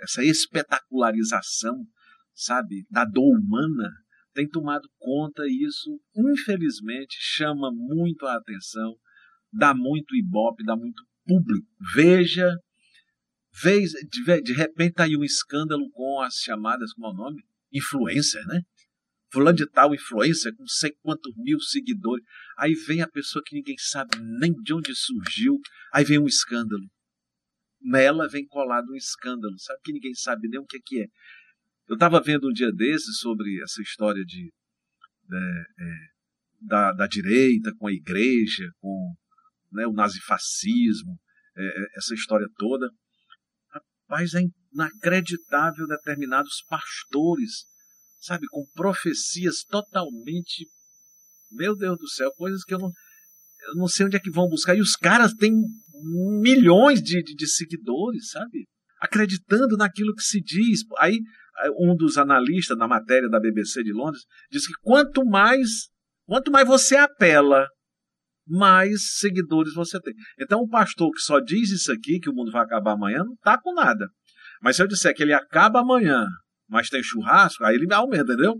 essa 0.00 0.24
espetacularização, 0.24 1.84
sabe, 2.32 2.86
da 2.88 3.04
dor 3.04 3.36
humana, 3.36 3.90
tem 4.36 4.48
tomado 4.48 4.86
conta 4.98 5.42
e 5.46 5.64
isso, 5.64 5.98
infelizmente, 6.14 7.16
chama 7.18 7.70
muito 7.72 8.26
a 8.26 8.36
atenção, 8.36 8.94
dá 9.50 9.74
muito 9.74 10.14
ibope, 10.14 10.62
dá 10.62 10.76
muito 10.76 11.02
público. 11.24 11.66
Veja 11.94 12.54
Vez, 13.62 13.92
de, 13.92 14.42
de 14.42 14.52
repente 14.52 14.94
tá 14.94 15.04
aí 15.04 15.16
um 15.16 15.24
escândalo 15.24 15.90
com 15.92 16.20
as 16.20 16.34
chamadas, 16.34 16.92
como 16.92 17.06
é 17.06 17.10
o 17.10 17.14
nome? 17.14 17.42
Influencer, 17.72 18.46
né? 18.46 18.60
Fulano 19.32 19.56
de 19.56 19.66
tal 19.66 19.94
influencer 19.94 20.54
com 20.54 20.66
sei 20.66 20.92
quantos 21.00 21.34
mil 21.38 21.58
seguidores. 21.60 22.22
Aí 22.58 22.74
vem 22.74 23.00
a 23.00 23.08
pessoa 23.08 23.42
que 23.44 23.56
ninguém 23.56 23.76
sabe 23.78 24.18
nem 24.40 24.52
de 24.52 24.74
onde 24.74 24.94
surgiu. 24.94 25.58
Aí 25.90 26.04
vem 26.04 26.18
um 26.18 26.26
escândalo. 26.26 26.84
Nela 27.80 28.28
vem 28.28 28.46
colado 28.46 28.92
um 28.92 28.96
escândalo, 28.96 29.58
sabe? 29.58 29.80
Que 29.82 29.92
ninguém 29.92 30.14
sabe 30.14 30.48
nem 30.48 30.60
o 30.60 30.66
que 30.66 30.76
é. 30.76 30.80
Que 30.84 31.00
é. 31.00 31.06
Eu 31.88 31.94
estava 31.94 32.20
vendo 32.20 32.48
um 32.48 32.52
dia 32.52 32.72
desses 32.72 33.18
sobre 33.18 33.62
essa 33.62 33.80
história 33.80 34.24
de, 34.24 34.42
de 34.42 35.36
é, 35.78 35.94
da, 36.60 36.92
da 36.92 37.06
direita 37.06 37.72
com 37.78 37.86
a 37.86 37.92
igreja, 37.92 38.68
com 38.80 39.14
né, 39.72 39.86
o 39.86 39.92
nazifascismo, 39.92 41.16
é, 41.56 41.64
é 41.64 41.86
essa 41.96 42.14
história 42.14 42.46
toda. 42.56 42.88
Mas 44.08 44.34
é 44.34 44.40
inacreditável 44.72 45.86
determinados 45.86 46.62
pastores, 46.68 47.64
sabe, 48.20 48.46
com 48.48 48.64
profecias 48.74 49.64
totalmente. 49.64 50.68
Meu 51.50 51.76
Deus 51.76 51.98
do 51.98 52.08
céu, 52.08 52.32
coisas 52.36 52.64
que 52.64 52.74
eu 52.74 52.78
não, 52.78 52.90
eu 53.68 53.74
não 53.76 53.88
sei 53.88 54.06
onde 54.06 54.16
é 54.16 54.20
que 54.20 54.30
vão 54.30 54.48
buscar. 54.48 54.76
E 54.76 54.80
os 54.80 54.94
caras 54.94 55.32
têm 55.34 55.52
milhões 56.40 57.02
de, 57.02 57.22
de, 57.22 57.34
de 57.34 57.46
seguidores, 57.48 58.30
sabe? 58.30 58.66
Acreditando 59.00 59.76
naquilo 59.76 60.14
que 60.14 60.22
se 60.22 60.40
diz. 60.40 60.80
Aí, 60.98 61.20
um 61.78 61.96
dos 61.96 62.18
analistas 62.18 62.76
na 62.76 62.86
matéria 62.86 63.28
da 63.28 63.40
BBC 63.40 63.82
de 63.82 63.92
Londres 63.92 64.22
diz 64.50 64.66
que 64.66 64.74
quanto 64.82 65.24
mais, 65.24 65.88
quanto 66.26 66.50
mais 66.50 66.66
você 66.66 66.96
apela 66.96 67.66
mais 68.46 69.18
seguidores 69.18 69.74
você 69.74 70.00
tem. 70.00 70.14
Então, 70.40 70.60
o 70.60 70.68
pastor 70.68 71.10
que 71.10 71.20
só 71.20 71.40
diz 71.40 71.70
isso 71.70 71.92
aqui, 71.92 72.20
que 72.20 72.30
o 72.30 72.32
mundo 72.32 72.52
vai 72.52 72.62
acabar 72.62 72.92
amanhã, 72.92 73.24
não 73.24 73.34
está 73.34 73.60
com 73.60 73.74
nada. 73.74 74.06
Mas 74.62 74.76
se 74.76 74.82
eu 74.82 74.86
disser 74.86 75.14
que 75.14 75.22
ele 75.22 75.32
acaba 75.32 75.80
amanhã, 75.80 76.24
mas 76.68 76.88
tem 76.88 77.02
churrasco, 77.02 77.64
aí 77.64 77.74
ele 77.74 77.86
me 77.86 77.94
aumenta, 77.94 78.32
entendeu? 78.32 78.54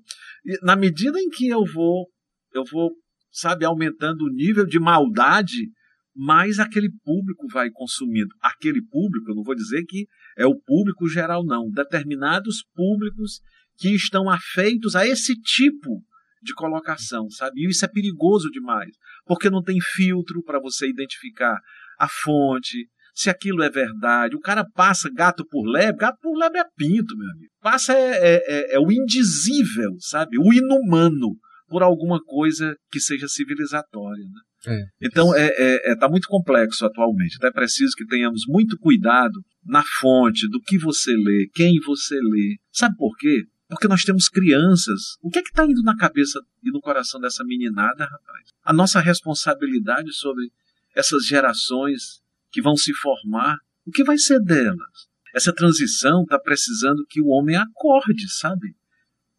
E 0.45 0.59
na 0.63 0.77
medida 0.77 1.19
em 1.21 1.29
que 1.29 1.49
eu 1.49 1.65
vou, 1.65 2.09
eu 2.53 2.65
vou, 2.65 2.91
sabe, 3.31 3.65
aumentando 3.65 4.25
o 4.25 4.33
nível 4.33 4.67
de 4.67 4.79
maldade, 4.79 5.69
mais 6.17 6.59
aquele 6.59 6.91
público 7.05 7.47
vai 7.53 7.71
consumindo. 7.71 8.35
Aquele 8.41 8.83
público, 8.83 9.31
eu 9.31 9.35
não 9.35 9.43
vou 9.43 9.55
dizer 9.55 9.85
que 9.85 10.07
é 10.37 10.47
o 10.47 10.59
público 10.59 11.09
geral, 11.09 11.45
não. 11.45 11.71
Determinados 11.71 12.65
públicos 12.75 13.41
que 13.77 13.91
estão 13.95 14.31
afeitos 14.31 14.97
a 14.97 15.07
esse 15.07 15.35
tipo 15.35 16.03
de 16.43 16.55
colocação, 16.55 17.29
sabe? 17.31 17.61
E 17.61 17.69
isso 17.69 17.85
é 17.85 17.89
perigoso 17.89 18.49
demais, 18.51 18.91
porque 19.27 19.51
não 19.51 19.63
tem 19.63 19.79
filtro 19.81 20.43
para 20.43 20.61
você 20.61 20.89
identificar 20.89 21.59
a 21.99 22.09
fonte, 22.09 22.89
se 23.15 23.31
aquilo 23.31 23.63
é 23.63 23.71
verdade. 23.71 24.37
O 24.37 24.41
cara 24.41 24.65
passa 24.75 25.11
gato 25.13 25.45
por 25.47 25.67
lebre, 25.67 26.01
gato 26.01 26.19
por 26.21 26.37
lebre 26.37 26.61
é 26.61 26.65
pinto, 26.77 27.17
meu 27.17 27.31
amigo. 27.31 27.53
Passa 27.61 27.95
é, 27.95 28.13
é, 28.13 28.35
é, 28.47 28.75
é 28.75 28.79
o 28.79 28.93
indizível, 28.93 29.97
sabe? 29.99 30.39
O 30.39 30.53
inumano 30.53 31.35
por 31.67 31.83
alguma 31.83 32.23
coisa 32.23 32.77
que 32.91 33.01
seja 33.01 33.27
civilizatória, 33.27 34.25
né? 34.25 34.41
É. 34.67 34.85
Então 35.01 35.35
é, 35.35 35.47
é, 35.47 35.93
é, 35.93 35.97
tá 35.97 36.09
muito 36.09 36.29
complexo 36.29 36.85
atualmente. 36.85 37.37
Então 37.37 37.49
é 37.49 37.53
preciso 37.53 37.95
que 37.97 38.07
tenhamos 38.07 38.43
muito 38.49 38.79
cuidado 38.79 39.45
na 39.65 39.83
fonte, 40.01 40.49
do 40.49 40.61
que 40.61 40.79
você 40.79 41.13
lê, 41.13 41.49
quem 41.55 41.79
você 41.81 42.17
lê. 42.17 42.59
Sabe 42.73 42.97
por 42.97 43.17
quê? 43.17 43.45
Porque 43.69 43.89
nós 43.89 44.03
temos 44.03 44.29
crianças. 44.29 45.17
O 45.23 45.31
que 45.31 45.39
é 45.39 45.43
que 45.43 45.49
está 45.49 45.65
indo 45.65 45.83
na 45.83 45.97
cabeça 45.97 46.41
e 46.63 46.71
no 46.71 46.81
coração 46.81 47.21
dessa 47.21 47.45
meninada, 47.45 48.05
rapaz? 48.05 48.49
A 48.65 48.73
nossa 48.73 49.01
responsabilidade 49.01 50.13
sobre 50.13 50.51
essas 50.95 51.27
gerações 51.27 52.21
que 52.51 52.63
vão 52.63 52.77
se 52.77 52.95
formar, 52.95 53.57
o 53.85 53.91
que 53.91 54.05
vai 54.05 54.19
ser 54.19 54.41
delas? 54.41 55.07
Essa 55.35 55.53
transição 55.53 56.23
está 56.23 56.39
precisando 56.39 57.05
que 57.09 57.21
o 57.21 57.27
homem 57.27 57.57
acorde, 57.57 58.29
sabe? 58.31 58.75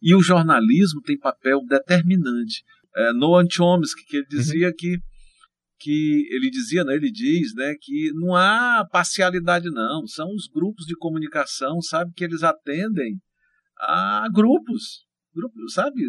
E 0.00 0.14
o 0.14 0.22
jornalismo 0.22 1.02
tem 1.02 1.18
papel 1.18 1.60
determinante. 1.66 2.62
É, 2.94 3.12
Noam 3.12 3.48
Chomsky, 3.50 4.04
que 4.04 4.16
ele 4.18 4.26
uhum. 4.30 4.38
dizia 4.38 4.72
que 4.72 4.98
que 5.78 6.26
ele 6.30 6.50
dizia, 6.50 6.84
né, 6.84 6.94
ele 6.94 7.10
diz, 7.10 7.54
né, 7.54 7.74
que 7.80 8.10
não 8.14 8.34
há 8.34 8.86
parcialidade 8.90 9.70
não, 9.70 10.06
são 10.06 10.28
os 10.34 10.48
grupos 10.48 10.86
de 10.86 10.96
comunicação, 10.96 11.80
sabe, 11.80 12.12
que 12.14 12.24
eles 12.24 12.42
atendem 12.42 13.20
a 13.80 14.26
grupos, 14.32 15.06
grupos, 15.34 15.72
sabe? 15.72 16.02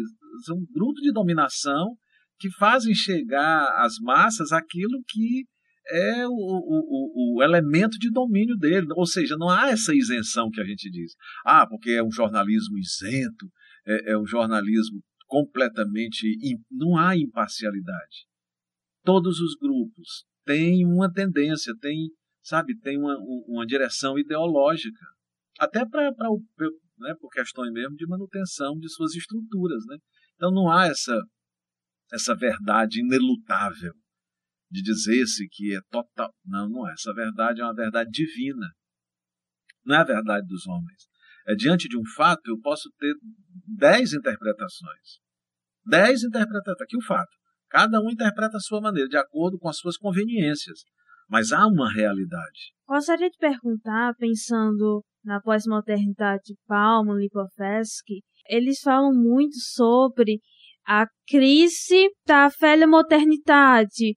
São 0.44 0.56
grupos 0.74 1.02
de 1.02 1.12
dominação 1.12 1.96
que 2.38 2.50
fazem 2.50 2.94
chegar 2.94 3.84
às 3.84 3.98
massas 4.00 4.50
aquilo 4.50 5.02
que 5.06 5.44
é 5.88 6.26
o, 6.26 6.32
o, 6.32 7.36
o, 7.36 7.42
elemento 7.42 7.98
de 7.98 8.10
domínio 8.10 8.56
dele. 8.56 8.86
Ou 8.96 9.06
seja, 9.06 9.36
não 9.36 9.48
há 9.48 9.70
essa 9.70 9.94
isenção 9.94 10.50
que 10.50 10.60
a 10.60 10.64
gente 10.64 10.90
diz. 10.90 11.12
Ah, 11.44 11.66
porque 11.66 11.90
é 11.90 12.02
um 12.02 12.10
jornalismo 12.10 12.78
isento, 12.78 13.46
é, 13.86 14.12
é 14.12 14.18
um 14.18 14.26
jornalismo 14.26 15.02
completamente. 15.26 16.26
Não 16.70 16.96
há 16.96 17.16
imparcialidade. 17.16 18.29
Todos 19.10 19.40
os 19.40 19.56
grupos 19.56 20.24
têm 20.44 20.86
uma 20.86 21.12
tendência, 21.12 21.74
têm, 21.80 22.10
sabe, 22.44 22.78
tem 22.78 22.96
uma, 22.96 23.16
uma 23.48 23.66
direção 23.66 24.16
ideológica. 24.16 25.04
Até 25.58 25.84
para 25.84 26.12
né, 26.12 27.14
por 27.20 27.28
questões 27.30 27.72
mesmo 27.72 27.96
de 27.96 28.06
manutenção 28.06 28.78
de 28.78 28.88
suas 28.88 29.16
estruturas. 29.16 29.82
Né? 29.88 29.96
Então 30.36 30.52
não 30.52 30.70
há 30.70 30.86
essa, 30.86 31.20
essa 32.12 32.36
verdade 32.36 33.00
inelutável 33.00 33.92
de 34.70 34.80
dizer-se 34.80 35.48
que 35.50 35.74
é 35.74 35.80
total. 35.90 36.32
Não, 36.44 36.68
não 36.68 36.88
é. 36.88 36.92
Essa 36.92 37.12
verdade 37.12 37.60
é 37.60 37.64
uma 37.64 37.74
verdade 37.74 38.10
divina. 38.12 38.68
Não 39.84 39.96
é 39.96 39.98
a 39.98 40.04
verdade 40.04 40.46
dos 40.46 40.68
homens. 40.68 41.08
É 41.48 41.56
diante 41.56 41.88
de 41.88 41.98
um 41.98 42.06
fato, 42.14 42.46
eu 42.46 42.60
posso 42.60 42.88
ter 42.96 43.12
dez 43.66 44.12
interpretações. 44.12 45.18
Dez 45.84 46.22
interpretações. 46.22 46.80
Aqui 46.80 46.96
o 46.96 47.04
fato. 47.04 47.39
Cada 47.70 48.00
um 48.00 48.10
interpreta 48.10 48.56
a 48.56 48.60
sua 48.60 48.80
maneira, 48.80 49.08
de 49.08 49.16
acordo 49.16 49.58
com 49.58 49.68
as 49.68 49.78
suas 49.78 49.96
conveniências. 49.96 50.80
Mas 51.28 51.52
há 51.52 51.66
uma 51.66 51.90
realidade. 51.92 52.74
Gostaria 52.86 53.30
de 53.30 53.36
perguntar, 53.38 54.14
pensando 54.18 55.04
na 55.24 55.40
pós-modernidade 55.40 56.42
de 56.46 56.54
Palmo, 56.66 57.14
Lipovetsky, 57.14 58.22
eles 58.48 58.80
falam 58.80 59.12
muito 59.12 59.54
sobre 59.58 60.40
a 60.84 61.06
crise 61.28 62.10
da 62.26 62.48
velha 62.48 62.86
modernidade, 62.86 64.16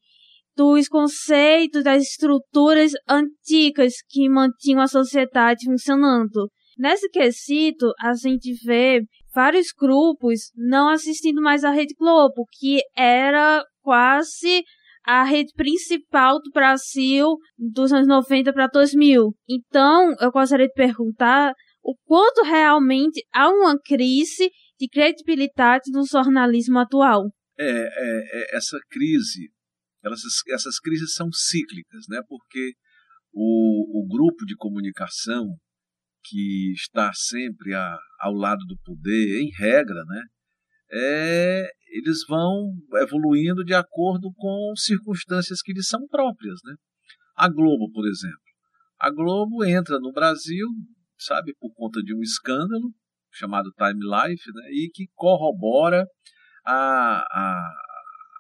dos 0.56 0.88
conceitos, 0.88 1.84
das 1.84 2.04
estruturas 2.04 2.94
antigas 3.08 3.94
que 4.10 4.28
mantinham 4.28 4.82
a 4.82 4.88
sociedade 4.88 5.66
funcionando. 5.66 6.50
Nesse 6.78 7.08
quesito, 7.10 7.92
a 8.00 8.14
gente 8.16 8.54
vê 8.66 9.02
vários 9.34 9.68
grupos 9.78 10.52
não 10.56 10.90
assistindo 10.90 11.42
mais 11.42 11.64
à 11.64 11.72
Rede 11.72 11.96
Globo, 11.98 12.46
que 12.52 12.80
era 12.96 13.64
quase 13.82 14.64
a 15.06 15.24
rede 15.24 15.52
principal 15.54 16.40
do 16.42 16.50
Brasil 16.52 17.36
dos 17.58 17.92
anos 17.92 18.08
90 18.08 18.54
para 18.54 18.68
2000. 18.68 19.34
Então, 19.50 20.14
eu 20.20 20.32
gostaria 20.32 20.68
de 20.68 20.74
perguntar 20.74 21.54
o 21.84 21.96
quanto 22.06 22.44
realmente 22.44 23.22
há 23.34 23.50
uma 23.50 23.78
crise 23.78 24.50
de 24.80 24.88
credibilidade 24.88 25.92
no 25.92 26.06
jornalismo 26.06 26.80
atual. 26.80 27.26
É, 27.60 27.70
é, 27.70 28.54
é 28.54 28.56
essa 28.56 28.78
crise, 28.90 29.52
elas, 30.04 30.22
essas 30.50 30.80
crises 30.80 31.14
são 31.14 31.28
cíclicas, 31.32 32.06
né? 32.10 32.22
Porque 32.28 32.72
o, 33.34 34.02
o 34.02 34.08
grupo 34.08 34.46
de 34.46 34.56
comunicação 34.56 35.48
que 36.24 36.72
está 36.74 37.12
sempre 37.14 37.74
a, 37.74 37.98
ao 38.20 38.34
lado 38.34 38.64
do 38.66 38.78
poder, 38.84 39.42
em 39.42 39.52
regra, 39.58 40.04
né? 40.06 40.24
É, 40.96 41.68
eles 41.88 42.20
vão 42.28 42.72
evoluindo 43.02 43.64
de 43.64 43.74
acordo 43.74 44.32
com 44.36 44.74
circunstâncias 44.76 45.62
que 45.62 45.74
lhes 45.74 45.88
são 45.88 46.08
próprias. 46.08 46.60
Né? 46.64 46.76
A 47.36 47.50
Globo, 47.50 47.92
por 47.92 48.08
exemplo. 48.08 48.38
A 49.00 49.10
Globo 49.10 49.66
entra 49.66 50.00
no 50.00 50.12
Brasil, 50.12 50.68
sabe, 51.18 51.54
por 51.60 51.74
conta 51.74 52.02
de 52.02 52.16
um 52.16 52.22
escândalo 52.22 52.94
chamado 53.32 53.74
Time 53.76 54.00
Life, 54.00 54.52
né, 54.54 54.70
e 54.72 54.90
que 54.94 55.08
corrobora 55.16 56.06
a, 56.66 57.18
a, 57.20 57.74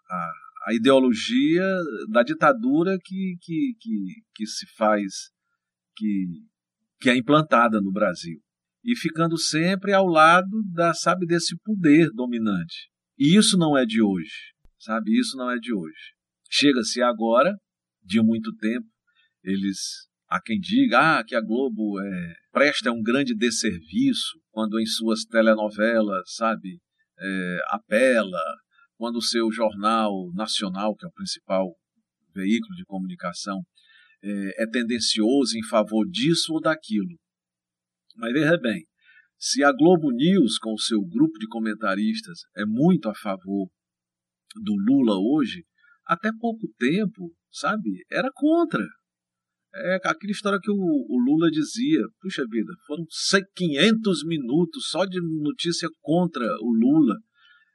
a, 0.09 0.31
a 0.67 0.73
ideologia 0.73 1.65
da 2.11 2.21
ditadura 2.23 2.97
que, 3.03 3.35
que, 3.41 3.73
que, 3.79 4.21
que 4.35 4.45
se 4.45 4.67
faz, 4.77 5.31
que, 5.95 6.27
que 7.03 7.09
é 7.09 7.17
implantada 7.17 7.81
no 7.81 7.91
Brasil. 7.91 8.39
E 8.81 8.95
ficando 8.95 9.37
sempre 9.37 9.91
ao 9.91 10.07
lado 10.07 10.63
da, 10.71 10.93
sabe, 10.93 11.25
desse 11.25 11.53
poder 11.61 12.09
dominante. 12.13 12.89
E 13.19 13.35
isso 13.35 13.57
não 13.57 13.77
é 13.77 13.85
de 13.85 14.01
hoje, 14.01 14.53
sabe? 14.79 15.11
Isso 15.19 15.35
não 15.35 15.51
é 15.51 15.57
de 15.57 15.73
hoje. 15.73 16.13
Chega-se 16.49 17.01
agora, 17.01 17.53
de 18.01 18.21
muito 18.21 18.55
tempo, 18.55 18.87
eles 19.43 20.07
há 20.29 20.41
quem 20.41 20.57
diga 20.59 21.19
ah, 21.19 21.23
que 21.25 21.35
a 21.35 21.41
Globo 21.41 21.99
é, 21.99 22.33
presta 22.53 22.89
um 22.91 23.01
grande 23.01 23.35
desserviço 23.35 24.39
quando 24.49 24.79
em 24.79 24.85
suas 24.85 25.25
telenovelas, 25.25 26.23
sabe, 26.35 26.79
é, 27.19 27.57
apela, 27.67 28.41
quando 28.95 29.17
o 29.17 29.21
seu 29.21 29.51
jornal 29.51 30.31
nacional, 30.33 30.95
que 30.95 31.05
é 31.05 31.09
o 31.09 31.13
principal 31.13 31.75
veículo 32.33 32.73
de 32.75 32.85
comunicação, 32.85 33.61
é, 34.23 34.63
é 34.63 34.67
tendencioso 34.67 35.57
em 35.57 35.67
favor 35.67 36.05
disso 36.09 36.53
ou 36.53 36.61
daquilo. 36.61 37.19
Mas 38.15 38.31
veja 38.31 38.57
bem, 38.57 38.85
se 39.37 39.63
a 39.63 39.71
Globo 39.71 40.11
News, 40.11 40.57
com 40.57 40.73
o 40.73 40.79
seu 40.79 41.01
grupo 41.01 41.37
de 41.37 41.47
comentaristas, 41.47 42.41
é 42.55 42.65
muito 42.65 43.09
a 43.09 43.15
favor 43.15 43.67
do 44.55 44.73
Lula 44.75 45.17
hoje, 45.19 45.65
até 46.05 46.29
pouco 46.39 46.67
tempo, 46.77 47.33
sabe, 47.51 48.05
era 48.11 48.29
contra. 48.33 48.85
É 49.75 49.95
aquela 49.95 50.31
história 50.31 50.59
que 50.61 50.69
o, 50.69 50.75
o 50.75 51.19
Lula 51.25 51.49
dizia, 51.49 52.01
puxa 52.21 52.45
vida, 52.49 52.71
foram 52.85 53.05
500 53.55 54.23
minutos 54.25 54.89
só 54.89 55.03
de 55.03 55.19
notícia 55.41 55.89
contra 56.01 56.45
o 56.61 56.71
Lula. 56.71 57.15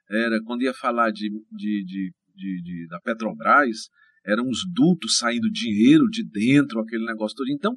Era 0.09 0.39
quando 0.45 0.63
ia 0.63 0.73
falar 0.73 1.11
de, 1.11 1.29
de, 1.51 1.83
de, 1.85 2.61
de, 2.63 2.87
da 2.89 3.01
Petrobras, 3.01 3.89
eram 4.29 4.45
uns 4.47 4.59
dutos 4.73 5.17
saindo 5.17 5.49
dinheiro 5.49 6.05
de 6.09 6.23
dentro, 6.23 6.79
aquele 6.79 7.05
negócio 7.05 7.35
todo. 7.35 7.49
Então, 7.49 7.75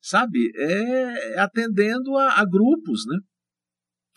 sabe, 0.00 0.50
é, 0.56 1.34
é 1.34 1.38
atendendo 1.38 2.16
a, 2.16 2.40
a, 2.40 2.44
grupos, 2.44 3.04
né? 3.06 3.18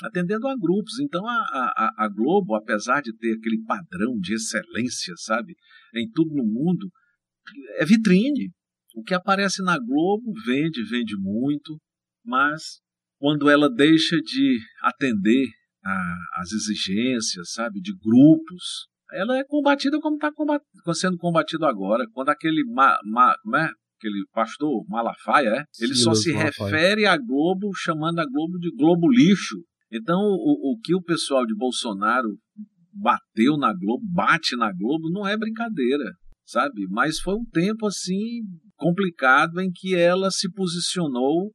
Atendendo 0.04 0.48
a 0.48 0.56
grupos. 0.56 1.00
Então 1.00 1.26
a, 1.28 1.34
a, 1.34 2.06
a, 2.06 2.10
Globo, 2.10 2.56
apesar 2.56 3.02
de 3.02 3.16
ter 3.18 3.34
aquele 3.34 3.64
padrão 3.64 4.18
de 4.20 4.36
excelência, 4.36 5.14
sabe, 5.18 5.56
em 5.96 6.10
tudo 6.10 6.36
no 6.36 6.44
mundo, 6.44 6.90
é 7.78 7.86
vitrine. 7.86 8.52
O 8.96 9.04
que 9.04 9.14
aparece 9.14 9.64
na 9.64 9.78
Globo 9.78 10.34
vende, 10.46 10.84
vende 10.84 11.16
muito, 11.18 11.80
mas 12.26 12.82
quando 13.18 13.50
ela 13.50 13.70
deixa 13.70 14.18
de 14.18 14.60
atender 14.82 15.48
às 16.34 16.52
exigências, 16.52 17.54
sabe, 17.54 17.80
de 17.80 17.94
grupos, 17.96 18.88
ela 19.14 19.38
é 19.38 19.44
combatida 19.44 20.00
como 20.00 20.16
está 20.16 20.32
combat 20.32 20.64
sendo 20.94 21.18
combatido 21.18 21.66
agora. 21.66 22.06
Quando 22.14 22.30
aquele 22.30 22.64
ma, 22.66 22.98
ma, 23.04 23.34
né, 23.46 23.70
aquele 23.98 24.26
pastor 24.34 24.84
Malafaia, 24.88 25.50
é? 25.50 25.64
ele 25.80 25.94
Silas 25.96 26.00
só 26.04 26.14
se 26.14 26.34
Malafaia. 26.34 26.72
refere 26.72 27.06
à 27.06 27.18
Globo 27.18 27.72
chamando 27.76 28.20
a 28.20 28.26
Globo 28.26 28.58
de 28.58 28.72
Globo 28.76 29.10
lixo. 29.10 29.58
Então, 29.92 30.18
o, 30.20 30.74
o 30.74 30.80
que 30.82 30.96
o 30.96 31.02
pessoal 31.02 31.46
de 31.46 31.56
Bolsonaro 31.56 32.30
bateu 32.94 33.58
na 33.58 33.74
Globo, 33.74 34.04
bate 34.12 34.56
na 34.56 34.72
Globo, 34.72 35.10
não 35.10 35.28
é 35.28 35.38
brincadeira, 35.38 36.04
sabe? 36.46 36.88
Mas 36.90 37.20
foi 37.20 37.36
um 37.36 37.46
tempo 37.46 37.86
assim 37.86 38.42
complicado 38.76 39.60
em 39.60 39.72
que 39.72 39.96
ela 39.96 40.32
se 40.32 40.52
posicionou, 40.52 41.52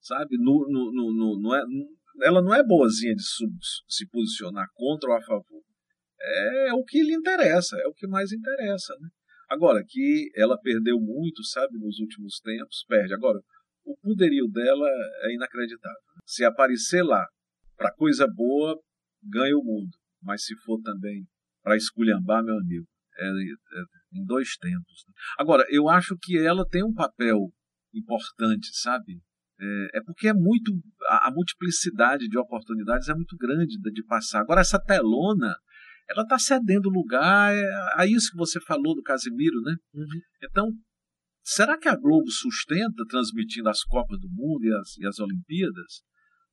sabe? 0.00 0.36
No, 0.38 0.66
no, 0.68 0.92
no, 0.92 1.14
no, 1.14 1.40
no 1.40 1.54
é, 1.54 1.62
ela 2.22 2.42
não 2.42 2.54
é 2.54 2.62
boazinha 2.64 3.14
de 3.14 3.22
se 3.88 4.08
posicionar 4.08 4.66
contra 4.74 5.10
ou 5.10 5.16
a 5.16 5.22
favor. 5.22 5.62
É 6.22 6.74
o 6.74 6.84
que 6.84 7.02
lhe 7.02 7.14
interessa, 7.14 7.76
é 7.78 7.86
o 7.86 7.94
que 7.94 8.06
mais 8.06 8.32
interessa, 8.32 8.94
né? 9.00 9.08
Agora, 9.48 9.82
que 9.86 10.30
ela 10.36 10.56
perdeu 10.60 11.00
muito, 11.00 11.42
sabe, 11.44 11.76
nos 11.78 11.98
últimos 11.98 12.38
tempos, 12.40 12.84
perde. 12.86 13.14
Agora, 13.14 13.40
o 13.84 13.96
poderio 13.96 14.46
dela 14.48 14.88
é 15.22 15.34
inacreditável. 15.34 15.98
Se 16.24 16.44
aparecer 16.44 17.02
lá 17.02 17.26
para 17.76 17.92
coisa 17.92 18.26
boa, 18.28 18.78
ganha 19.22 19.56
o 19.56 19.64
mundo. 19.64 19.90
Mas 20.22 20.44
se 20.44 20.54
for 20.64 20.80
também 20.82 21.26
para 21.62 21.76
esculhambar, 21.76 22.44
meu 22.44 22.56
amigo, 22.56 22.86
é, 23.18 23.26
é, 23.26 24.18
em 24.20 24.24
dois 24.24 24.56
tempos. 24.56 25.04
Né? 25.08 25.14
Agora, 25.38 25.64
eu 25.68 25.88
acho 25.88 26.16
que 26.20 26.38
ela 26.38 26.64
tem 26.66 26.84
um 26.84 26.94
papel 26.94 27.38
importante, 27.92 28.68
sabe? 28.72 29.20
É, 29.60 29.98
é 29.98 30.00
porque 30.04 30.28
é 30.28 30.34
muito. 30.34 30.72
A, 31.08 31.28
a, 31.28 31.30
multiplicidade 31.32 32.28
de 32.28 32.38
oportunidades 32.38 33.08
é 33.08 33.14
muito 33.14 33.36
grande 33.36 33.76
de, 33.76 33.92
de 33.92 34.04
passar. 34.04 34.40
Agora, 34.40 34.60
essa 34.60 34.78
telona 34.78 35.54
ela 36.10 36.22
está 36.22 36.38
cedendo 36.38 36.90
lugar 36.90 37.54
é, 37.54 37.62
a 37.94 38.06
isso 38.06 38.32
que 38.32 38.36
você 38.36 38.60
falou 38.60 38.94
do 38.94 39.02
Casimiro, 39.02 39.60
né? 39.62 39.76
Uhum. 39.94 40.20
Então, 40.42 40.72
será 41.42 41.78
que 41.78 41.88
a 41.88 41.96
Globo 41.96 42.28
sustenta 42.30 43.04
transmitindo 43.08 43.68
as 43.68 43.82
Copas 43.84 44.18
do 44.18 44.28
Mundo 44.28 44.64
e 44.64 44.74
as, 44.74 44.96
e 44.98 45.06
as 45.06 45.18
Olimpíadas? 45.20 46.02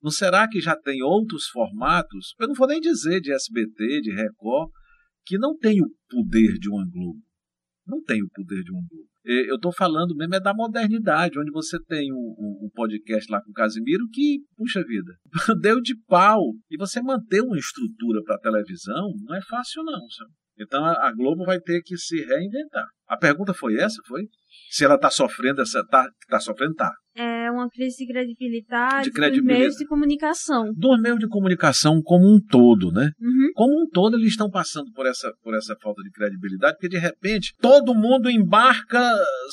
Não 0.02 0.12
será 0.12 0.48
que 0.48 0.62
já 0.62 0.76
tem 0.76 1.02
outros 1.02 1.48
formatos? 1.48 2.36
Eu 2.40 2.48
não 2.48 2.54
vou 2.54 2.68
nem 2.68 2.80
dizer 2.80 3.20
de 3.20 3.34
SBT, 3.34 4.02
de 4.02 4.14
Record, 4.14 4.70
que 5.26 5.40
não 5.40 5.58
tem 5.58 5.82
o 5.82 5.90
poder 6.08 6.54
de 6.60 6.70
uma 6.70 6.88
Globo. 6.88 7.20
Não 7.86 8.02
tem 8.04 8.22
o 8.22 8.30
poder 8.30 8.62
de 8.64 8.72
uma 8.72 8.82
Globo. 8.88 9.10
Eu 9.28 9.56
estou 9.56 9.74
falando 9.74 10.16
mesmo 10.16 10.36
é 10.36 10.40
da 10.40 10.54
modernidade, 10.54 11.38
onde 11.38 11.52
você 11.52 11.78
tem 11.86 12.14
um, 12.14 12.70
podcast 12.74 13.30
lá 13.30 13.42
com 13.44 13.52
o 13.52 13.54
Casimiro 13.54 14.08
que, 14.14 14.40
puxa 14.56 14.82
vida, 14.84 15.14
deu 15.62 15.82
de 15.82 15.96
pau. 16.08 16.54
E 16.72 16.78
você 16.78 17.02
manter 17.02 17.42
uma 17.42 17.58
estrutura 17.58 18.22
para 18.24 18.40
televisão 18.40 19.12
não 19.26 19.36
é 19.36 19.42
fácil, 19.42 19.84
não. 19.84 20.10
Sabe? 20.10 20.32
Então 20.60 20.86
a 20.86 21.12
Globo 21.14 21.44
vai 21.44 21.60
ter 21.60 21.82
que 21.82 21.98
se 21.98 22.24
reinventar. 22.24 22.86
A 23.08 23.18
pergunta 23.18 23.54
foi 23.54 23.76
essa, 23.76 24.02
foi? 24.08 24.24
Se 24.70 24.84
ela 24.84 24.96
está 24.96 25.10
sofrendo 25.10 25.62
essa, 25.62 25.84
tá, 25.90 26.08
tá 26.30 26.40
sofrendo, 26.40 26.76
tá. 26.76 26.92
É 27.16 27.50
uma 27.50 27.68
crise 27.68 28.06
de 28.06 28.14
credibilidade, 28.14 29.06
De 29.06 29.12
credibilidade. 29.12 29.48
dos 29.48 29.60
meios 29.60 29.76
de 29.76 29.86
comunicação. 29.88 30.72
Do 30.76 31.02
meio 31.02 31.18
de 31.18 31.28
comunicação 31.28 32.00
como 32.04 32.26
um 32.32 32.40
todo, 32.40 32.92
né? 32.92 33.10
Uhum. 33.20 33.50
Como 33.56 33.82
um 33.82 33.90
todo, 33.90 34.18
eles 34.18 34.30
estão 34.30 34.52
passando 34.52 34.92
por 34.94 35.08
essa, 35.08 35.32
por 35.42 35.56
essa 35.56 35.76
falta 35.82 36.04
de 36.04 36.12
credibilidade, 36.12 36.76
porque 36.76 36.90
de 36.90 37.00
repente 37.00 37.56
todo 37.60 37.96
mundo 37.96 38.30
embarca, 38.30 39.02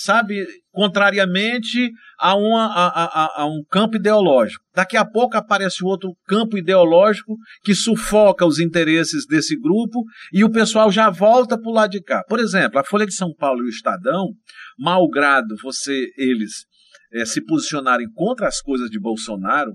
sabe, 0.03 0.45
contrariamente 0.73 1.91
a, 2.19 2.37
uma, 2.37 2.67
a, 2.67 3.05
a, 3.05 3.43
a 3.43 3.47
um 3.47 3.63
campo 3.71 3.97
ideológico. 3.97 4.63
Daqui 4.75 4.97
a 4.97 5.05
pouco 5.05 5.37
aparece 5.37 5.85
outro 5.85 6.11
campo 6.27 6.59
ideológico 6.59 7.37
que 7.63 7.75
sufoca 7.75 8.45
os 8.45 8.59
interesses 8.59 9.25
desse 9.27 9.57
grupo 9.59 10.03
e 10.33 10.45
o 10.45 10.51
pessoal 10.51 10.91
já 10.91 11.09
volta 11.09 11.59
para 11.59 11.71
o 11.71 11.75
lado 11.75 11.93
de 11.93 12.03
cá. 12.03 12.23
Por 12.29 12.41
exemplo, 12.41 12.79
a 12.79 12.85
Folha 12.85 13.07
de 13.07 13.15
São 13.15 13.33
Paulo 13.33 13.63
e 13.63 13.67
o 13.67 13.71
Estadão, 13.71 14.31
malgrado 14.79 15.55
você, 15.63 16.07
eles 16.17 16.65
eh, 17.13 17.25
se 17.25 17.45
posicionarem 17.45 18.07
contra 18.15 18.49
as 18.49 18.61
coisas 18.61 18.91
de 18.91 18.99
Bolsonaro, 18.99 19.73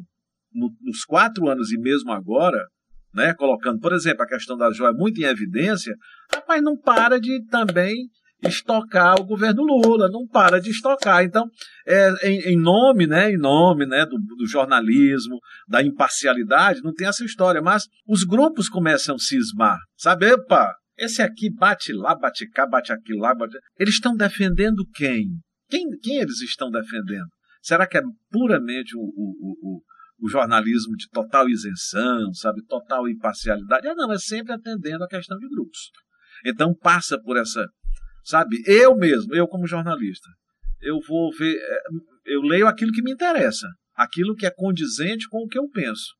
no- 0.53 0.73
nos 0.81 1.03
quatro 1.05 1.47
anos 1.47 1.71
e 1.71 1.77
mesmo 1.79 2.11
agora, 2.11 2.57
né, 3.13 3.33
colocando, 3.33 3.79
por 3.79 3.93
exemplo, 3.93 4.23
a 4.23 4.27
questão 4.27 4.57
da 4.57 4.71
joia 4.71 4.93
muito 4.93 5.19
em 5.19 5.25
evidência, 5.25 5.93
rapaz, 6.33 6.61
não 6.61 6.77
para 6.77 7.19
de 7.19 7.43
também 7.47 7.95
estocar 8.43 9.19
o 9.19 9.25
governo 9.25 9.63
Lula, 9.63 10.09
não 10.09 10.25
para 10.25 10.61
de 10.61 10.69
estocar. 10.69 11.23
Então, 11.23 11.45
é, 11.85 12.29
em, 12.29 12.53
em 12.53 12.57
nome, 12.57 13.05
né, 13.05 13.31
em 13.31 13.37
nome 13.37 13.85
né, 13.85 14.05
do, 14.05 14.17
do 14.17 14.47
jornalismo, 14.47 15.39
da 15.67 15.83
imparcialidade, 15.83 16.81
não 16.81 16.93
tem 16.93 17.07
essa 17.07 17.25
história, 17.25 17.61
mas 17.61 17.83
os 18.07 18.23
grupos 18.23 18.69
começam 18.69 19.15
a 19.15 19.19
cismar, 19.19 19.77
sabe? 19.97 20.27
Epa, 20.31 20.73
esse 20.99 21.21
aqui 21.21 21.49
bate 21.53 21.93
lá, 21.93 22.15
bate 22.15 22.47
cá, 22.49 22.67
bate 22.67 22.91
aqui 22.91 23.13
lá, 23.13 23.33
bate... 23.33 23.57
Eles 23.79 23.95
estão 23.95 24.15
defendendo 24.15 24.85
quem? 24.93 25.25
quem? 25.69 25.85
Quem 26.01 26.17
eles 26.17 26.41
estão 26.41 26.69
defendendo? 26.69 27.27
Será 27.61 27.87
que 27.87 27.97
é 27.97 28.01
puramente 28.29 28.95
o, 28.95 29.01
o, 29.01 29.03
o, 29.05 29.81
o- 30.21 30.29
jornalismo 30.29 30.95
de 30.97 31.07
total 31.09 31.47
isenção, 31.49 32.33
sabe, 32.33 32.63
total 32.65 33.07
imparcialidade? 33.07 33.87
Ah, 33.87 33.95
não, 33.95 34.11
é 34.11 34.17
sempre 34.17 34.53
atendendo 34.53 35.03
a 35.03 35.07
questão 35.07 35.37
de 35.37 35.47
grupos. 35.47 35.79
Então 36.45 36.73
passa 36.73 37.17
por 37.21 37.37
essa, 37.37 37.65
sabe, 38.23 38.61
eu 38.65 38.95
mesmo, 38.95 39.33
eu 39.33 39.47
como 39.47 39.67
jornalista, 39.67 40.29
eu 40.81 40.99
vou 41.07 41.31
ver, 41.37 41.55
é, 41.55 41.81
eu 42.25 42.41
leio 42.41 42.67
aquilo 42.67 42.91
que 42.91 43.01
me 43.01 43.11
interessa, 43.11 43.67
aquilo 43.95 44.35
que 44.35 44.45
é 44.45 44.51
condizente 44.51 45.27
com 45.29 45.39
o 45.43 45.47
que 45.47 45.59
eu 45.59 45.69
penso. 45.69 46.13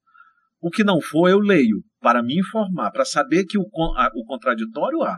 O 0.61 0.69
que 0.69 0.83
não 0.83 0.99
for, 1.01 1.29
eu 1.29 1.39
leio 1.39 1.81
para 2.01 2.21
me 2.21 2.37
informar, 2.39 2.91
para 2.91 3.05
saber 3.05 3.45
que 3.45 3.57
o, 3.57 3.63
a- 3.97 4.11
o 4.13 4.25
contraditório 4.25 5.01
há. 5.03 5.15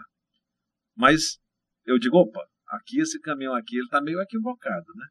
Mas 0.95 1.37
eu 1.85 1.97
digo, 1.97 2.17
opa, 2.17 2.41
aqui 2.69 2.99
esse 2.99 3.19
caminhão 3.19 3.53
aqui 3.55 3.75
ele 3.75 3.85
está 3.85 4.01
meio 4.01 4.21
equivocado, 4.21 4.85
né? 4.95 5.05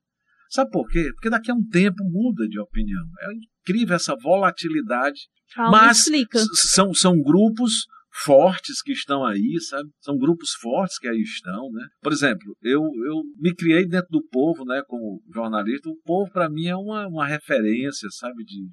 Sabe 0.48 0.70
por 0.70 0.88
quê? 0.88 1.10
Porque 1.14 1.30
daqui 1.30 1.50
a 1.50 1.54
um 1.54 1.64
tempo 1.68 2.02
muda 2.04 2.46
de 2.48 2.58
opinião. 2.58 3.04
É 3.20 3.26
incrível 3.64 3.94
essa 3.94 4.16
volatilidade. 4.16 5.20
Calma, 5.54 5.70
Mas 5.82 5.98
explica. 6.00 6.38
são, 6.54 6.92
são 6.92 7.20
grupos 7.20 7.84
fortes 8.24 8.82
que 8.82 8.90
estão 8.92 9.24
aí, 9.24 9.60
sabe? 9.60 9.88
São 10.00 10.16
grupos 10.16 10.50
fortes 10.60 10.98
que 10.98 11.06
aí 11.06 11.20
estão, 11.20 11.70
né? 11.70 11.86
Por 12.02 12.12
exemplo, 12.12 12.56
eu, 12.62 12.80
eu 12.82 13.22
me 13.38 13.54
criei 13.54 13.86
dentro 13.86 14.08
do 14.10 14.26
povo, 14.28 14.64
né? 14.64 14.82
Como 14.88 15.22
jornalista. 15.32 15.88
O 15.88 15.96
povo, 16.04 16.30
para 16.32 16.50
mim, 16.50 16.66
é 16.66 16.74
uma, 16.76 17.06
uma 17.06 17.24
referência, 17.26 18.08
sabe? 18.10 18.42
De, 18.44 18.68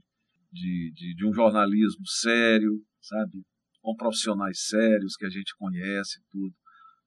de, 0.51 0.91
de, 0.93 1.15
de 1.15 1.27
um 1.27 1.33
jornalismo 1.33 2.05
sério, 2.05 2.81
sabe? 3.01 3.43
Com 3.81 3.95
profissionais 3.95 4.65
sérios 4.67 5.15
que 5.15 5.25
a 5.25 5.29
gente 5.29 5.55
conhece, 5.57 6.21
tudo. 6.31 6.53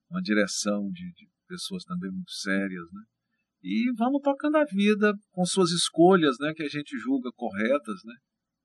Uma 0.09 0.21
direção 0.21 0.89
de, 0.91 1.11
de 1.13 1.27
pessoas 1.47 1.83
também 1.83 2.11
muito 2.11 2.31
sérias, 2.31 2.85
né? 2.91 3.01
E 3.63 3.91
vamos 3.95 4.21
tocando 4.21 4.57
a 4.57 4.65
vida 4.65 5.13
com 5.31 5.45
suas 5.45 5.71
escolhas, 5.71 6.35
né? 6.39 6.53
Que 6.55 6.63
a 6.63 6.69
gente 6.69 6.97
julga 6.97 7.29
corretas, 7.35 8.01
né? 8.05 8.15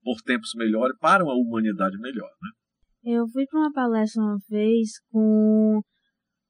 Por 0.03 0.21
tempos 0.23 0.51
melhores, 0.57 0.97
para 0.99 1.25
uma 1.25 1.35
humanidade 1.35 1.99
melhor, 1.99 2.31
né? 2.43 2.51
Eu 3.05 3.29
fui 3.29 3.45
para 3.47 3.61
uma 3.61 3.73
palestra 3.73 4.23
uma 4.23 4.39
vez 4.49 4.99
com 5.11 5.81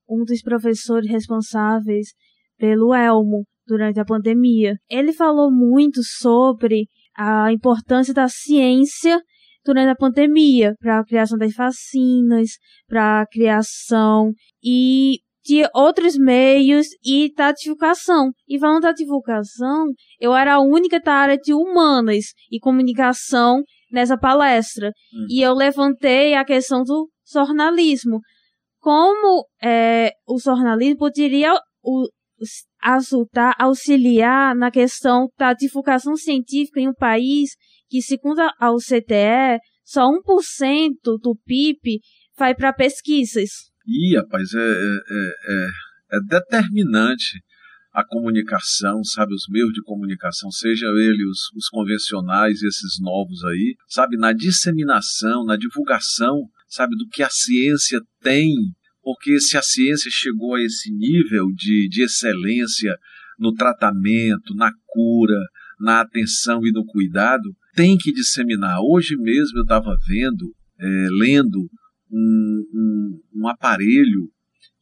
um 0.09 0.25
dos 0.25 0.41
professores 0.43 1.11
responsáveis 1.11 2.15
pelo 2.57 2.95
Elmo 2.95 3.45
durante 3.67 4.01
a 4.01 4.05
pandemia. 4.05 4.77
Ele 4.89 5.13
falou 5.13 5.51
muito 5.51 6.01
sobre 6.03 6.89
a 7.17 7.53
importância 7.53 8.13
da 8.13 8.29
ciência 8.29 9.21
durante 9.65 9.91
a 9.91 9.97
pandemia 9.97 10.75
para 10.79 11.01
a 11.01 11.05
criação 11.05 11.37
das 11.37 11.55
vacinas, 11.55 12.51
para 12.89 13.23
a 13.23 13.27
criação 13.27 14.33
e 14.63 15.19
de 15.45 15.63
outros 15.73 16.17
meios 16.17 16.87
e 17.05 17.33
da 17.35 17.53
divulgação. 17.53 18.33
E 18.49 18.59
falando 18.59 18.83
da 18.83 18.93
divulgação, 18.93 19.87
eu 20.21 20.35
era 20.35 20.55
a 20.55 20.61
única 20.61 20.99
da 21.01 21.15
área 21.15 21.39
de 21.39 21.55
humanas 21.55 22.27
e 22.51 22.59
comunicação 22.59 23.63
nessa 23.91 24.19
palestra. 24.19 24.89
Hum. 24.89 25.27
E 25.31 25.41
eu 25.41 25.55
levantei 25.55 26.35
a 26.35 26.45
questão 26.45 26.83
do 26.83 27.09
jornalismo. 27.33 28.21
Como 28.81 29.47
é, 29.63 30.13
o 30.27 30.39
jornalismo 30.39 30.99
poderia 30.99 31.55
o, 31.83 32.09
ajudar, 32.95 33.55
auxiliar 33.59 34.55
na 34.55 34.71
questão 34.71 35.29
da 35.37 35.53
divulgação 35.53 36.17
científica 36.17 36.81
em 36.81 36.89
um 36.89 36.95
país 36.95 37.51
que, 37.89 38.01
segundo 38.01 38.41
a 38.41 38.71
OCDE, 38.73 39.59
só 39.85 40.09
1% 40.09 41.19
do 41.21 41.37
PIB 41.45 42.01
vai 42.39 42.55
para 42.55 42.73
pesquisas. 42.73 43.51
Ih, 43.87 44.17
rapaz, 44.17 44.53
é, 44.55 44.59
é, 44.59 44.99
é, 45.11 45.53
é- 45.53 45.71
é 46.13 46.21
determinante 46.29 47.41
a 47.93 48.05
comunicação, 48.05 49.03
sabe, 49.03 49.35
os 49.35 49.47
meios 49.49 49.73
de 49.73 49.83
comunicação, 49.83 50.51
seja 50.51 50.87
ele 50.87 51.25
os, 51.29 51.51
os 51.57 51.69
convencionais, 51.69 52.63
esses 52.63 53.01
novos 53.01 53.43
aí, 53.45 53.75
sabe, 53.89 54.17
na 54.17 54.33
disseminação, 54.33 55.45
na 55.45 55.57
divulgação, 55.57 56.43
sabe, 56.69 56.95
do 56.97 57.09
que 57.09 57.23
a 57.23 57.31
ciência 57.31 58.01
tem, 58.21 58.53
porque 59.07 59.39
se 59.39 59.57
a 59.57 59.63
ciência 59.63 60.11
chegou 60.13 60.57
a 60.57 60.61
esse 60.61 60.93
nível 60.93 61.47
de, 61.55 61.89
de 61.89 62.03
excelência 62.03 62.93
no 63.39 63.55
tratamento, 63.55 64.53
na 64.57 64.73
cura, 64.85 65.41
na 65.79 66.01
atenção 66.01 66.67
e 66.67 66.73
no 66.73 66.85
cuidado, 66.85 67.55
tem 67.77 67.97
que 67.97 68.13
disseminar. 68.13 68.81
Hoje 68.81 69.17
mesmo 69.17 69.59
eu 69.59 69.63
estava 69.63 69.97
vendo, 70.09 70.53
é, 70.81 71.07
lendo 71.21 71.71
um, 72.11 72.65
um, 72.75 73.21
um 73.43 73.49
aparelho 73.49 74.29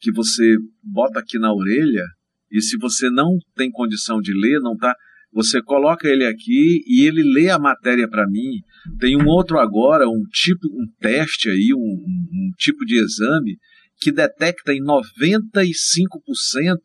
que 0.01 0.11
você 0.11 0.57
bota 0.83 1.21
aqui 1.21 1.39
na 1.39 1.53
orelha 1.53 2.07
e 2.51 2.63
se 2.63 2.79
você 2.79 3.11
não 3.11 3.37
tem 3.55 3.71
condição 3.71 4.23
de 4.23 4.33
ler, 4.33 4.59
não 4.61 4.75
tá, 4.75 4.95
você 5.35 5.61
coloca 5.61 6.09
ele 6.09 6.25
aqui 6.25 6.83
e 6.87 7.07
ele 7.07 7.23
lê 7.23 7.51
a 7.51 7.59
matéria 7.59 8.09
para 8.09 8.27
mim. 8.27 8.63
Tem 8.99 9.21
um 9.21 9.27
outro 9.27 9.59
agora, 9.59 10.09
um 10.09 10.23
tipo, 10.33 10.67
um 10.69 10.87
teste 10.99 11.51
aí, 11.51 11.75
um, 11.75 11.79
um, 11.79 12.27
um 12.33 12.51
tipo 12.57 12.87
de 12.87 12.97
exame 12.97 13.59
que 14.05 14.13
detecta 14.13 14.75
em 14.75 14.83
95% 14.83 16.79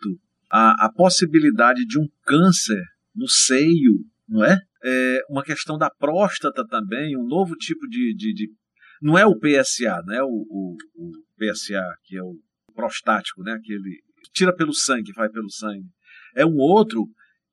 a, 0.49 0.85
a 0.85 0.89
possibilidade 0.89 1.85
de 1.85 1.99
um 1.99 2.07
câncer 2.23 2.81
no 3.13 3.27
seio, 3.27 4.05
não 4.25 4.45
é? 4.45 4.57
é? 4.85 5.19
Uma 5.29 5.43
questão 5.43 5.77
da 5.77 5.89
próstata 5.89 6.65
também, 6.65 7.17
um 7.17 7.27
novo 7.27 7.57
tipo 7.57 7.85
de, 7.89 8.15
de, 8.15 8.33
de 8.33 8.49
não 9.01 9.17
é 9.17 9.25
o 9.25 9.37
PSA, 9.37 10.01
não 10.05 10.15
é 10.15 10.23
o, 10.23 10.29
o, 10.29 10.77
o, 10.95 11.11
PSA, 11.37 11.83
que 12.05 12.15
é 12.15 12.23
o 12.23 12.37
prostático, 12.73 13.43
né? 13.43 13.51
Aquele 13.51 13.99
tira 14.31 14.55
pelo 14.55 14.73
sangue, 14.73 15.11
vai 15.11 15.27
pelo 15.27 15.51
sangue. 15.51 15.89
É 16.33 16.45
um 16.45 16.55
outro 16.55 17.05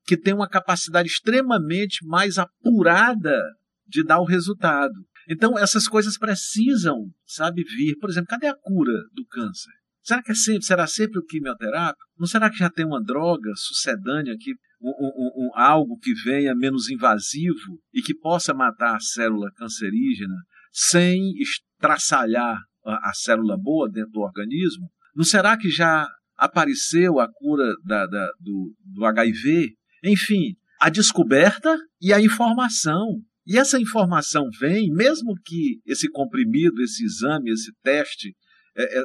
que 0.04 0.16
tem 0.16 0.32
uma 0.32 0.48
capacidade 0.48 1.08
extremamente 1.08 2.06
mais 2.06 2.38
apurada 2.38 3.36
de 3.84 4.04
dar 4.04 4.20
o 4.20 4.24
resultado. 4.24 4.94
Então, 5.28 5.58
essas 5.58 5.88
coisas 5.88 6.16
precisam, 6.16 7.10
sabe, 7.26 7.64
vir. 7.64 7.96
Por 7.98 8.10
exemplo, 8.10 8.28
cadê 8.28 8.46
a 8.46 8.54
cura 8.54 8.92
do 9.12 9.26
câncer? 9.26 9.72
Será 10.02 10.22
que 10.22 10.30
é 10.30 10.34
sempre, 10.34 10.62
será 10.62 10.86
sempre 10.86 11.18
o 11.18 11.24
quimioterápico? 11.24 12.06
Não 12.16 12.28
será 12.28 12.48
que 12.48 12.58
já 12.58 12.70
tem 12.70 12.86
uma 12.86 13.02
droga 13.02 13.50
sucedânea 13.56 14.34
aqui, 14.34 14.52
um, 14.80 14.90
um, 14.90 15.46
um, 15.46 15.50
algo 15.54 15.98
que 15.98 16.14
venha 16.14 16.54
menos 16.54 16.88
invasivo 16.88 17.80
e 17.92 18.00
que 18.00 18.14
possa 18.14 18.54
matar 18.54 18.94
a 18.94 19.00
célula 19.00 19.50
cancerígena 19.56 20.36
sem 20.70 21.32
estraçalhar 21.40 22.56
a, 22.84 23.10
a 23.10 23.12
célula 23.14 23.56
boa 23.60 23.90
dentro 23.90 24.12
do 24.12 24.20
organismo? 24.20 24.88
Não 25.12 25.24
será 25.24 25.56
que 25.56 25.70
já 25.70 26.06
apareceu 26.36 27.18
a 27.18 27.26
cura 27.28 27.74
da, 27.84 28.06
da, 28.06 28.28
do, 28.38 28.76
do 28.84 29.04
HIV? 29.04 29.72
Enfim, 30.04 30.54
a 30.80 30.88
descoberta 30.88 31.76
e 32.00 32.12
a 32.12 32.20
informação. 32.20 33.22
E 33.46 33.58
essa 33.58 33.80
informação 33.80 34.48
vem, 34.58 34.90
mesmo 34.90 35.34
que 35.44 35.80
esse 35.86 36.10
comprimido, 36.10 36.82
esse 36.82 37.04
exame, 37.04 37.50
esse 37.50 37.72
teste, 37.82 38.34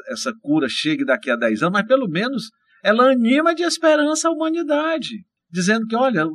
essa 0.07 0.33
cura 0.41 0.67
chegue 0.67 1.05
daqui 1.05 1.29
a 1.29 1.35
10 1.35 1.63
anos, 1.63 1.73
mas 1.73 1.87
pelo 1.87 2.07
menos 2.09 2.49
ela 2.83 3.11
anima 3.11 3.53
de 3.53 3.63
esperança 3.63 4.27
a 4.27 4.31
humanidade, 4.31 5.23
dizendo 5.49 5.85
que, 5.85 5.95
olha, 5.95 6.25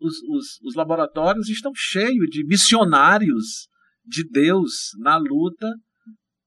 os, 0.00 0.22
os, 0.28 0.60
os 0.62 0.74
laboratórios 0.74 1.48
estão 1.48 1.72
cheios 1.74 2.28
de 2.28 2.44
missionários 2.44 3.68
de 4.04 4.22
Deus 4.28 4.90
na 4.98 5.16
luta 5.16 5.66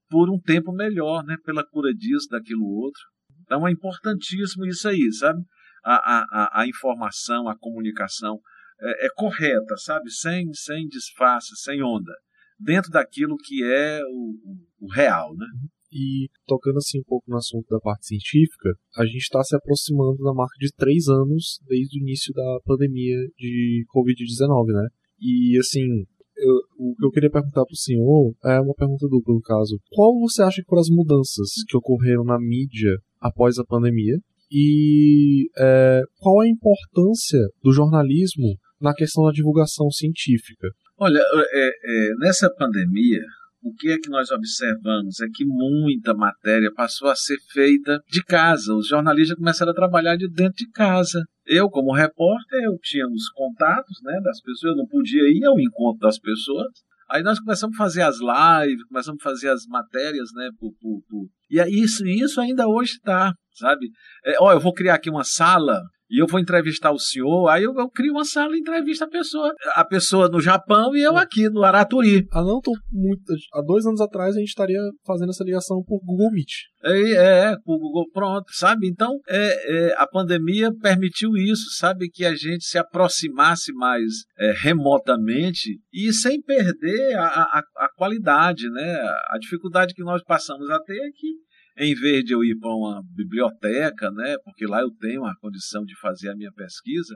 por 0.09 0.29
um 0.29 0.39
tempo 0.39 0.71
melhor, 0.71 1.23
né? 1.25 1.35
Pela 1.43 1.65
cura 1.65 1.91
disso, 1.93 2.27
daquilo 2.29 2.63
outro. 2.63 3.01
Então 3.41 3.67
é 3.67 3.71
importantíssimo 3.71 4.65
isso 4.65 4.87
aí, 4.87 5.11
sabe? 5.11 5.41
A, 5.83 5.95
a, 5.95 6.61
a 6.61 6.67
informação, 6.67 7.47
a 7.47 7.57
comunicação 7.57 8.39
é, 8.81 9.07
é 9.07 9.09
correta, 9.15 9.75
sabe? 9.77 10.11
Sem, 10.11 10.53
sem 10.53 10.87
disfarce, 10.87 11.55
sem 11.57 11.81
onda. 11.83 12.11
Dentro 12.59 12.91
daquilo 12.91 13.37
que 13.37 13.63
é 13.63 13.99
o, 14.03 14.35
o 14.81 14.91
real, 14.91 15.35
né? 15.35 15.45
E 15.91 16.27
tocando 16.45 16.77
assim 16.77 16.99
um 16.99 17.03
pouco 17.03 17.29
no 17.29 17.37
assunto 17.37 17.67
da 17.69 17.79
parte 17.79 18.07
científica, 18.07 18.69
a 18.97 19.05
gente 19.05 19.17
está 19.17 19.43
se 19.43 19.55
aproximando 19.55 20.21
da 20.21 20.33
marca 20.33 20.55
de 20.59 20.71
três 20.75 21.07
anos 21.07 21.59
desde 21.65 21.97
o 21.97 22.01
início 22.01 22.33
da 22.33 22.59
pandemia 22.65 23.17
de 23.37 23.85
Covid-19, 23.95 24.73
né? 24.73 24.87
E 25.19 25.57
assim, 25.57 26.05
eu, 26.35 26.55
o 26.77 26.95
que 26.95 27.05
eu 27.05 27.11
queria 27.11 27.31
perguntar 27.31 27.63
para 27.63 27.73
o 27.73 27.77
senhor 27.77 28.33
é 28.45 28.59
uma 28.59 28.73
pergunta 28.73 29.07
dupla 29.07 29.33
no 29.33 29.41
caso. 29.41 29.79
Qual 29.91 30.19
você 30.19 30.41
acha 30.43 30.61
que 30.61 30.67
foram 30.67 30.81
as 30.81 30.89
mudanças 30.89 31.49
que 31.67 31.77
ocorreram 31.77 32.23
na 32.23 32.37
mídia 32.39 32.97
após 33.19 33.57
a 33.57 33.65
pandemia? 33.65 34.17
E 34.51 35.49
é, 35.57 36.01
qual 36.19 36.41
a 36.41 36.47
importância 36.47 37.39
do 37.63 37.73
jornalismo 37.73 38.57
na 38.79 38.93
questão 38.93 39.25
da 39.25 39.31
divulgação 39.31 39.89
científica? 39.89 40.67
Olha, 40.97 41.19
é, 41.19 41.67
é, 41.67 42.15
nessa 42.19 42.49
pandemia, 42.53 43.21
o 43.61 43.73
que 43.73 43.89
é 43.89 43.97
que 43.97 44.09
nós 44.09 44.31
observamos? 44.31 45.19
É 45.19 45.25
que 45.33 45.45
muita 45.45 46.13
matéria 46.13 46.71
passou 46.73 47.09
a 47.09 47.15
ser 47.15 47.37
feita 47.51 47.99
de 48.09 48.23
casa. 48.23 48.73
Os 48.73 48.87
jornalistas 48.87 49.37
começaram 49.37 49.71
a 49.71 49.75
trabalhar 49.75 50.15
de 50.15 50.27
dentro 50.29 50.55
de 50.55 50.69
casa. 50.71 51.21
Eu, 51.45 51.69
como 51.69 51.93
repórter, 51.93 52.63
eu 52.63 52.77
tinha 52.81 53.05
os 53.07 53.29
contatos 53.29 53.97
né, 54.03 54.19
das 54.23 54.41
pessoas, 54.41 54.71
eu 54.71 54.77
não 54.77 54.87
podia 54.87 55.23
ir 55.23 55.43
ao 55.45 55.59
encontro 55.59 55.99
das 55.99 56.19
pessoas. 56.19 56.67
Aí 57.09 57.23
nós 57.23 57.39
começamos 57.39 57.75
a 57.75 57.83
fazer 57.83 58.01
as 58.01 58.17
lives, 58.19 58.83
começamos 58.85 59.21
a 59.21 59.29
fazer 59.29 59.49
as 59.49 59.65
matérias, 59.65 60.29
né? 60.33 60.49
Por, 60.59 60.73
por, 60.79 61.01
por... 61.07 61.27
E 61.49 61.61
isso, 61.81 62.05
isso 62.05 62.41
ainda 62.41 62.67
hoje 62.67 62.93
está, 62.93 63.33
sabe? 63.53 63.87
É, 64.25 64.35
ó, 64.41 64.51
eu 64.51 64.59
vou 64.59 64.73
criar 64.73 64.95
aqui 64.95 65.09
uma 65.09 65.23
sala 65.23 65.81
e 66.09 66.21
eu 66.21 66.27
vou 66.27 66.39
entrevistar 66.39 66.91
o 66.91 66.99
senhor, 66.99 67.49
aí 67.49 67.63
eu, 67.63 67.73
eu 67.75 67.89
crio 67.89 68.13
uma 68.13 68.25
sala 68.25 68.55
e 68.55 68.59
entrevisto 68.59 69.03
a 69.03 69.07
pessoa. 69.07 69.53
A 69.75 69.85
pessoa 69.85 70.29
no 70.29 70.39
Japão 70.39 70.95
e 70.95 71.01
eu 71.01 71.17
aqui 71.17 71.49
no 71.49 71.63
Araturi. 71.63 72.25
Ah, 72.31 72.41
não, 72.41 72.61
tô 72.61 72.71
muito. 72.91 73.33
Há 73.53 73.61
dois 73.61 73.85
anos 73.85 74.01
atrás 74.01 74.35
a 74.35 74.39
gente 74.39 74.49
estaria 74.49 74.79
fazendo 75.05 75.29
essa 75.29 75.43
ligação 75.43 75.83
por 75.83 75.99
Google 76.03 76.31
Meet. 76.31 76.51
É, 76.83 77.51
é 77.51 77.55
por 77.63 77.77
Google, 77.79 78.05
pronto, 78.11 78.45
sabe? 78.53 78.87
Então, 78.87 79.19
é, 79.27 79.89
é, 79.89 79.95
a 79.97 80.07
pandemia 80.07 80.71
permitiu 80.81 81.35
isso, 81.35 81.77
sabe? 81.77 82.09
Que 82.09 82.25
a 82.25 82.35
gente 82.35 82.63
se 82.63 82.77
aproximasse 82.77 83.73
mais 83.73 84.03
é, 84.39 84.53
remotamente 84.55 85.79
e 85.91 86.13
sem 86.13 86.41
perder 86.41 87.15
a, 87.15 87.25
a, 87.25 87.61
a 87.77 87.89
qualidade, 87.95 88.69
né? 88.69 88.95
A 89.29 89.37
dificuldade 89.39 89.93
que 89.93 90.03
nós 90.03 90.23
passamos 90.23 90.69
a 90.69 90.79
ter 90.79 90.97
é 90.97 91.09
que 91.13 91.46
em 91.77 91.93
vez 91.93 92.23
de 92.23 92.33
eu 92.33 92.43
ir 92.43 92.57
para 92.57 92.73
uma 92.73 93.01
biblioteca, 93.15 94.11
né, 94.11 94.35
porque 94.43 94.65
lá 94.65 94.81
eu 94.81 94.91
tenho 94.99 95.23
a 95.25 95.35
condição 95.39 95.83
de 95.83 95.97
fazer 95.99 96.29
a 96.29 96.35
minha 96.35 96.51
pesquisa, 96.51 97.15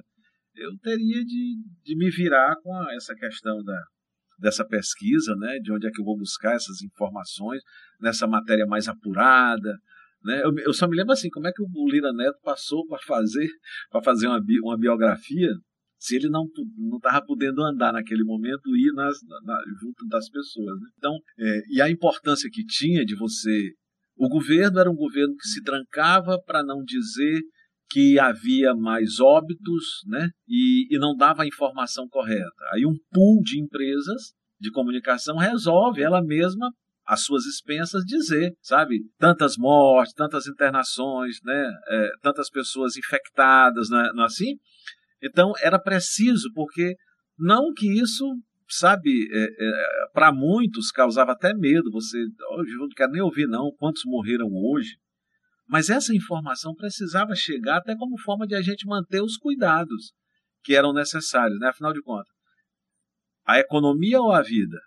eu 0.56 0.78
teria 0.80 1.24
de, 1.24 1.56
de 1.84 1.96
me 1.96 2.10
virar 2.10 2.56
com 2.62 2.74
a, 2.76 2.94
essa 2.94 3.16
questão 3.16 3.64
da, 3.64 3.82
dessa 4.38 4.66
pesquisa, 4.66 5.36
né, 5.36 5.58
de 5.60 5.72
onde 5.72 5.88
é 5.88 5.92
que 5.92 6.00
eu 6.00 6.06
vou 6.06 6.18
buscar 6.18 6.56
essas 6.56 6.82
informações, 6.82 7.62
nessa 8.00 8.28
matéria 8.28 8.66
mais 8.66 8.88
apurada. 8.88 9.78
Né? 10.24 10.44
Eu, 10.44 10.54
eu 10.60 10.74
só 10.74 10.88
me 10.88 10.96
lembro 10.96 11.14
assim, 11.14 11.30
como 11.30 11.48
é 11.48 11.52
que 11.52 11.64
o 11.64 11.90
Lira 11.90 12.14
Neto 12.14 12.38
passou 12.44 12.86
para 12.86 13.00
fazer, 13.00 13.48
para 13.90 14.04
fazer 14.04 14.28
uma, 14.28 14.40
bi, 14.40 14.60
uma 14.60 14.78
biografia 14.78 15.50
se 15.98 16.16
ele 16.16 16.30
não 16.30 16.48
não 16.78 16.98
estava 16.98 17.24
podendo 17.24 17.64
andar 17.64 17.94
naquele 17.94 18.24
momento 18.24 18.76
e 18.76 18.88
ir 18.88 18.94
nas, 18.94 19.16
na, 19.44 19.56
junto 19.80 20.08
das 20.08 20.28
pessoas. 20.30 20.80
Né? 20.82 20.90
Então, 20.98 21.16
é, 21.38 21.62
e 21.70 21.80
a 21.80 21.90
importância 21.92 22.50
que 22.52 22.66
tinha 22.66 23.06
de 23.06 23.16
você 23.16 23.72
o 24.24 24.30
governo 24.30 24.80
era 24.80 24.90
um 24.90 24.96
governo 24.96 25.36
que 25.36 25.48
se 25.48 25.64
trancava 25.64 26.40
para 26.46 26.62
não 26.62 26.84
dizer 26.84 27.42
que 27.90 28.20
havia 28.20 28.76
mais 28.76 29.20
óbitos 29.20 30.04
né, 30.06 30.30
e, 30.48 30.86
e 30.96 31.00
não 31.00 31.16
dava 31.16 31.42
a 31.42 31.48
informação 31.48 32.08
correta. 32.08 32.64
Aí 32.72 32.86
um 32.86 32.94
pool 33.12 33.42
de 33.42 33.60
empresas 33.60 34.34
de 34.60 34.70
comunicação 34.70 35.38
resolve 35.38 36.04
ela 36.04 36.22
mesma 36.24 36.72
às 37.04 37.24
suas 37.24 37.46
expensas 37.46 38.04
dizer, 38.06 38.54
sabe, 38.62 39.00
tantas 39.18 39.56
mortes, 39.58 40.14
tantas 40.14 40.46
internações, 40.46 41.38
né, 41.44 41.72
é, 41.90 42.10
tantas 42.22 42.48
pessoas 42.52 42.96
infectadas, 42.96 43.90
não 43.90 44.02
é, 44.02 44.14
não 44.14 44.22
é 44.22 44.28
assim? 44.28 44.54
Então 45.24 45.52
era 45.64 45.80
preciso, 45.80 46.48
porque 46.54 46.94
não 47.40 47.74
que 47.74 48.00
isso 48.00 48.24
sabe, 48.72 49.28
é, 49.32 49.44
é, 49.44 50.08
para 50.14 50.32
muitos 50.32 50.92
causava 50.92 51.34
até 51.34 51.54
medo. 51.54 51.92
Você, 51.92 52.18
hoje 52.58 52.74
eu 52.74 52.80
não 52.80 52.90
quero 52.90 53.12
nem 53.12 53.22
ouvir 53.22 53.48
não 53.48 53.72
quantos 53.78 54.04
morreram 54.06 54.48
hoje. 54.52 54.98
Mas 55.68 55.90
essa 55.90 56.14
informação 56.16 56.74
precisava 56.76 57.36
chegar 57.36 57.78
até 57.78 57.96
como 57.96 58.20
forma 58.20 58.46
de 58.46 58.56
a 58.56 58.62
gente 58.62 58.86
manter 58.86 59.22
os 59.22 59.38
cuidados 59.38 60.14
que 60.64 60.76
eram 60.76 60.94
necessários, 60.94 61.60
né? 61.60 61.70
Afinal 61.70 61.94
de 61.94 62.02
contas, 62.02 62.32
a 63.46 63.60
economia 63.60 64.20
ou 64.20 64.32
a 64.32 64.42
vida? 64.42 64.78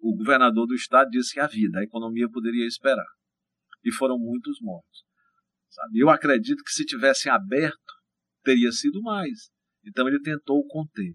O 0.00 0.16
governador 0.16 0.66
do 0.66 0.74
estado 0.74 1.08
disse 1.10 1.34
que 1.34 1.40
a 1.40 1.46
vida, 1.46 1.80
a 1.80 1.84
economia 1.84 2.28
poderia 2.28 2.66
esperar. 2.66 3.06
E 3.84 3.92
foram 3.92 4.18
muitos 4.18 4.58
mortos. 4.60 5.04
Sabe? 5.70 5.98
Eu 5.98 6.10
acredito 6.10 6.62
que 6.62 6.70
se 6.70 6.84
tivessem 6.84 7.30
aberto, 7.30 7.78
teria 8.42 8.70
sido 8.72 9.00
mais. 9.02 9.50
Então 9.84 10.08
ele 10.08 10.20
tentou 10.20 10.64
conter 10.66 11.14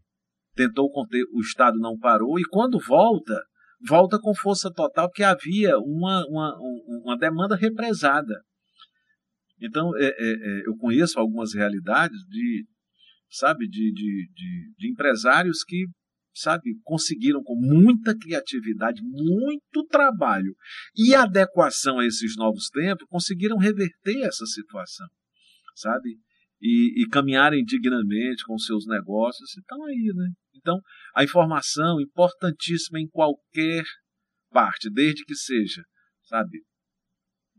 tentou 0.55 0.91
conter, 0.91 1.23
o 1.33 1.41
Estado 1.41 1.77
não 1.77 1.97
parou, 1.97 2.39
e 2.39 2.43
quando 2.49 2.79
volta, 2.79 3.39
volta 3.87 4.19
com 4.19 4.33
força 4.35 4.71
total, 4.71 5.09
que 5.09 5.23
havia 5.23 5.77
uma, 5.77 6.25
uma, 6.27 6.57
uma 7.03 7.17
demanda 7.17 7.55
represada. 7.55 8.41
Então, 9.61 9.91
é, 9.97 10.05
é, 10.05 10.09
é, 10.09 10.67
eu 10.67 10.75
conheço 10.77 11.19
algumas 11.19 11.53
realidades 11.53 12.19
de, 12.29 12.65
sabe, 13.29 13.67
de, 13.67 13.91
de, 13.91 14.29
de, 14.33 14.73
de 14.77 14.91
empresários 14.91 15.63
que, 15.63 15.85
sabe, 16.33 16.75
conseguiram 16.83 17.41
com 17.43 17.55
muita 17.55 18.17
criatividade, 18.17 19.01
muito 19.03 19.85
trabalho 19.87 20.53
e 20.95 21.15
adequação 21.15 21.99
a 21.99 22.05
esses 22.05 22.35
novos 22.35 22.69
tempos, 22.69 23.07
conseguiram 23.07 23.57
reverter 23.57 24.21
essa 24.23 24.45
situação, 24.45 25.07
sabe? 25.75 26.17
E, 26.65 27.03
e 27.03 27.09
caminharem 27.09 27.61
dignamente 27.61 28.45
com 28.45 28.57
seus 28.57 28.87
negócios, 28.87 29.53
estão 29.57 29.83
aí, 29.83 30.13
né? 30.15 30.29
Então, 30.55 30.79
a 31.13 31.21
informação 31.21 31.99
importantíssima 31.99 33.01
em 33.01 33.07
qualquer 33.09 33.83
parte, 34.49 34.89
desde 34.89 35.25
que 35.25 35.35
seja, 35.35 35.83
sabe, 36.23 36.63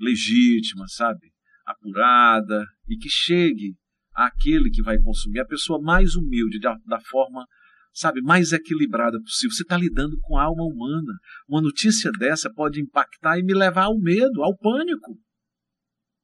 legítima, 0.01 0.87
sabe, 0.89 1.33
apurada 1.67 2.65
e 2.89 2.97
que 2.97 3.11
chegue 3.11 3.75
àquele 4.15 4.71
que 4.71 4.83
vai 4.83 4.99
consumir, 4.99 5.41
a 5.41 5.47
pessoa 5.47 5.83
mais 5.83 6.15
humilde, 6.15 6.59
da, 6.61 6.75
da 6.87 7.01
forma, 7.01 7.45
sabe, 7.93 8.23
mais 8.23 8.53
equilibrada 8.53 9.21
possível. 9.21 9.55
Você 9.55 9.63
está 9.63 9.77
lidando 9.77 10.17
com 10.23 10.39
a 10.39 10.45
alma 10.45 10.65
humana. 10.65 11.13
Uma 11.49 11.61
notícia 11.61 12.11
dessa 12.13 12.51
pode 12.53 12.81
impactar 12.81 13.39
e 13.39 13.43
me 13.43 13.53
levar 13.53 13.85
ao 13.85 13.99
medo, 13.99 14.43
ao 14.43 14.57
pânico. 14.57 15.19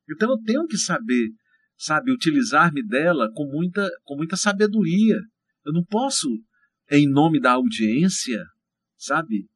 Então 0.09 0.31
eu 0.31 0.39
tenho 0.39 0.67
que 0.67 0.79
saber, 0.79 1.29
sabe, 1.81 2.13
utilizar-me 2.13 2.87
dela 2.87 3.33
com 3.33 3.47
muita, 3.47 3.89
com 4.05 4.15
muita 4.15 4.37
sabedoria. 4.37 5.19
Eu 5.65 5.73
não 5.73 5.83
posso 5.83 6.29
em 6.91 7.09
nome 7.11 7.41
da 7.41 7.53
audiência, 7.53 8.45
sabe? 8.99 9.49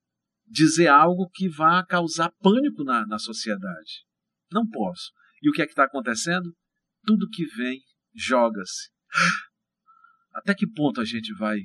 Dizer 0.47 0.89
algo 0.89 1.29
que 1.29 1.51
vá 1.51 1.85
causar 1.85 2.33
pânico 2.41 2.83
na, 2.83 3.07
na 3.07 3.19
sociedade. 3.19 4.07
Não 4.51 4.67
posso. 4.67 5.13
E 5.43 5.51
o 5.51 5.53
que 5.53 5.61
é 5.61 5.67
que 5.67 5.73
está 5.73 5.85
acontecendo? 5.85 6.51
Tudo 7.05 7.29
que 7.29 7.45
vem 7.45 7.83
joga-se. 8.15 8.89
Até 10.33 10.55
que 10.55 10.67
ponto 10.67 11.03
a 11.03 11.05
gente 11.05 11.35
vai 11.35 11.59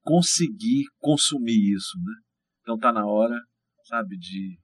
conseguir 0.00 0.86
consumir 0.98 1.72
isso, 1.72 1.96
né? 2.02 2.14
Então 2.62 2.74
está 2.74 2.92
na 2.92 3.06
hora, 3.06 3.40
sabe, 3.84 4.18
de, 4.18 4.58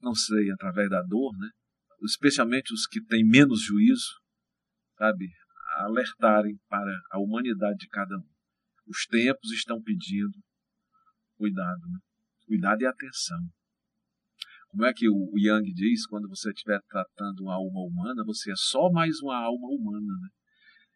não 0.00 0.14
sei, 0.14 0.50
através 0.50 0.90
da 0.90 1.02
dor, 1.02 1.32
né? 1.38 1.48
Especialmente 2.02 2.74
os 2.74 2.86
que 2.86 3.00
têm 3.04 3.24
menos 3.24 3.62
juízo, 3.62 4.21
sabe, 5.02 5.28
alertarem 5.78 6.56
para 6.68 6.92
a 7.10 7.18
humanidade 7.18 7.76
de 7.78 7.88
cada 7.88 8.16
um. 8.16 8.28
Os 8.86 9.04
tempos 9.06 9.50
estão 9.50 9.82
pedindo 9.82 10.38
cuidado, 11.36 11.80
né? 11.90 11.98
cuidado 12.46 12.82
e 12.82 12.86
atenção. 12.86 13.40
Como 14.68 14.84
é 14.84 14.92
que 14.92 15.08
o 15.08 15.32
Yang 15.36 15.72
diz, 15.72 16.06
quando 16.06 16.28
você 16.28 16.50
estiver 16.50 16.80
tratando 16.88 17.40
uma 17.40 17.54
alma 17.54 17.80
humana, 17.80 18.22
você 18.24 18.52
é 18.52 18.56
só 18.56 18.90
mais 18.90 19.20
uma 19.20 19.36
alma 19.36 19.68
humana, 19.68 20.18
né? 20.20 20.28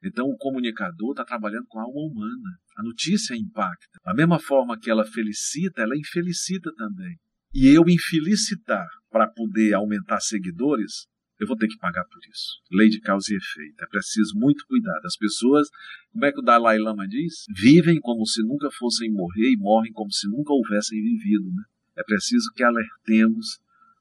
Então 0.04 0.26
o 0.26 0.36
comunicador 0.36 1.10
está 1.10 1.24
trabalhando 1.24 1.66
com 1.66 1.80
a 1.80 1.82
alma 1.82 2.00
humana. 2.00 2.58
A 2.76 2.82
notícia 2.82 3.34
impacta. 3.34 3.98
Da 4.04 4.14
mesma 4.14 4.38
forma 4.38 4.78
que 4.78 4.90
ela 4.90 5.04
felicita, 5.04 5.82
ela 5.82 5.96
infelicita 5.96 6.70
também. 6.76 7.16
E 7.52 7.66
eu 7.66 7.82
infelicitar 7.88 8.86
para 9.10 9.28
poder 9.28 9.74
aumentar 9.74 10.20
seguidores, 10.20 11.06
eu 11.38 11.46
vou 11.46 11.56
ter 11.56 11.68
que 11.68 11.78
pagar 11.78 12.04
por 12.04 12.20
isso. 12.30 12.60
Lei 12.70 12.88
de 12.88 13.00
causa 13.00 13.32
e 13.32 13.36
efeito. 13.36 13.82
É 13.82 13.86
preciso 13.86 14.32
muito 14.36 14.64
cuidado. 14.66 15.04
As 15.04 15.16
pessoas, 15.16 15.68
como 16.12 16.24
é 16.24 16.32
que 16.32 16.40
o 16.40 16.42
Dalai 16.42 16.78
Lama 16.78 17.06
diz? 17.06 17.44
Vivem 17.54 18.00
como 18.00 18.26
se 18.26 18.42
nunca 18.42 18.68
fossem 18.70 19.10
morrer 19.12 19.52
e 19.52 19.56
morrem 19.56 19.92
como 19.92 20.10
se 20.10 20.28
nunca 20.28 20.52
houvessem 20.52 21.00
vivido. 21.00 21.44
Né? 21.44 21.62
É 21.98 22.02
preciso 22.02 22.50
que 22.54 22.62
alertemos 22.62 23.58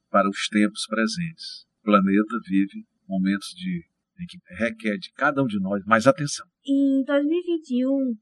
para 0.09 0.29
os 0.29 0.47
tempos 0.47 0.85
presentes. 0.87 1.65
O 1.81 1.85
planeta 1.85 2.39
vive 2.47 2.85
momentos 3.07 3.49
de, 3.49 3.83
em 4.19 4.25
que 4.25 4.37
requer 4.55 4.97
de 4.97 5.11
cada 5.13 5.43
um 5.43 5.47
de 5.47 5.59
nós 5.59 5.83
mais 5.85 6.07
atenção. 6.07 6.47
Em 6.65 7.03
2021, 7.03 8.15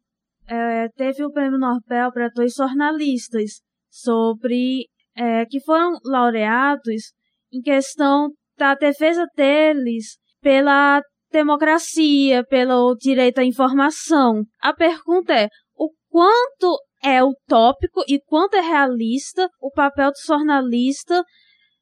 é, 0.47 0.89
teve 0.89 1.23
o 1.23 1.31
prêmio 1.31 1.59
Nobel 1.59 2.11
para 2.11 2.29
dois 2.29 2.55
jornalistas 2.55 3.61
sobre 3.89 4.87
é, 5.15 5.45
que 5.45 5.61
foram 5.61 5.99
laureados 6.03 7.13
em 7.51 7.61
questão 7.61 8.31
da 8.57 8.75
defesa 8.75 9.25
deles 9.35 10.17
pela 10.41 11.01
democracia, 11.31 12.43
pelo 12.45 12.95
direito 12.95 13.39
à 13.39 13.43
informação. 13.43 14.43
A 14.61 14.73
pergunta 14.73 15.33
é: 15.33 15.47
o 15.75 15.89
quanto 16.09 16.77
é 17.03 17.23
utópico 17.23 18.03
e 18.07 18.19
quanto 18.21 18.55
é 18.55 18.61
realista 18.61 19.49
o 19.59 19.71
papel 19.71 20.11
do 20.11 20.25
jornalista 20.25 21.23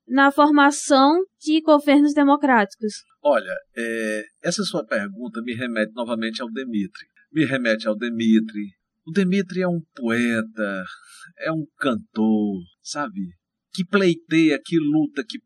na 0.07 0.31
formação 0.31 1.19
de 1.39 1.61
governos 1.61 2.13
democráticos? 2.13 2.93
Olha, 3.23 3.55
é, 3.77 4.23
essa 4.43 4.63
sua 4.63 4.85
pergunta 4.85 5.41
me 5.43 5.53
remete 5.53 5.93
novamente 5.93 6.41
ao 6.41 6.49
Demitri. 6.49 7.07
Me 7.31 7.45
remete 7.45 7.87
ao 7.87 7.95
Demitri. 7.95 8.71
O 9.05 9.11
Demitri 9.11 9.61
é 9.61 9.67
um 9.67 9.79
poeta, 9.95 10.83
é 11.39 11.51
um 11.51 11.65
cantor, 11.77 12.61
sabe? 12.81 13.21
Que 13.73 13.85
pleiteia, 13.85 14.59
que 14.63 14.77
luta, 14.77 15.23
que 15.27 15.39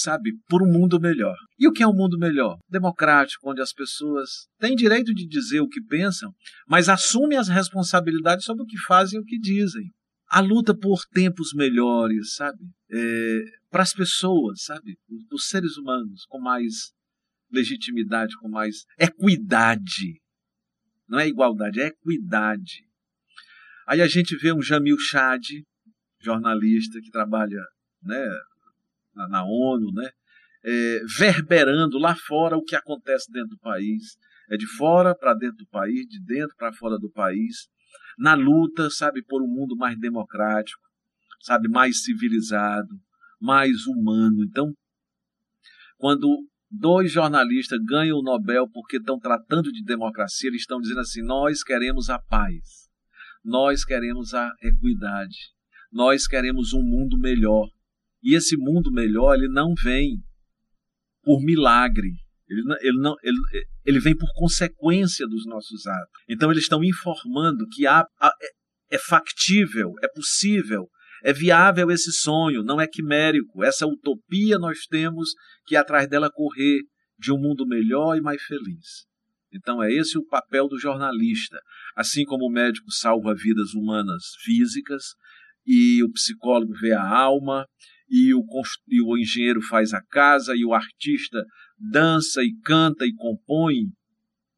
sabe, 0.00 0.32
por 0.48 0.62
um 0.62 0.70
mundo 0.70 1.00
melhor. 1.00 1.36
E 1.58 1.68
o 1.68 1.72
que 1.72 1.82
é 1.82 1.86
um 1.86 1.94
mundo 1.94 2.18
melhor? 2.18 2.58
Democrático, 2.68 3.50
onde 3.50 3.60
as 3.60 3.72
pessoas 3.72 4.46
têm 4.58 4.74
direito 4.74 5.14
de 5.14 5.26
dizer 5.26 5.60
o 5.60 5.68
que 5.68 5.82
pensam, 5.82 6.32
mas 6.66 6.88
assumem 6.88 7.38
as 7.38 7.48
responsabilidades 7.48 8.44
sobre 8.44 8.62
o 8.62 8.66
que 8.66 8.78
fazem 8.78 9.18
e 9.18 9.22
o 9.22 9.24
que 9.24 9.38
dizem. 9.38 9.90
A 10.28 10.40
luta 10.40 10.76
por 10.76 11.00
tempos 11.12 11.52
melhores, 11.54 12.34
sabe? 12.34 12.58
É, 12.90 13.40
para 13.70 13.82
as 13.82 13.92
pessoas, 13.92 14.62
sabe? 14.64 14.96
Os 15.32 15.48
seres 15.48 15.76
humanos 15.76 16.24
com 16.28 16.40
mais 16.40 16.92
legitimidade, 17.50 18.36
com 18.38 18.48
mais 18.48 18.84
equidade. 18.98 20.20
Não 21.08 21.18
é 21.18 21.26
igualdade, 21.26 21.80
é 21.80 21.86
equidade. 21.86 22.84
Aí 23.86 24.00
a 24.00 24.06
gente 24.06 24.36
vê 24.36 24.52
um 24.52 24.62
Jamil 24.62 24.96
Chad, 24.98 25.44
jornalista 26.20 27.00
que 27.00 27.10
trabalha 27.10 27.60
né, 28.02 28.24
na, 29.14 29.28
na 29.28 29.44
ONU, 29.44 29.92
né? 29.92 30.10
É, 30.62 31.00
verberando 31.18 31.98
lá 31.98 32.14
fora 32.14 32.56
o 32.56 32.62
que 32.62 32.76
acontece 32.76 33.30
dentro 33.32 33.50
do 33.50 33.58
país. 33.58 34.16
É 34.50 34.56
de 34.56 34.66
fora 34.66 35.14
para 35.14 35.34
dentro 35.34 35.58
do 35.58 35.66
país, 35.68 36.06
de 36.06 36.20
dentro 36.24 36.54
para 36.56 36.72
fora 36.72 36.98
do 36.98 37.10
país, 37.10 37.68
na 38.18 38.34
luta, 38.34 38.90
sabe, 38.90 39.22
por 39.22 39.42
um 39.42 39.46
mundo 39.46 39.76
mais 39.76 39.98
democrático, 39.98 40.82
sabe, 41.40 41.68
mais 41.68 42.02
civilizado, 42.02 42.88
mais 43.40 43.86
humano. 43.86 44.44
Então, 44.44 44.74
quando 45.96 46.46
dois 46.70 47.10
jornalistas 47.10 47.78
ganham 47.84 48.18
o 48.18 48.22
Nobel 48.22 48.68
porque 48.68 48.98
estão 48.98 49.18
tratando 49.18 49.72
de 49.72 49.82
democracia, 49.82 50.48
eles 50.48 50.62
estão 50.62 50.80
dizendo 50.80 51.00
assim: 51.00 51.22
nós 51.22 51.62
queremos 51.62 52.10
a 52.10 52.18
paz, 52.18 52.88
nós 53.44 53.84
queremos 53.84 54.34
a 54.34 54.52
equidade, 54.62 55.36
nós 55.90 56.26
queremos 56.26 56.72
um 56.72 56.82
mundo 56.82 57.18
melhor. 57.18 57.68
E 58.22 58.34
esse 58.34 58.56
mundo 58.56 58.92
melhor, 58.92 59.34
ele 59.34 59.48
não 59.48 59.72
vem 59.82 60.18
por 61.22 61.42
milagre. 61.42 62.12
Ele, 62.48 62.62
ele, 62.80 62.98
não, 63.00 63.14
ele, 63.22 63.38
ele 63.84 64.00
vem 64.00 64.16
por 64.16 64.28
consequência 64.34 65.26
dos 65.26 65.46
nossos 65.46 65.86
atos. 65.86 66.22
Então, 66.28 66.50
eles 66.50 66.64
estão 66.64 66.82
informando 66.84 67.66
que 67.72 67.86
há, 67.86 68.04
há, 68.20 68.32
é, 68.90 68.96
é 68.96 68.98
factível, 68.98 69.92
é 70.02 70.08
possível, 70.08 70.88
é 71.22 71.32
viável 71.32 71.90
esse 71.90 72.12
sonho, 72.12 72.62
não 72.62 72.80
é 72.80 72.86
quimérico. 72.86 73.62
Essa 73.62 73.86
utopia 73.86 74.58
nós 74.58 74.80
temos 74.88 75.30
que 75.66 75.76
atrás 75.76 76.08
dela 76.08 76.30
correr 76.30 76.80
de 77.18 77.32
um 77.32 77.38
mundo 77.38 77.66
melhor 77.66 78.16
e 78.16 78.20
mais 78.20 78.42
feliz. 78.42 79.06
Então 79.52 79.82
é 79.82 79.92
esse 79.92 80.16
o 80.16 80.26
papel 80.26 80.68
do 80.68 80.78
jornalista. 80.78 81.58
Assim 81.94 82.24
como 82.24 82.46
o 82.46 82.52
médico 82.52 82.90
salva 82.90 83.34
vidas 83.34 83.74
humanas 83.74 84.22
físicas 84.42 85.02
e 85.66 86.02
o 86.02 86.10
psicólogo 86.12 86.72
vê 86.80 86.92
a 86.92 87.06
alma 87.06 87.66
e 88.10 88.34
o, 88.34 88.44
e 88.88 89.00
o 89.00 89.16
engenheiro 89.16 89.62
faz 89.62 89.94
a 89.94 90.02
casa, 90.02 90.54
e 90.56 90.64
o 90.64 90.74
artista 90.74 91.44
dança 91.78 92.42
e 92.42 92.52
canta 92.64 93.06
e 93.06 93.14
compõe, 93.14 93.86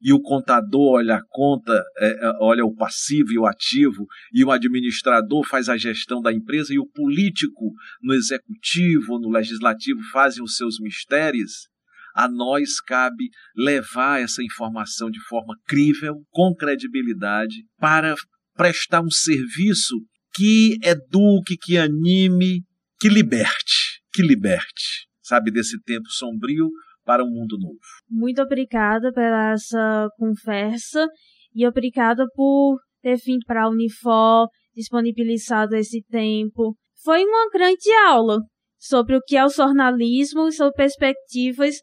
e 0.01 0.13
o 0.13 0.21
contador 0.21 0.95
olha 0.95 1.17
a 1.17 1.23
conta, 1.29 1.81
é, 1.99 2.09
é, 2.09 2.33
olha 2.41 2.65
o 2.65 2.75
passivo 2.75 3.31
e 3.31 3.39
o 3.39 3.47
ativo, 3.47 4.05
e 4.33 4.45
o 4.45 4.51
administrador 4.51 5.47
faz 5.47 5.69
a 5.69 5.77
gestão 5.77 6.21
da 6.21 6.33
empresa, 6.33 6.75
e 6.75 6.79
o 6.79 6.89
político 6.89 7.73
no 8.03 8.13
executivo, 8.13 9.21
no 9.21 9.31
legislativo 9.31 10.01
fazem 10.13 10.43
os 10.43 10.57
seus 10.57 10.81
mistérios, 10.81 11.69
a 12.15 12.29
nós 12.29 12.81
cabe 12.81 13.29
levar 13.57 14.21
essa 14.21 14.43
informação 14.43 15.09
de 15.09 15.21
forma 15.21 15.55
crível, 15.67 16.17
com 16.31 16.55
credibilidade, 16.55 17.65
para 17.79 18.15
prestar 18.55 19.03
um 19.03 19.11
serviço 19.11 19.97
que 20.35 20.79
eduque, 20.83 21.57
que 21.57 21.79
anime, 21.79 22.63
que 23.03 23.09
liberte, 23.09 24.01
que 24.13 24.23
liberte, 24.23 25.09
sabe, 25.21 25.51
desse 25.51 25.77
tempo 25.83 26.09
sombrio 26.09 26.71
para 27.05 27.25
um 27.25 27.29
mundo 27.29 27.59
novo. 27.59 27.81
Muito 28.09 28.41
obrigada 28.41 29.13
pela 29.13 29.55
essa 29.55 30.09
conversa 30.17 31.09
e 31.53 31.67
obrigada 31.67 32.25
por 32.33 32.79
ter 33.03 33.17
vindo 33.17 33.45
para 33.45 33.65
a 33.65 33.69
Unifor, 33.69 34.47
disponibilizado 34.73 35.75
esse 35.75 36.01
tempo. 36.05 36.77
Foi 37.03 37.25
uma 37.25 37.51
grande 37.51 37.91
aula 38.07 38.39
sobre 38.79 39.17
o 39.17 39.21
que 39.21 39.37
é 39.37 39.45
o 39.45 39.49
jornalismo, 39.49 40.53
sobre 40.53 40.75
perspectivas, 40.75 41.75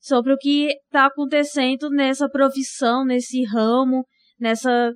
sobre 0.00 0.32
o 0.32 0.36
que 0.36 0.72
está 0.86 1.06
acontecendo 1.06 1.88
nessa 1.88 2.28
profissão, 2.28 3.04
nesse 3.04 3.44
ramo, 3.44 4.04
nessa 4.40 4.92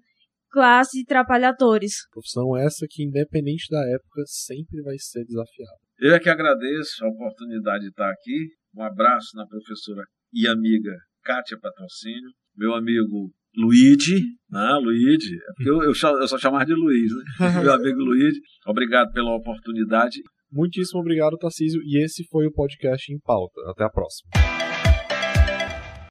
classe 0.51 0.99
de 0.99 1.05
trabalhadores. 1.05 1.93
Profissão 2.13 2.57
essa 2.57 2.87
que, 2.89 3.05
independente 3.05 3.67
da 3.71 3.81
época, 3.81 4.23
sempre 4.27 4.83
vai 4.83 4.97
ser 4.99 5.25
desafiada. 5.25 5.79
Eu 5.99 6.15
é 6.15 6.21
que 6.21 6.29
agradeço 6.29 7.05
a 7.05 7.09
oportunidade 7.09 7.85
de 7.85 7.91
estar 7.91 8.11
aqui. 8.11 8.49
Um 8.75 8.83
abraço 8.83 9.37
na 9.37 9.47
professora 9.47 10.03
e 10.33 10.47
amiga 10.47 10.95
Kátia 11.25 11.59
Patrocínio, 11.61 12.31
meu 12.57 12.75
amigo 12.75 13.33
Luigi, 13.57 14.23
né? 14.51 14.79
Luigi, 14.81 15.35
é 15.35 15.53
porque 15.57 15.71
eu, 15.71 15.83
eu, 15.83 16.21
eu 16.21 16.29
só 16.29 16.39
chamar 16.39 16.65
de 16.65 16.75
Luiz, 16.75 17.11
né? 17.11 17.63
meu 17.63 17.73
amigo 17.73 17.99
Luigi, 17.99 18.41
obrigado 18.67 19.13
pela 19.13 19.35
oportunidade. 19.35 20.21
Muitíssimo 20.51 21.01
obrigado, 21.01 21.37
Tarcísio, 21.37 21.81
e 21.83 22.03
esse 22.03 22.25
foi 22.31 22.47
o 22.47 22.53
podcast 22.53 23.13
em 23.13 23.19
pauta. 23.19 23.61
Até 23.71 23.85
a 23.85 23.91
próxima. 23.91 24.31